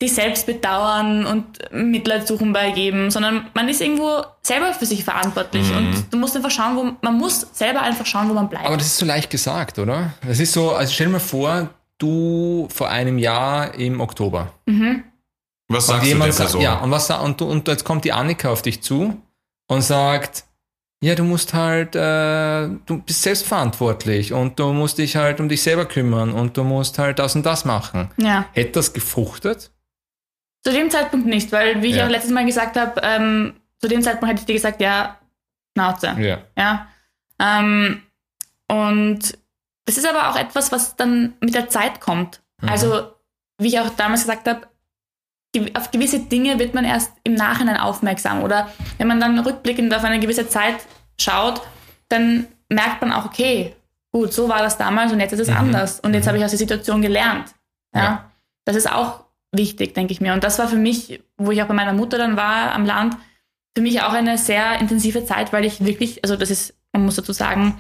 sich 0.09 0.15
selbst 0.15 0.47
bedauern 0.47 1.25
und 1.27 1.45
Mitleid 1.73 2.27
suchen 2.27 2.53
bei 2.53 2.69
jedem, 2.69 3.11
sondern 3.11 3.47
man 3.55 3.69
ist 3.69 3.81
irgendwo 3.81 4.23
selber 4.43 4.73
für 4.75 4.85
sich 4.87 5.05
verantwortlich 5.05 5.71
und 5.75 6.07
du 6.11 6.17
musst 6.17 6.35
einfach 6.37 6.51
schauen, 6.51 6.77
wo 6.77 6.93
man 7.01 7.19
muss 7.19 7.47
selber 7.53 7.83
einfach 7.83 8.05
schauen, 8.07 8.29
wo 8.29 8.35
man 8.35 8.49
bleibt. 8.49 8.67
Aber 8.67 8.77
das 8.77 8.87
ist 8.87 8.97
so 8.99 9.07
leicht 9.07 9.31
gesagt, 9.31 9.79
oder? 9.79 10.13
Das 10.27 10.41
ist 10.41 10.53
so, 10.53 10.73
also 10.73 10.93
stell 10.93 11.07
dir 11.07 11.13
mal 11.13 11.19
vor, 11.21 11.69
du 11.99 12.67
vor 12.75 12.89
einem 12.91 13.19
Jahr 13.19 13.75
im 13.75 14.01
Oktober. 14.01 14.53
Was 14.67 14.75
Und 14.75 15.81
sagst 15.81 15.91
du 15.91 15.97
der 16.01 16.09
jemand 16.09 16.33
sagt, 16.35 16.51
Person? 16.51 16.63
ja, 16.63 16.79
und 16.81 16.91
was 16.91 17.09
und, 17.11 17.41
du- 17.41 17.47
und 17.49 17.69
jetzt 17.69 17.85
kommt 17.85 18.05
die 18.05 18.13
Annika 18.13 18.51
auf 18.51 18.63
dich 18.63 18.83
zu 18.83 19.17
und 19.69 19.83
sagt, 19.83 20.45
ja, 21.05 21.15
du 21.17 21.25
musst 21.25 21.53
halt, 21.55 21.97
äh, 21.97 22.69
du 22.87 22.99
bist 23.05 23.23
selbstverantwortlich 23.23 24.33
und 24.33 24.59
du 24.61 24.73
musst 24.73 24.99
dich 24.99 25.17
halt 25.17 25.41
um 25.41 25.49
dich 25.49 25.61
selber 25.63 25.85
kümmern 25.85 26.33
und 26.33 26.57
du 26.57 26.63
musst 26.63 26.99
halt 27.01 27.19
das 27.19 27.35
und 27.35 27.45
das 27.45 27.65
machen. 27.65 28.11
ja. 28.19 28.45
Hätte 28.53 28.73
das 28.73 28.93
gefruchtet? 28.93 29.72
Zu 30.65 30.73
dem 30.73 30.91
Zeitpunkt 30.91 31.27
nicht, 31.27 31.51
weil, 31.53 31.83
wie 31.83 31.89
ich 31.89 31.97
Ja. 31.97 32.07
auch 32.07 32.11
letztes 32.11 32.31
Mal 32.31 32.45
gesagt 32.47 32.77
habe, 32.77 33.01
ähm, 33.03 33.55
zu 33.81 33.89
dem 33.89 34.03
Zeitpunkt 34.03 34.31
hätte 34.33 34.41
ich 34.43 34.47
dir 34.47 34.55
gesagt, 34.55 34.81
ja, 34.81 35.19
Schnauze. 35.77 36.15
Ja. 36.19 36.39
Ja. 36.57 36.87
Ähm, 37.41 38.03
und 38.69 39.39
das 39.87 39.97
ist 39.99 40.09
aber 40.09 40.31
auch 40.31 40.37
etwas, 40.37 40.71
was 40.71 40.97
dann 40.97 41.35
mit 41.41 41.55
der 41.55 41.69
Zeit 41.69 42.01
kommt. 42.01 42.41
Mhm. 42.61 42.69
Also, 42.69 43.13
wie 43.59 43.69
ich 43.69 43.81
auch 43.81 43.91
damals 43.91 44.23
gesagt 44.23 44.49
habe, 44.49 44.69
auf 45.75 45.91
gewisse 45.91 46.21
Dinge 46.21 46.59
wird 46.59 46.73
man 46.75 46.85
erst 46.85 47.13
im 47.25 47.35
Nachhinein 47.35 47.77
aufmerksam. 47.77 48.43
Oder 48.43 48.69
wenn 48.99 49.07
man 49.09 49.21
dann 49.21 49.39
rückblickend 49.39 49.93
auf 49.95 50.05
eine 50.05 50.19
gewisse 50.21 50.49
Zeit 50.49 50.77
schaut, 51.21 51.61
dann 52.09 52.47
merkt 52.71 53.03
man 53.03 53.13
auch, 53.13 53.27
okay, 53.27 53.75
gut, 54.13 54.33
so 54.33 54.49
war 54.49 54.61
das 54.61 54.79
damals 54.79 55.13
und 55.13 55.21
jetzt 55.21 55.33
ist 55.33 55.41
es 55.41 55.51
Mhm. 55.51 55.57
anders. 55.57 56.01
Und 56.01 56.15
jetzt 56.15 56.25
Mhm. 56.25 56.29
habe 56.29 56.39
ich 56.39 56.45
aus 56.45 56.51
der 56.53 56.59
Situation 56.59 57.03
gelernt. 57.03 57.53
Ja? 57.95 58.03
Ja. 58.03 58.31
Das 58.65 58.77
ist 58.77 58.91
auch 58.91 59.25
wichtig, 59.53 59.95
denke 59.95 60.13
ich 60.13 60.21
mir. 60.21 60.33
Und 60.33 60.45
das 60.45 60.59
war 60.59 60.69
für 60.69 60.77
mich, 60.77 61.21
wo 61.37 61.51
ich 61.51 61.63
auch 61.63 61.67
bei 61.69 61.75
meiner 61.75 61.93
Mutter 61.93 62.19
dann 62.19 62.37
war 62.37 62.73
am 62.75 62.85
Land, 62.87 63.17
für 63.77 63.83
mich 63.83 64.03
auch 64.03 64.13
eine 64.13 64.37
sehr 64.39 64.81
intensive 64.81 65.25
Zeit, 65.25 65.53
weil 65.53 65.65
ich 65.65 65.85
wirklich, 65.85 66.23
also 66.25 66.37
das 66.37 66.51
ist, 66.51 66.75
man 66.93 67.05
muss 67.05 67.17
dazu 67.17 67.33
sagen, 67.33 67.79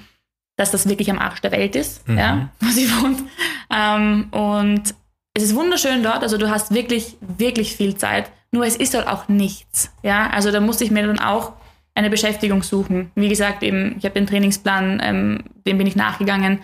dass 0.57 0.71
das 0.71 0.89
wirklich 0.89 1.11
am 1.11 1.19
Arsch 1.19 1.41
der 1.41 1.53
Welt 1.53 1.77
ist, 1.77 2.07
Mhm. 2.09 2.19
ja, 2.19 2.49
wo 2.61 2.69
sie 2.71 2.89
wohnt. 3.03 3.23
Ähm, 3.71 4.29
und 4.31 4.95
es 5.35 5.43
ist 5.45 5.55
wunderschön 5.55 6.03
dort, 6.03 6.23
also 6.23 6.37
du 6.39 6.51
hast 6.51 6.73
wirklich, 6.75 7.17
wirklich 7.21 7.75
viel 7.77 7.97
Zeit, 7.97 8.31
nur 8.53 8.67
es 8.67 8.77
ist 8.77 8.93
dort 8.95 9.07
auch 9.09 9.29
nichts, 9.29 9.91
ja, 10.03 10.29
also 10.31 10.51
da 10.51 10.61
musste 10.61 10.85
ich 10.85 10.91
mir 10.91 11.07
dann 11.07 11.19
auch 11.19 11.55
eine 11.95 12.11
Beschäftigung 12.11 12.63
suchen. 12.63 13.11
Wie 13.15 13.29
gesagt, 13.29 13.63
eben, 13.63 13.97
ich 13.99 14.05
habe 14.05 14.15
den 14.15 14.27
Trainingsplan, 14.27 15.01
ähm, 15.03 15.45
dem 15.67 15.77
bin 15.79 15.87
ich 15.87 15.97
nachgegangen 15.97 16.61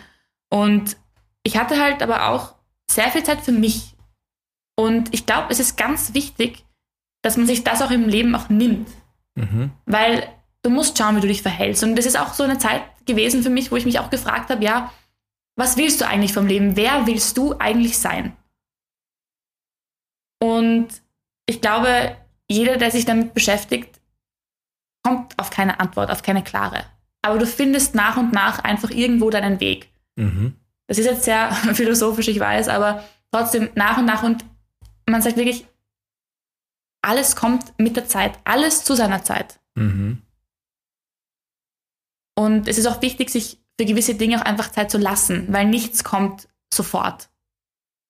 und 0.51 0.97
ich 1.43 1.59
hatte 1.59 1.83
halt 1.83 2.03
aber 2.03 2.29
auch 2.29 2.55
sehr 2.91 3.09
viel 3.11 3.23
Zeit 3.23 3.41
für 3.43 3.53
mich. 3.53 3.95
Und 4.79 5.13
ich 5.13 5.27
glaube, 5.27 5.49
es 5.51 5.59
ist 5.59 5.77
ganz 5.77 6.15
wichtig, 6.15 6.65
dass 7.23 7.37
man 7.37 7.49
sich 7.49 7.65
das 7.65 7.83
auch 7.83 7.91
im 7.91 8.09
Leben 8.09 8.37
auch 8.37 8.49
nimmt. 8.49 8.89
Mhm. 9.35 9.73
Weil 9.87 10.29
du 10.63 10.71
musst 10.71 10.97
schauen, 10.97 11.17
wie 11.17 11.21
du 11.21 11.27
dich 11.27 11.43
verhältst. 11.43 11.83
Und 11.83 11.97
das 11.97 12.07
ist 12.07 12.17
auch 12.17 12.33
so 12.33 12.45
eine 12.45 12.59
Zeit 12.59 12.83
gewesen 13.05 13.43
für 13.43 13.51
mich, 13.51 13.73
wo 13.73 13.77
ich 13.77 13.87
mich 13.87 13.99
auch 13.99 14.09
gefragt 14.09 14.51
habe, 14.51 14.63
ja, 14.65 14.93
was 15.57 15.77
willst 15.77 16.01
du 16.01 16.07
eigentlich 16.07 16.33
vom 16.33 16.47
Leben? 16.47 16.77
Wer 16.77 17.09
willst 17.09 17.37
du 17.37 17.59
eigentlich 17.59 17.99
sein? 17.99 18.37
Und 20.41 20.87
ich 21.47 21.61
glaube, 21.61 22.17
jeder, 22.49 22.77
der 22.77 22.93
sich 22.93 23.05
damit 23.05 23.35
beschäftigt, 23.35 24.01
kommt 25.03 25.37
auf 25.41 25.51
keine 25.51 25.81
Antwort, 25.81 26.09
auf 26.09 26.23
keine 26.23 26.45
klare. 26.45 26.85
Aber 27.23 27.41
du 27.41 27.47
findest 27.49 27.97
nach 27.97 28.17
und 28.17 28.33
nach 28.33 28.61
einfach 28.61 28.91
irgendwo 28.91 29.29
deinen 29.31 29.59
Weg. 29.59 29.91
Mhm. 30.15 30.55
Das 30.87 30.99
ist 30.99 31.07
jetzt 31.07 31.25
sehr 31.25 31.51
philosophisch, 31.75 32.29
ich 32.29 32.39
weiß, 32.39 32.69
aber 32.69 33.03
trotzdem 33.33 33.71
nach 33.75 33.99
und 33.99 34.05
nach 34.05 34.23
und 34.23 34.45
man 35.13 35.23
sagt 35.23 35.37
wirklich, 35.37 35.67
alles 37.03 37.37
kommt 37.37 37.73
mit 37.79 37.97
der 37.97 38.07
Zeit, 38.07 38.39
alles 38.45 38.85
zu 38.85 38.95
seiner 38.95 39.23
Zeit. 39.23 39.61
Mhm. 39.75 40.23
Und 42.37 42.69
es 42.69 42.79
ist 42.79 42.87
auch 42.87 43.03
wichtig, 43.03 43.31
sich 43.31 43.59
für 43.79 43.87
gewisse 43.87 44.15
Dinge 44.15 44.41
auch 44.41 44.45
einfach 44.45 44.71
Zeit 44.71 44.91
zu 44.91 44.99
lassen, 44.99 45.47
weil 45.51 45.67
nichts 45.67 46.05
kommt 46.05 46.49
sofort. 46.73 47.29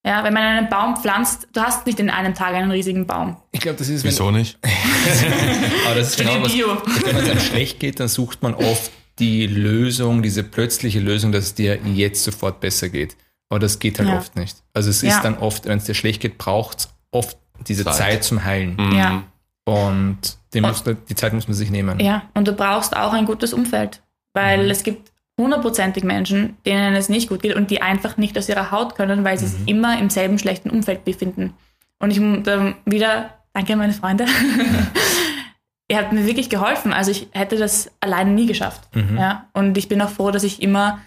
Ja, 0.07 0.25
wenn 0.25 0.33
man 0.33 0.43
einen 0.43 0.69
Baum 0.69 0.97
pflanzt, 0.97 1.49
du 1.53 1.61
hast 1.61 1.87
nicht 1.87 1.99
in 2.01 2.09
einem 2.09 2.35
Tag 2.35 2.55
einen 2.55 2.71
riesigen 2.71 3.07
Baum. 3.07 3.37
Ich 3.53 3.61
glaube, 3.61 3.79
das 3.79 3.89
ist, 3.89 4.05
wenn, 4.05 4.11
Wieso 4.11 4.31
nicht? 4.31 4.59
aber 5.87 5.97
das 5.97 6.11
ist 6.11 6.19
genau 6.19 6.43
was, 6.43 6.53
wenn 6.53 7.17
es 7.17 7.31
einem 7.31 7.41
schlecht 7.41 7.81
geht, 7.81 8.01
dann 8.01 8.09
sucht 8.09 8.43
man 8.43 8.55
oft 8.55 8.91
die 9.19 9.47
Lösung, 9.47 10.23
diese 10.23 10.45
plötzliche 10.45 11.01
Lösung, 11.01 11.33
dass 11.33 11.45
es 11.45 11.55
dir 11.55 11.77
jetzt 11.77 12.23
sofort 12.23 12.61
besser 12.61 12.89
geht. 12.89 13.17
Aber 13.51 13.59
das 13.61 13.79
geht 13.79 13.99
halt 13.99 14.09
Ja. 14.09 14.19
oft 14.19 14.37
nicht. 14.37 14.57
Also 14.75 14.91
es 14.91 15.03
Ja. 15.03 15.11
ist 15.17 15.23
dann 15.25 15.39
oft, 15.39 15.67
wenn 15.67 15.79
es 15.79 15.85
dir 15.85 15.95
schlecht 15.95 16.21
geht, 16.21 16.37
braucht 16.39 16.79
es 16.79 16.89
oft 17.11 17.39
diese 17.67 17.85
Zeit. 17.85 17.95
Zeit, 17.95 18.25
zum 18.25 18.45
Heilen. 18.45 18.77
Mhm. 18.77 18.93
Ja. 18.93 19.23
Und 19.65 20.19
den 20.55 20.65
Und- 20.65 20.71
muss, 20.87 20.97
die 21.09 21.15
Zeit 21.15 21.33
muss 21.33 21.49
man 21.49 21.55
sich 21.55 21.71
nehmen. 21.71 21.99
Ja, 22.01 22.23
und 22.35 22.49
du 22.49 22.53
brauchst 22.53 22.97
auch 22.97 23.13
ein 23.13 23.25
gutes 23.27 23.53
Umfeld, 23.53 24.03
weil 24.35 24.65
Mhm. 24.65 24.71
es 24.71 24.83
gibt 24.83 25.13
hundertprozentig 25.39 26.05
Menschen, 26.05 26.57
denen 26.67 26.95
es 26.95 27.09
nicht 27.09 27.29
gut 27.29 27.43
geht 27.43 27.55
und 27.55 27.71
die 27.71 27.81
einfach 27.83 28.17
nicht 28.17 28.37
aus 28.37 28.49
ihrer 28.49 28.71
Haut 28.71 28.95
können, 28.97 29.25
weil 29.25 29.39
sie 29.39 29.45
Mhm. 29.47 29.51
sich 29.51 29.69
immer 29.69 29.99
im 29.99 30.11
selben 30.11 30.39
schlechten 30.39 30.69
Umfeld 30.71 31.05
befinden. 31.05 31.55
Und 32.01 32.11
ich 32.11 32.21
dann 32.45 32.75
wieder, 32.85 33.31
danke 33.53 33.73
an 33.75 33.79
meine 33.79 33.93
Freunde, 33.93 34.27
ihr 35.89 35.97
habt 35.97 36.13
mir 36.13 36.27
wirklich 36.27 36.51
geholfen. 36.51 36.93
Also 36.93 37.11
ich 37.11 37.29
hätte 37.33 37.57
das 37.57 37.91
alleine 38.01 38.31
nie 38.31 38.47
geschafft. 38.47 38.95
Mhm. 38.95 39.17
Ja? 39.17 39.47
Und 39.53 39.77
ich 39.79 39.89
bin 39.89 40.01
auch 40.03 40.11
froh, 40.11 40.31
dass 40.31 40.45
ich 40.45 40.63
immer 40.63 41.01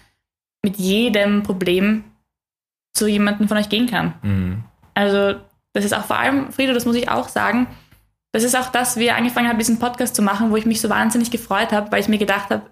mit 0.62 0.76
jedem 0.78 1.42
Problem 1.42 2.04
zu 2.94 3.06
jemandem 3.06 3.48
von 3.48 3.56
euch 3.56 3.68
gehen 3.68 3.88
kann. 3.88 4.14
Mhm. 4.22 4.64
Also, 4.94 5.34
das 5.72 5.84
ist 5.84 5.94
auch 5.94 6.04
vor 6.04 6.18
allem, 6.18 6.52
Frieda, 6.52 6.72
das 6.74 6.84
muss 6.84 6.96
ich 6.96 7.08
auch 7.08 7.28
sagen, 7.28 7.66
das 8.32 8.44
ist 8.44 8.56
auch 8.56 8.68
das, 8.68 8.96
wie 8.96 9.04
ich 9.04 9.12
angefangen 9.12 9.48
habe, 9.48 9.58
diesen 9.58 9.78
Podcast 9.78 10.14
zu 10.14 10.22
machen, 10.22 10.50
wo 10.50 10.56
ich 10.56 10.66
mich 10.66 10.80
so 10.80 10.88
wahnsinnig 10.88 11.30
gefreut 11.30 11.72
habe, 11.72 11.90
weil 11.92 12.00
ich 12.00 12.08
mir 12.08 12.18
gedacht 12.18 12.50
habe, 12.50 12.62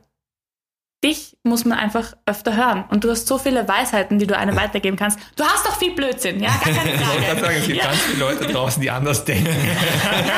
dich 1.02 1.38
muss 1.44 1.64
man 1.64 1.78
einfach 1.78 2.12
öfter 2.26 2.54
hören. 2.56 2.84
Und 2.90 3.04
du 3.04 3.10
hast 3.10 3.26
so 3.26 3.38
viele 3.38 3.66
Weisheiten, 3.66 4.18
die 4.18 4.26
du 4.26 4.36
einem 4.36 4.54
weitergeben 4.54 4.98
kannst. 4.98 5.18
Du 5.36 5.44
hast 5.44 5.64
doch 5.66 5.78
viel 5.78 5.94
Blödsinn, 5.94 6.40
ja, 6.40 6.50
gar 6.50 6.60
keine 6.74 6.92
Ich 6.94 7.00
wollte 7.08 7.20
gerade 7.24 7.40
Frage. 7.40 7.40
sagen, 7.40 7.56
es 7.58 7.66
gibt 7.66 7.78
Ja. 7.78 7.84
ganz 7.86 7.98
viele 8.00 8.18
Leute 8.18 8.46
draußen, 8.46 8.82
die 8.82 8.90
anders 8.90 9.24
denken. 9.24 9.48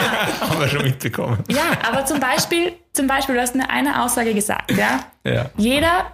Haben 0.41 0.61
wir 0.61 0.69
schon 0.69 0.83
mitbekommen. 0.85 1.43
Ja, 1.49 1.63
aber 1.89 2.05
zum 2.05 2.21
Beispiel, 2.21 2.75
zum 2.93 3.09
Beispiel, 3.09 3.35
du 3.35 3.41
hast 3.41 3.57
mir 3.57 3.69
eine 3.71 4.03
Aussage 4.05 4.35
gesagt, 4.35 4.71
ja. 4.73 5.01
Ja, 5.25 5.51
Jeder 5.57 6.13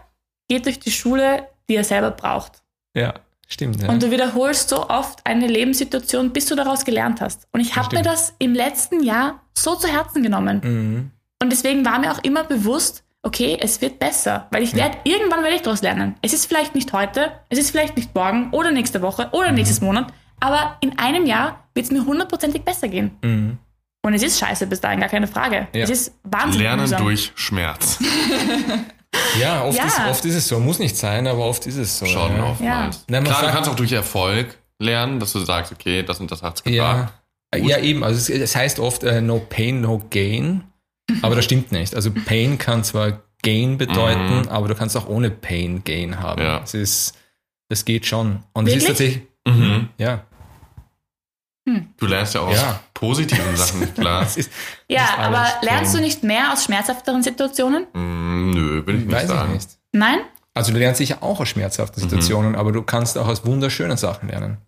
geht 0.49 0.65
durch 0.65 0.81
die 0.81 0.91
Schule, 0.93 1.47
die 1.69 1.77
er 1.77 1.85
selber 1.85 2.11
braucht. 2.11 2.63
ja 2.95 3.15
stimmt. 3.49 3.83
Ja. 3.83 3.89
Und 3.89 4.03
du 4.03 4.11
wiederholst 4.11 4.69
so 4.69 4.89
oft 4.89 5.27
eine 5.27 5.49
Lebenssituation, 5.49 6.33
bis 6.33 6.47
du 6.47 6.55
daraus 6.55 6.85
gelernt 6.85 7.21
hast. 7.21 7.49
Und 7.53 7.61
ich 7.61 7.75
habe 7.75 7.97
mir 7.97 8.03
das 8.03 8.35
im 8.39 8.55
letzten 8.55 9.03
Jahr 9.03 9.43
so 9.55 9.75
zu 9.75 9.89
Herzen 9.89 10.23
genommen. 10.23 10.61
mhm. 10.63 11.11
Und 11.41 11.51
deswegen 11.51 11.85
war 11.85 12.01
mir 12.01 12.11
auch 12.11 12.23
immer 12.25 12.43
bewusst, 12.43 13.05
okay, 13.23 13.57
es 13.61 13.81
wird 13.81 13.99
besser, 13.99 14.49
weil 14.51 14.63
ich 14.63 14.75
werde, 14.75 14.99
irgendwann 15.05 15.43
werde 15.43 15.57
ich 15.57 15.63
daraus 15.63 15.83
lernen. 15.83 16.17
Es 16.23 16.33
ist 16.33 16.47
vielleicht 16.47 16.75
nicht 16.75 16.93
heute, 16.93 17.33
es 17.49 17.59
ist 17.59 17.71
vielleicht 17.71 17.97
nicht 17.97 18.15
morgen 18.15 18.51
oder 18.51 18.73
nächste 18.73 19.03
Woche 19.03 19.29
oder 19.33 19.53
nächstes 19.53 19.81
Monat, 19.81 20.13
aber 20.41 20.77
in 20.81 20.99
einem 20.99 21.27
Jahr 21.27 21.69
wird 21.75 21.87
es 21.87 21.93
mir 21.93 22.05
hundertprozentig 22.05 22.63
besser 22.63 22.89
gehen. 22.89 23.13
Mhm. 23.23 23.59
Und 24.03 24.15
es 24.15 24.23
ist 24.23 24.39
scheiße 24.39 24.67
bis 24.67 24.81
dahin, 24.81 25.01
gar 25.01 25.09
keine 25.09 25.27
Frage. 25.27 25.69
Ja. 25.75 25.85
Es 25.85 25.91
ist 25.91 26.15
wahnsinnig 26.23 26.63
Lernen 26.63 26.83
mühsam. 26.83 27.03
durch 27.03 27.33
Schmerz. 27.35 27.99
Ja, 29.41 29.65
oft, 29.65 29.77
Ja. 29.79 29.85
Ist, 29.87 30.01
oft 30.11 30.25
ist 30.25 30.35
es 30.35 30.49
so. 30.49 30.59
Muss 30.61 30.79
nicht 30.79 30.97
sein, 30.97 31.27
aber 31.27 31.45
oft 31.45 31.67
ist 31.67 31.77
es 31.77 31.99
so. 31.99 32.07
Schon 32.07 32.37
ja. 32.37 32.45
oftmals. 32.51 33.05
Man 33.11 33.25
Klar, 33.25 33.43
du 33.43 33.49
kannst 33.51 33.71
auch 33.71 33.77
durch 33.77 33.93
Erfolg 33.93 34.59
lernen, 34.79 35.19
dass 35.21 35.33
du 35.33 35.41
sagst, 35.41 35.73
okay, 35.73 36.03
das 36.03 36.21
und 36.21 36.31
das 36.31 36.43
hat's 36.43 36.63
Ja, 36.67 37.11
gebracht. 37.53 37.71
ja 37.71 37.79
eben. 37.79 38.05
Also 38.05 38.19
es, 38.19 38.29
es 38.29 38.55
heißt 38.57 38.79
oft 38.81 39.03
äh, 39.05 39.21
no 39.21 39.39
pain, 39.41 39.81
no 39.81 40.03
gain. 40.11 40.65
Aber 41.23 41.35
das 41.37 41.45
stimmt 41.47 41.73
nicht. 41.73 41.95
Also 41.95 42.11
Pain 42.11 42.59
kann 42.59 42.85
zwar 42.85 43.23
Gain 43.43 43.79
bedeuten, 43.79 44.41
Mhm. 44.43 44.49
aber 44.49 44.69
du 44.69 44.75
kannst 44.75 44.95
auch 44.97 45.09
ohne 45.09 45.31
Pain 45.31 45.83
Gain 45.85 46.21
haben. 46.21 46.43
Ja. 46.43 46.61
Es 46.63 46.75
ist, 46.75 47.15
das 47.71 47.85
geht 47.85 48.05
schon. 48.05 48.43
Und 48.53 48.69
es 48.69 48.75
ist 48.77 48.87
tatsächlich, 48.89 49.23
Mhm. 49.47 49.89
ja. 49.97 50.25
Du 51.99 52.07
lernst 52.07 52.35
ja 52.35 52.41
auch 52.41 52.49
aus 52.49 52.57
Ja. 52.57 52.81
positiven 52.95 53.55
Sachen, 53.57 53.95
klar. 53.95 54.23
Es 54.23 54.37
ist, 54.39 54.51
Ja, 54.89 55.17
aber 55.19 55.47
lernst 55.63 55.95
du 55.95 56.01
nicht 56.01 56.23
mehr 56.23 56.53
aus 56.53 56.65
schmerzhafteren 56.65 57.23
Situationen? 57.23 57.87
Mm, 57.93 58.51
nö, 58.53 58.68
will 58.87 58.97
ich 58.97 59.05
nicht 59.07 59.13
weiß 59.15 59.25
ich 59.25 59.29
sagen. 59.29 59.53
nicht. 59.53 59.69
Nein? 59.93 60.19
Also 60.55 60.73
du 60.73 60.79
lernst 60.79 60.99
sicher 60.99 61.23
auch 61.23 61.41
aus 61.41 61.49
schmerzhaften 61.49 62.01
Mhm. 62.01 62.05
Situationen, 62.09 62.57
aber 62.57 62.73
du 62.73 62.83
kannst 62.83 63.17
auch 63.19 63.29
aus 63.29 63.45
wunderschönen 63.47 63.97
Sachen 63.97 64.29
lernen. 64.29 64.59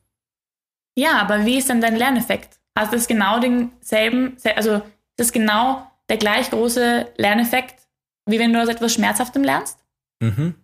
Ja, 0.96 1.20
aber 1.20 1.44
wie 1.44 1.58
ist 1.58 1.68
denn 1.68 1.80
dein 1.80 1.96
Lerneffekt? 1.96 2.58
Hast 2.76 2.92
du 2.92 2.96
das 2.96 3.06
genau 3.06 3.40
denselben, 3.40 4.36
also 4.56 4.74
ist 4.76 4.82
das 5.16 5.32
genau 5.32 5.86
der 6.08 6.16
gleich 6.18 6.50
große 6.50 7.08
Lerneffekt, 7.16 7.80
wie 8.26 8.38
wenn 8.38 8.52
du 8.52 8.62
aus 8.62 8.68
etwas 8.68 8.92
Schmerzhaftem 8.94 9.42
lernst? 9.42 9.78
Mhm. 10.20 10.54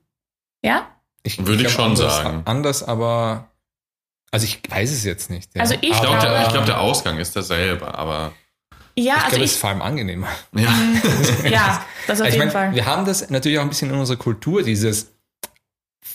Ja? 0.63 0.87
Würde 1.39 1.55
ich 1.55 1.59
glaub, 1.61 1.71
schon 1.73 1.85
anders, 1.93 2.17
sagen. 2.17 2.43
Anders, 2.45 2.83
aber 2.85 3.51
also 4.31 4.45
ich 4.45 4.61
weiß 4.69 4.93
es 4.93 5.05
jetzt 5.05 5.31
nicht. 5.31 5.55
Ja. 5.55 5.63
Also 5.63 5.75
ich 5.75 5.91
Ich 5.91 6.01
glaube, 6.01 6.19
der, 6.21 6.43
ich 6.43 6.49
glaub, 6.53 6.67
der 6.67 6.81
Ausgang 6.81 7.19
ist 7.19 7.35
derselbe, 7.35 7.93
aber 7.97 8.33
Ja, 8.97 9.15
ich 9.17 9.25
also 9.25 9.29
glaube, 9.31 9.45
es 9.45 9.51
ist 9.51 9.55
ich, 9.57 9.61
vor 9.61 9.71
allem 9.71 9.83
angenehmer. 9.83 10.29
ja. 10.53 10.73
ja, 11.49 11.85
das 12.07 12.21
auf 12.21 12.27
Also 12.27 12.37
ich 12.37 12.43
jeden 12.43 12.53
meine, 12.53 12.53
Fall. 12.53 12.75
wir 12.75 12.87
haben 12.87 13.05
das 13.05 13.29
natürlich 13.31 13.59
auch 13.59 13.63
ein 13.63 13.69
bisschen 13.69 13.91
in 13.91 13.97
unserer 13.99 14.17
Kultur, 14.19 14.63
dieses 14.63 15.13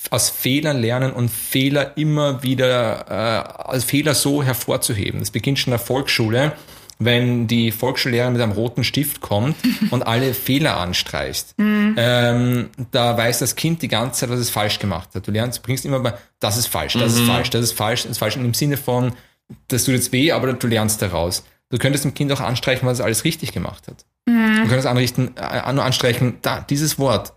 aus 0.09 0.29
Fehlern 0.29 0.81
lernen 0.81 1.13
und 1.13 1.29
Fehler 1.29 1.95
immer 1.97 2.43
wieder, 2.43 3.05
äh, 3.09 3.69
als 3.69 3.83
Fehler 3.83 4.13
so 4.13 4.43
hervorzuheben. 4.43 5.19
Das 5.19 5.31
beginnt 5.31 5.59
schon 5.59 5.71
in 5.71 5.77
der 5.77 5.85
Volksschule, 5.85 6.53
wenn 6.99 7.47
die 7.47 7.71
Volksschullehrerin 7.71 8.33
mit 8.33 8.41
einem 8.41 8.51
roten 8.51 8.83
Stift 8.83 9.21
kommt 9.21 9.55
und 9.91 10.03
alle 10.03 10.33
Fehler 10.33 10.77
anstreicht. 10.77 11.55
Ähm, 11.57 12.69
da 12.91 13.17
weiß 13.17 13.39
das 13.39 13.55
Kind 13.55 13.81
die 13.81 13.87
ganze 13.87 14.21
Zeit, 14.21 14.29
was 14.29 14.39
es 14.39 14.49
falsch 14.49 14.79
gemacht 14.79 15.09
hat. 15.15 15.27
Du 15.27 15.31
lernst, 15.31 15.59
du 15.59 15.63
bringst 15.63 15.85
immer 15.85 15.99
bei, 15.99 16.13
das 16.39 16.57
ist 16.57 16.67
falsch, 16.67 16.93
das 16.93 17.13
ist 17.13 17.21
falsch, 17.21 17.49
das 17.49 17.63
ist 17.63 17.73
falsch, 17.73 18.03
das 18.03 18.11
ist 18.11 18.17
falsch. 18.17 18.37
Und 18.37 18.45
im 18.45 18.53
Sinne 18.53 18.77
von, 18.77 19.13
das 19.67 19.85
tut 19.85 19.95
jetzt 19.95 20.11
weh, 20.11 20.31
aber 20.31 20.53
du 20.53 20.67
lernst 20.67 21.01
daraus. 21.01 21.43
Du 21.69 21.77
könntest 21.77 22.03
dem 22.03 22.13
Kind 22.13 22.31
auch 22.33 22.41
anstreichen, 22.41 22.87
was 22.87 22.99
es 22.99 23.05
alles 23.05 23.23
richtig 23.23 23.53
gemacht 23.53 23.87
hat. 23.87 24.05
Du 24.25 24.67
könntest 24.67 24.87
anrichten, 24.87 25.35
äh, 25.37 25.73
nur 25.73 25.83
anstreichen, 25.83 26.37
da, 26.41 26.61
dieses 26.61 26.99
Wort 26.99 27.33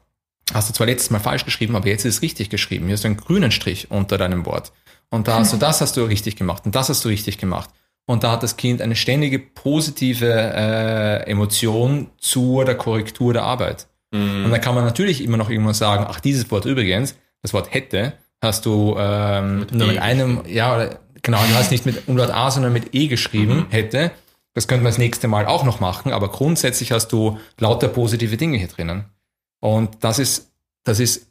hast 0.53 0.69
du 0.69 0.75
zwar 0.75 0.87
letztes 0.87 1.11
Mal 1.11 1.21
falsch 1.21 1.45
geschrieben, 1.45 1.75
aber 1.77 1.89
jetzt 1.89 2.05
ist 2.05 2.17
es 2.17 2.23
richtig 2.23 2.51
geschrieben. 2.51 2.87
Hier 2.87 2.95
hast 2.95 3.05
du 3.05 3.09
einen 3.09 3.17
grünen 3.17 3.51
Strich 3.51 3.91
unter 3.91 4.19
deinem 4.19 4.45
Wort. 4.47 4.73
Und 5.11 5.27
da 5.29 5.39
hast 5.39 5.53
du, 5.53 5.57
das 5.57 5.81
hast 5.81 5.97
du 5.97 6.05
richtig 6.05 6.37
gemacht 6.37 6.67
und 6.67 6.75
das 6.75 6.89
hast 6.89 7.05
du 7.05 7.09
richtig 7.09 7.39
gemacht. 7.39 7.71
und 8.07 8.23
da 8.23 8.33
hat 8.33 8.43
das 8.43 8.57
Kind 8.57 8.83
eine 8.83 8.97
ständige 8.97 9.39
positive 9.39 10.27
äh, 10.31 11.31
Emotion 11.31 12.11
zur 12.19 12.65
der 12.65 12.75
Korrektur 12.77 13.33
der 13.33 13.43
Arbeit. 13.45 13.87
Und 14.45 14.51
dann 14.51 14.61
kann 14.61 14.75
man 14.75 14.85
natürlich 14.85 15.25
immer 15.25 15.37
noch 15.39 15.51
irgendwann 15.51 15.75
sagen, 15.75 16.07
ach, 16.09 16.21
dieses 16.21 16.49
Wort 16.51 16.67
übrigens, 16.67 17.17
das 17.43 17.53
Wort 17.53 17.73
hätte, 17.75 18.13
hast 18.43 18.65
du 18.67 18.95
ähm, 18.99 19.61
Mit 19.61 19.73
nur 19.73 19.89
E 19.89 19.91
mit 19.93 19.99
einem, 20.03 20.43
ja, 20.47 20.89
genau, 21.23 21.39
du 21.39 21.55
hast 21.55 21.71
nicht 21.71 21.85
mit 21.87 22.07
Umlaut 22.07 22.31
A, 22.31 22.51
sondern 22.51 22.73
mit 22.73 22.95
E 22.95 23.09
geschrieben, 23.09 23.67
hätte. 23.71 24.13
Das 24.55 24.69
könnte 24.69 24.85
man 24.85 24.93
das 24.93 24.99
nächste 24.99 25.29
Mal 25.29 25.47
auch 25.47 25.65
noch 25.65 25.81
machen, 25.81 26.13
aber 26.13 26.31
grundsätzlich 26.31 26.93
hast 26.93 27.09
du 27.09 27.39
lauter 27.59 27.89
positive 27.89 28.37
Dinge 28.37 28.57
hier 28.57 28.69
drinnen. 28.69 29.05
Und 29.61 30.05
das 30.05 30.19
ist, 30.19 30.53
das 30.85 31.01
ist, 31.01 31.27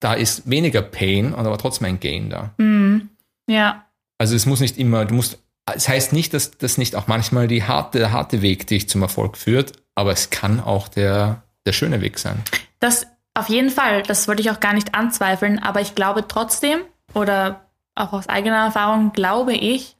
da 0.00 0.14
ist 0.14 0.48
weniger 0.48 0.82
Pain, 0.82 1.34
und 1.34 1.46
aber 1.46 1.58
trotzdem 1.58 1.86
ein 1.86 2.00
Gain 2.00 2.30
da. 2.30 2.54
Mhm. 2.56 3.10
Ja. 3.46 3.84
Also 4.18 4.34
es 4.34 4.46
muss 4.46 4.60
nicht 4.60 4.78
immer, 4.78 5.04
du 5.04 5.14
musst, 5.14 5.38
es 5.66 5.88
heißt 5.88 6.12
nicht, 6.12 6.32
dass 6.32 6.52
das 6.52 6.78
nicht 6.78 6.96
auch 6.96 7.06
manchmal 7.06 7.46
die 7.46 7.64
harte, 7.64 7.98
der 7.98 8.12
harte 8.12 8.40
Weg 8.40 8.66
dich 8.66 8.88
zum 8.88 9.02
Erfolg 9.02 9.36
führt, 9.36 9.72
aber 9.94 10.12
es 10.12 10.30
kann 10.30 10.60
auch 10.60 10.88
der, 10.88 11.42
der 11.66 11.72
schöne 11.72 12.00
Weg 12.00 12.18
sein. 12.18 12.42
Das 12.80 13.06
auf 13.34 13.48
jeden 13.48 13.70
Fall, 13.70 14.02
das 14.02 14.28
wollte 14.28 14.42
ich 14.42 14.50
auch 14.50 14.60
gar 14.60 14.72
nicht 14.72 14.94
anzweifeln, 14.94 15.58
aber 15.58 15.80
ich 15.80 15.94
glaube 15.94 16.26
trotzdem, 16.26 16.80
oder 17.14 17.68
auch 17.94 18.12
aus 18.12 18.28
eigener 18.28 18.64
Erfahrung, 18.64 19.12
glaube 19.12 19.54
ich, 19.54 19.96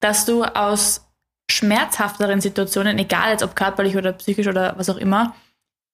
dass 0.00 0.26
du 0.26 0.44
aus 0.44 1.05
schmerzhafteren 1.50 2.40
Situationen, 2.40 2.98
egal 2.98 3.30
jetzt 3.32 3.42
ob 3.42 3.54
körperlich 3.56 3.96
oder 3.96 4.12
psychisch 4.12 4.48
oder 4.48 4.76
was 4.78 4.90
auch 4.90 4.96
immer, 4.96 5.34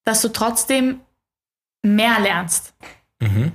dass 0.05 0.23
du 0.23 0.29
trotzdem 0.29 1.01
mehr 1.83 2.21
lernst, 2.21 2.75
Mhm. 3.21 3.53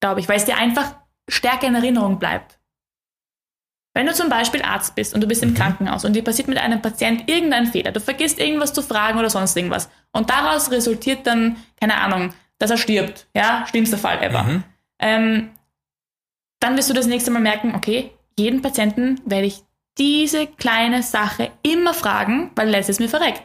glaube 0.00 0.20
ich, 0.20 0.28
weil 0.28 0.36
es 0.36 0.44
dir 0.44 0.56
einfach 0.56 0.94
stärker 1.28 1.66
in 1.66 1.74
Erinnerung 1.74 2.18
bleibt. 2.18 2.58
Wenn 3.94 4.06
du 4.06 4.14
zum 4.14 4.28
Beispiel 4.28 4.62
Arzt 4.62 4.94
bist 4.94 5.14
und 5.14 5.22
du 5.22 5.26
bist 5.26 5.42
im 5.42 5.54
Krankenhaus 5.54 6.04
und 6.04 6.12
dir 6.12 6.22
passiert 6.22 6.46
mit 6.46 6.58
einem 6.58 6.80
Patient 6.80 7.28
irgendein 7.28 7.66
Fehler, 7.66 7.90
du 7.90 8.00
vergisst 8.00 8.38
irgendwas 8.38 8.72
zu 8.72 8.82
fragen 8.82 9.18
oder 9.18 9.30
sonst 9.30 9.56
irgendwas 9.56 9.88
und 10.12 10.30
daraus 10.30 10.70
resultiert 10.70 11.26
dann, 11.26 11.56
keine 11.80 11.96
Ahnung, 11.96 12.32
dass 12.58 12.70
er 12.70 12.76
stirbt, 12.76 13.26
ja, 13.34 13.66
schlimmster 13.66 13.98
Fall 13.98 14.22
ever. 14.22 14.44
Mhm. 14.44 14.64
Ähm, 15.00 15.50
dann 16.60 16.76
wirst 16.76 16.90
du 16.90 16.94
das 16.94 17.06
nächste 17.06 17.30
Mal 17.30 17.40
merken, 17.40 17.74
okay, 17.74 18.12
jeden 18.38 18.62
Patienten 18.62 19.20
werde 19.24 19.46
ich 19.46 19.64
diese 19.98 20.46
kleine 20.46 21.02
Sache 21.02 21.50
immer 21.62 21.94
fragen, 21.94 22.50
weil 22.56 22.68
lässt 22.68 22.88
es 22.88 22.98
mir 23.00 23.08
verreckt. 23.08 23.42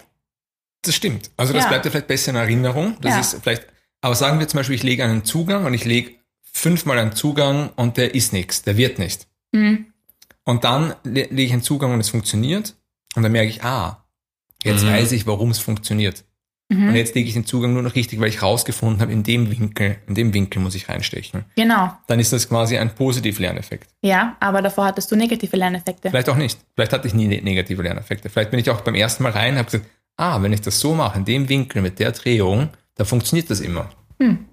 Das 0.83 0.95
stimmt. 0.95 1.31
Also 1.37 1.53
das 1.53 1.63
Ja. 1.63 1.69
bleibt 1.69 1.85
dir 1.85 1.91
vielleicht 1.91 2.07
besser 2.07 2.31
in 2.31 2.35
Erinnerung. 2.35 2.97
Das 3.01 3.13
Ja. 3.13 3.19
ist 3.19 3.37
vielleicht, 3.41 3.65
aber 4.01 4.15
sagen 4.15 4.39
wir 4.39 4.47
zum 4.47 4.57
Beispiel, 4.59 4.75
ich 4.75 4.83
lege 4.83 5.03
einen 5.03 5.23
Zugang 5.25 5.65
und 5.65 5.73
ich 5.73 5.85
lege 5.85 6.15
fünfmal 6.41 6.99
einen 6.99 7.13
Zugang 7.15 7.69
und 7.75 7.97
der 7.97 8.13
ist 8.15 8.33
nichts, 8.33 8.61
der 8.63 8.77
wird 8.77 8.99
nicht. 8.99 9.27
Mhm. 9.51 9.87
Und 10.43 10.63
dann 10.65 10.89
le- 11.03 11.27
lege 11.29 11.43
ich 11.43 11.53
einen 11.53 11.63
Zugang 11.63 11.93
und 11.93 11.99
es 12.01 12.09
funktioniert. 12.09 12.75
Und 13.15 13.23
dann 13.23 13.31
merke 13.31 13.49
ich, 13.49 13.63
ah, 13.63 14.03
jetzt 14.63 14.83
Mhm. 14.83 14.89
weiß 14.89 15.11
ich, 15.13 15.25
warum 15.25 15.51
es 15.51 15.59
funktioniert. 15.59 16.25
Und 16.77 16.89
Mhm. 16.89 16.95
jetzt 16.95 17.15
lege 17.15 17.27
ich 17.27 17.33
den 17.33 17.45
Zugang 17.45 17.73
nur 17.73 17.81
noch 17.83 17.95
richtig, 17.95 18.19
weil 18.19 18.29
ich 18.29 18.41
rausgefunden 18.41 19.01
habe, 19.01 19.11
in 19.11 19.23
dem 19.23 19.49
Winkel, 19.51 19.97
in 20.07 20.15
dem 20.15 20.33
Winkel 20.33 20.61
muss 20.61 20.75
ich 20.75 20.89
reinstechen. 20.89 21.45
Genau. 21.55 21.91
Dann 22.07 22.19
ist 22.19 22.33
das 22.33 22.49
quasi 22.49 22.77
ein 22.77 22.93
Positiv-Lerneffekt. 22.95 23.89
Ja, 24.01 24.35
aber 24.39 24.61
davor 24.61 24.85
hattest 24.85 25.11
du 25.11 25.15
negative 25.15 25.55
Lerneffekte. 25.55 26.09
Vielleicht 26.09 26.29
auch 26.29 26.35
nicht. 26.37 26.59
Vielleicht 26.75 26.93
hatte 26.93 27.07
ich 27.07 27.13
nie 27.13 27.27
ne- 27.27 27.41
negative 27.41 27.81
Lerneffekte. 27.83 28.29
Vielleicht 28.29 28.51
bin 28.51 28.59
ich 28.59 28.69
auch 28.69 28.81
beim 28.81 28.95
ersten 28.95 29.23
Mal 29.23 29.31
rein 29.31 29.53
und 29.53 29.59
habe 29.59 29.65
gesagt, 29.71 29.85
ah, 30.17 30.41
wenn 30.41 30.53
ich 30.53 30.61
das 30.61 30.79
so 30.79 30.93
mache, 30.95 31.17
in 31.19 31.25
dem 31.25 31.49
Winkel, 31.49 31.81
mit 31.81 31.99
der 31.99 32.11
Drehung, 32.11 32.69
da 32.95 33.05
funktioniert 33.05 33.49
das 33.49 33.59
immer. 33.59 33.89
Hm. 34.19 34.45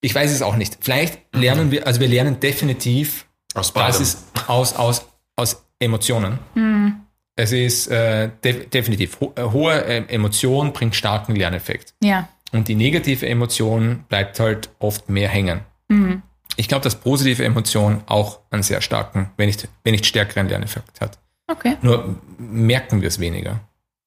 Ich 0.00 0.14
weiß 0.14 0.30
es 0.32 0.42
auch 0.42 0.56
nicht. 0.56 0.78
Vielleicht 0.80 1.20
lernen 1.34 1.70
wir, 1.70 1.86
also 1.86 2.00
wir 2.00 2.08
lernen 2.08 2.40
definitiv, 2.40 3.26
Aus 3.54 3.72
beidem. 3.72 3.88
das 3.88 4.00
ist 4.00 4.24
aus, 4.48 4.74
aus, 4.74 5.06
aus 5.36 5.62
Emotionen. 5.78 6.38
Hm. 6.54 7.00
Es 7.40 7.52
ist 7.52 7.88
äh, 7.88 8.28
de 8.44 8.66
definitiv, 8.66 9.18
ho 9.18 9.32
äh, 9.34 9.42
hohe 9.42 9.84
äh, 9.84 10.04
Emotion 10.08 10.74
bringt 10.74 10.94
starken 10.94 11.34
Lerneffekt. 11.34 11.94
Ja. 12.02 12.28
Und 12.52 12.68
die 12.68 12.74
negative 12.74 13.26
Emotion 13.26 14.04
bleibt 14.08 14.38
halt 14.40 14.68
oft 14.78 15.08
mehr 15.08 15.28
hängen. 15.28 15.60
Mhm. 15.88 16.22
Ich 16.56 16.68
glaube, 16.68 16.84
dass 16.84 16.96
positive 16.96 17.42
Emotion 17.42 18.02
auch 18.06 18.40
einen 18.50 18.62
sehr 18.62 18.82
starken, 18.82 19.30
wenn 19.38 19.46
nicht, 19.46 19.68
wenn 19.84 19.92
nicht 19.92 20.04
stärkeren 20.04 20.48
Lerneffekt 20.48 21.00
hat. 21.00 21.18
Okay. 21.46 21.76
Nur 21.80 22.16
merken 22.38 23.00
wir 23.00 23.08
es 23.08 23.18
weniger. 23.18 23.60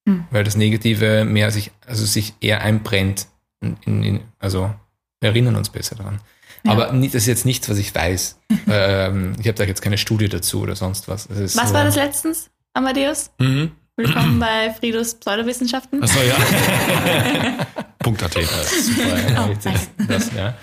Hm. 0.08 0.26
Weil 0.30 0.44
das 0.44 0.56
Negative 0.56 1.26
mehr 1.26 1.50
sich, 1.50 1.72
also 1.88 2.06
sich 2.06 2.34
eher 2.40 2.62
einbrennt. 2.62 3.28
In, 3.62 3.78
in, 3.86 4.04
in, 4.04 4.20
also 4.40 4.74
wir 5.22 5.30
erinnern 5.30 5.56
uns 5.56 5.70
besser 5.70 5.96
daran. 5.96 6.20
Ja. 6.64 6.74
Aber 6.74 6.86
das 6.94 7.16
ist 7.16 7.28
jetzt 7.28 7.46
nichts, 7.46 7.68
was 7.70 7.78
ich 7.78 7.96
weiß. 7.96 8.40
ähm, 8.68 9.34
ich 9.40 9.48
habe 9.48 9.58
da 9.58 9.64
jetzt 9.64 9.82
keine 9.82 9.98
Studie 9.98 10.30
dazu 10.30 10.62
oder 10.62 10.76
sonst 10.76 11.08
was. 11.08 11.28
Was 11.30 11.54
so- 11.54 11.74
war 11.74 11.84
das 11.86 11.96
letztens, 11.96 12.50
Amadeus? 12.74 13.30
Mhm. 13.40 13.72
Willkommen 13.96 14.40
bei 14.40 14.74
Fridos 14.74 15.16
Pseudowissenschaften. 15.16 16.02
Achso, 16.02 16.20
ja. 16.22 16.36
Punkt.at. 18.00 18.34
Super, 18.34 19.32
ja, 19.32 19.48
Oh, 19.50 19.56
das, 20.08 20.34
ja. 20.34 20.56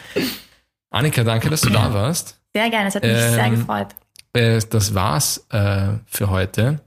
Annika, 0.90 1.22
danke, 1.22 1.48
dass 1.48 1.60
du 1.60 1.70
da 1.70 1.92
warst. 1.94 2.38
Sehr 2.54 2.68
gerne, 2.68 2.88
es 2.88 2.96
hat 2.96 3.02
mich 3.04 3.12
Ähm, 3.12 3.34
sehr 3.34 3.50
gefreut. 3.50 3.86
Äh, 4.32 4.60
das 4.68 4.94
war's 4.94 5.46
äh, 5.50 5.88
für 6.06 6.30
heute. 6.30 6.80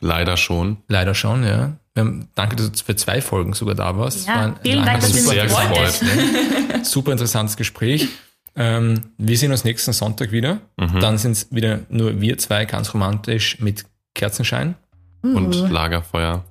Leider 0.00 0.36
schon. 0.36 0.78
Leider 0.88 1.14
schon, 1.14 1.44
ja. 1.44 1.76
Haben, 1.96 2.28
danke, 2.34 2.56
dass 2.56 2.72
du 2.72 2.84
für 2.84 2.96
zwei 2.96 3.20
Folgen 3.20 3.52
sogar 3.52 3.74
da 3.74 3.96
warst. 3.96 4.26
Ja, 4.26 4.54
vielen 4.62 4.84
Dank, 4.84 5.00
dass 5.00 5.10
ihr 5.10 5.22
mich 5.22 5.50
super, 5.50 5.70
wolltet. 5.70 6.86
super 6.86 7.12
interessantes 7.12 7.56
Gespräch. 7.56 8.08
Ähm, 8.54 9.12
wir 9.18 9.36
sehen 9.36 9.52
uns 9.52 9.64
nächsten 9.64 9.92
Sonntag 9.92 10.32
wieder. 10.32 10.60
Mhm. 10.78 11.00
Dann 11.00 11.18
sind 11.18 11.32
es 11.32 11.52
wieder 11.54 11.80
nur 11.90 12.20
wir 12.20 12.38
zwei, 12.38 12.64
ganz 12.64 12.92
romantisch 12.94 13.60
mit 13.60 13.84
Kerzenschein. 14.16 14.74
Und 15.22 15.54
Uh. 15.54 15.66
Lagerfeuer 15.66 16.44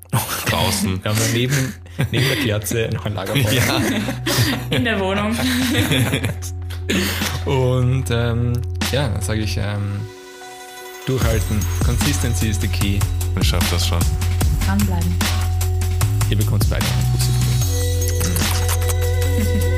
draußen. 0.47 1.03
Wir 1.03 1.11
haben 1.11 1.19
neben, 1.33 1.73
neben 2.11 2.25
der 2.27 2.37
Kerze 2.37 2.89
noch 2.93 3.05
ein 3.05 3.13
Lagerfeuer. 3.13 3.51
ja. 3.53 3.81
In 4.69 4.83
der 4.85 4.99
Wohnung. 4.99 5.35
Und 7.45 8.05
ähm, 8.11 8.53
ja, 8.91 9.07
dann 9.09 9.21
sage 9.21 9.41
ich, 9.41 9.57
ähm, 9.57 9.99
durchhalten. 11.05 11.59
Consistency 11.85 12.49
is 12.49 12.59
the 12.61 12.67
key. 12.67 12.99
Ich 13.39 13.47
schaff 13.47 13.67
das 13.71 13.87
schon. 13.87 13.99
Dranbleiben. 14.65 15.15
Ihr 16.29 16.37
bekommt 16.37 16.69
beide 16.69 16.85
einen 16.85 17.11
Pussy. 17.13 17.31